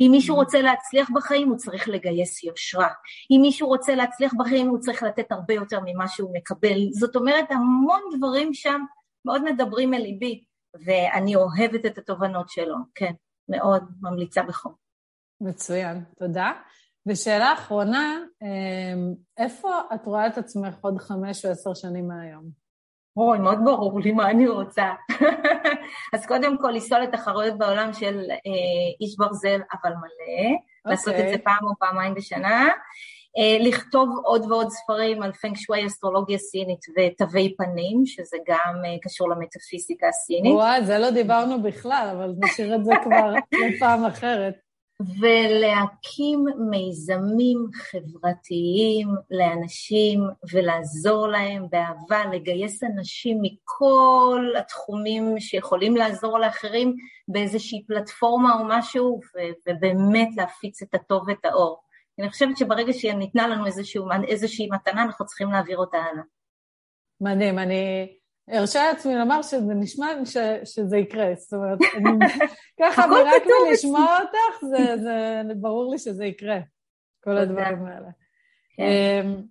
אם 0.00 0.08
מישהו 0.10 0.34
mm. 0.36 0.38
רוצה 0.38 0.60
להצליח 0.60 1.10
בחיים, 1.14 1.48
הוא 1.48 1.56
צריך 1.56 1.88
לגייס 1.88 2.44
יושרה. 2.44 2.88
אם 3.30 3.38
מישהו 3.42 3.68
רוצה 3.68 3.94
להצליח 3.94 4.32
בחיים, 4.38 4.68
הוא 4.68 4.78
צריך 4.78 5.02
לתת 5.02 5.32
הרבה 5.32 5.54
יותר 5.54 5.78
ממה 5.84 6.08
שהוא 6.08 6.36
מקבל. 6.36 6.78
זאת 6.92 7.16
אומרת, 7.16 7.50
המון 7.50 8.00
דברים 8.16 8.54
שם 8.54 8.80
מאוד 9.24 9.44
מדברים 9.44 9.94
אל 9.94 10.02
ליבי, 10.02 10.44
ואני 10.84 11.36
אוהבת 11.36 11.86
את 11.86 11.98
התובנות 11.98 12.48
שלו, 12.48 12.76
כן, 12.94 13.12
מאוד 13.48 13.84
ממליצה 14.00 14.42
בחום. 14.42 14.72
מצוין, 15.40 16.04
תודה. 16.18 16.52
ושאלה 17.06 17.52
אחרונה, 17.52 18.18
אמ, 18.42 19.14
איפה 19.38 19.70
את 19.94 20.06
רואה 20.06 20.26
את 20.26 20.38
עצמך 20.38 20.74
עוד 20.80 20.98
חמש 20.98 21.44
או 21.44 21.50
עשר 21.50 21.74
שנים 21.74 22.08
מהיום? 22.08 22.64
אוי, 23.16 23.38
מאוד 23.38 23.58
ברור 23.64 24.00
לי 24.00 24.12
מה 24.12 24.30
אני 24.30 24.48
רוצה. 24.48 24.84
אז 26.14 26.26
קודם 26.26 26.58
כל, 26.58 26.70
לנסוע 26.70 26.98
לתחרויות 26.98 27.58
בעולם 27.58 27.92
של 27.92 28.20
אה, 28.30 28.90
איש 29.00 29.16
ברזל, 29.18 29.60
אבל 29.72 29.90
מלא, 29.90 30.56
okay. 30.56 30.90
לעשות 30.90 31.14
את 31.14 31.18
זה 31.18 31.24
אוקיי. 31.24 31.42
פעם 31.42 31.64
או 31.64 31.78
פעמיים 31.78 32.14
בשנה, 32.14 32.68
אה, 33.38 33.68
לכתוב 33.68 34.08
עוד 34.24 34.44
ועוד 34.50 34.68
ספרים 34.70 35.22
על 35.22 35.32
פנק 35.32 35.56
שווי 35.56 35.86
אסטרולוגיה 35.86 36.38
סינית 36.38 36.80
ותווי 36.96 37.54
פנים, 37.56 38.06
שזה 38.06 38.36
גם 38.48 38.74
אה, 38.84 38.96
קשור 39.02 39.30
למטאפיזיקה 39.30 40.08
הסינית. 40.08 40.54
וואי, 40.54 40.84
זה 40.84 40.98
לא 40.98 41.10
דיברנו 41.10 41.62
בכלל, 41.62 42.08
אבל 42.16 42.34
נשאיר 42.38 42.74
את 42.74 42.84
זה 42.84 42.92
כבר 43.04 43.32
לפעם 43.68 44.04
אחרת. 44.04 44.63
ולהקים 45.02 46.44
מיזמים 46.70 47.66
חברתיים 47.74 49.08
לאנשים 49.30 50.20
ולעזור 50.52 51.28
להם 51.28 51.66
באהבה, 51.70 52.24
לגייס 52.32 52.82
אנשים 52.84 53.38
מכל 53.42 54.52
התחומים 54.58 55.40
שיכולים 55.40 55.96
לעזור 55.96 56.38
לאחרים 56.38 56.96
באיזושהי 57.28 57.84
פלטפורמה 57.86 58.54
או 58.54 58.64
משהו, 58.68 59.20
ובאמת 59.68 60.28
להפיץ 60.36 60.82
את 60.82 60.94
הטוב 60.94 61.28
ואת 61.28 61.44
האור. 61.44 61.80
אני 62.18 62.30
חושבת 62.30 62.56
שברגע 62.56 62.92
שניתנה 62.92 63.48
לנו 63.48 63.66
איזשהו, 63.66 64.08
איזושהי 64.28 64.68
מתנה, 64.70 65.02
אנחנו 65.02 65.26
צריכים 65.26 65.50
להעביר 65.50 65.78
אותה 65.78 65.98
הלאה. 65.98 66.22
מדהים, 67.20 67.58
אני 67.58 68.12
הרשה 68.48 68.82
לעצמי 68.82 69.14
לומר 69.14 69.42
שזה 69.42 69.74
נשמע 69.74 70.06
ש, 70.24 70.36
שזה 70.64 70.96
יקרה, 70.96 71.34
זאת 71.36 71.52
אומרת, 71.52 71.78
אני, 71.96 72.26
ככה, 72.80 73.02
ורק 73.02 73.42
מלשמוע 73.68 74.18
אותך, 74.20 74.64
זה, 74.70 74.96
זה 75.02 75.42
ברור 75.56 75.92
לי 75.92 75.98
שזה 75.98 76.24
יקרה. 76.24 76.58
כל 77.24 77.36
הדברים 77.36 77.86
האלה. 77.86 78.08
כן. 78.76 78.82
אמ, 78.82 79.42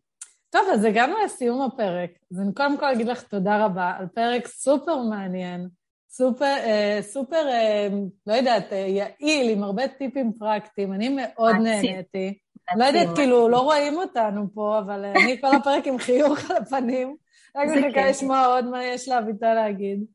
טוב, 0.50 0.62
אז 0.74 0.84
הגענו 0.84 1.16
לסיום 1.26 1.62
הפרק. 1.62 2.10
אז 2.32 2.40
אני 2.40 2.54
קודם 2.54 2.78
כל 2.78 2.86
אגיד 2.86 3.08
לך 3.08 3.24
תודה 3.24 3.66
רבה 3.66 3.92
על 4.00 4.08
פרק 4.08 4.48
סופר 4.48 4.98
מעניין, 4.98 5.68
סופר, 6.10 6.46
אה, 6.46 7.00
סופר, 7.02 7.48
אה, 7.48 7.88
לא 8.28 8.34
יודעת, 8.34 8.74
אה, 8.74 8.78
יעיל, 8.78 9.50
עם 9.50 9.64
הרבה 9.64 9.88
טיפים 9.88 10.34
פרקטיים. 10.40 10.94
אני 10.94 11.10
מאוד 11.10 11.56
נהניתי. 11.56 12.40
לא 12.78 12.86
יודעת, 12.86 13.16
כאילו, 13.16 13.50
לא 13.50 13.60
רואים 13.60 13.98
אותנו 13.98 14.54
פה, 14.54 14.80
אבל 14.80 15.06
אני 15.06 15.42
כל 15.42 15.56
הפרק 15.56 15.88
עם 15.88 15.98
חיוך 15.98 16.52
על 16.52 16.58
הפנים. 16.58 17.16
רק 17.58 17.68
מחכה 17.68 18.10
לשמוע 18.10 18.46
עוד 18.46 18.66
מה 18.66 18.84
יש 18.84 19.10
לאביטל 19.10 19.54
להגיד. 19.54 20.06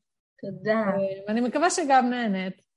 תודה. 0.43 0.83
ואני 1.29 1.41
מקווה 1.41 1.71
שגם 1.71 2.11
נהנית. 2.11 2.69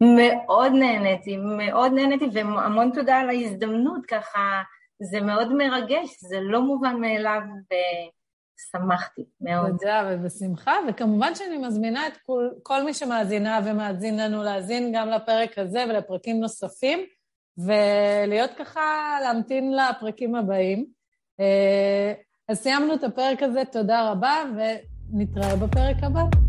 מאוד 0.00 0.72
נהניתי, 0.72 1.36
מאוד 1.36 1.92
נהניתי, 1.92 2.24
והמון 2.32 2.90
תודה 2.94 3.16
על 3.16 3.28
ההזדמנות, 3.28 4.06
ככה, 4.06 4.62
זה 5.02 5.20
מאוד 5.20 5.52
מרגש, 5.52 6.16
זה 6.20 6.40
לא 6.40 6.62
מובן 6.62 6.96
מאליו, 7.00 7.40
ושמחתי 7.70 9.24
מאוד. 9.40 9.70
תודה, 9.70 10.10
ובשמחה, 10.10 10.72
וכמובן 10.88 11.34
שאני 11.34 11.58
מזמינה 11.58 12.06
את 12.06 12.16
כל, 12.16 12.48
כל 12.62 12.82
מי 12.82 12.94
שמאזינה 12.94 13.60
ומאזין 13.64 14.20
לנו 14.20 14.42
להאזין 14.42 14.92
גם 14.94 15.08
לפרק 15.08 15.58
הזה 15.58 15.84
ולפרקים 15.88 16.40
נוספים, 16.40 16.98
ולהיות 17.58 18.50
ככה, 18.58 19.18
להמתין 19.22 19.76
לפרקים 19.76 20.34
הבאים. 20.34 20.86
אז 22.48 22.58
סיימנו 22.58 22.94
את 22.94 23.04
הפרק 23.04 23.42
הזה, 23.42 23.62
תודה 23.72 24.10
רבה, 24.10 24.34
ונתראה 25.12 25.56
בפרק 25.56 25.96
הבא. 26.02 26.45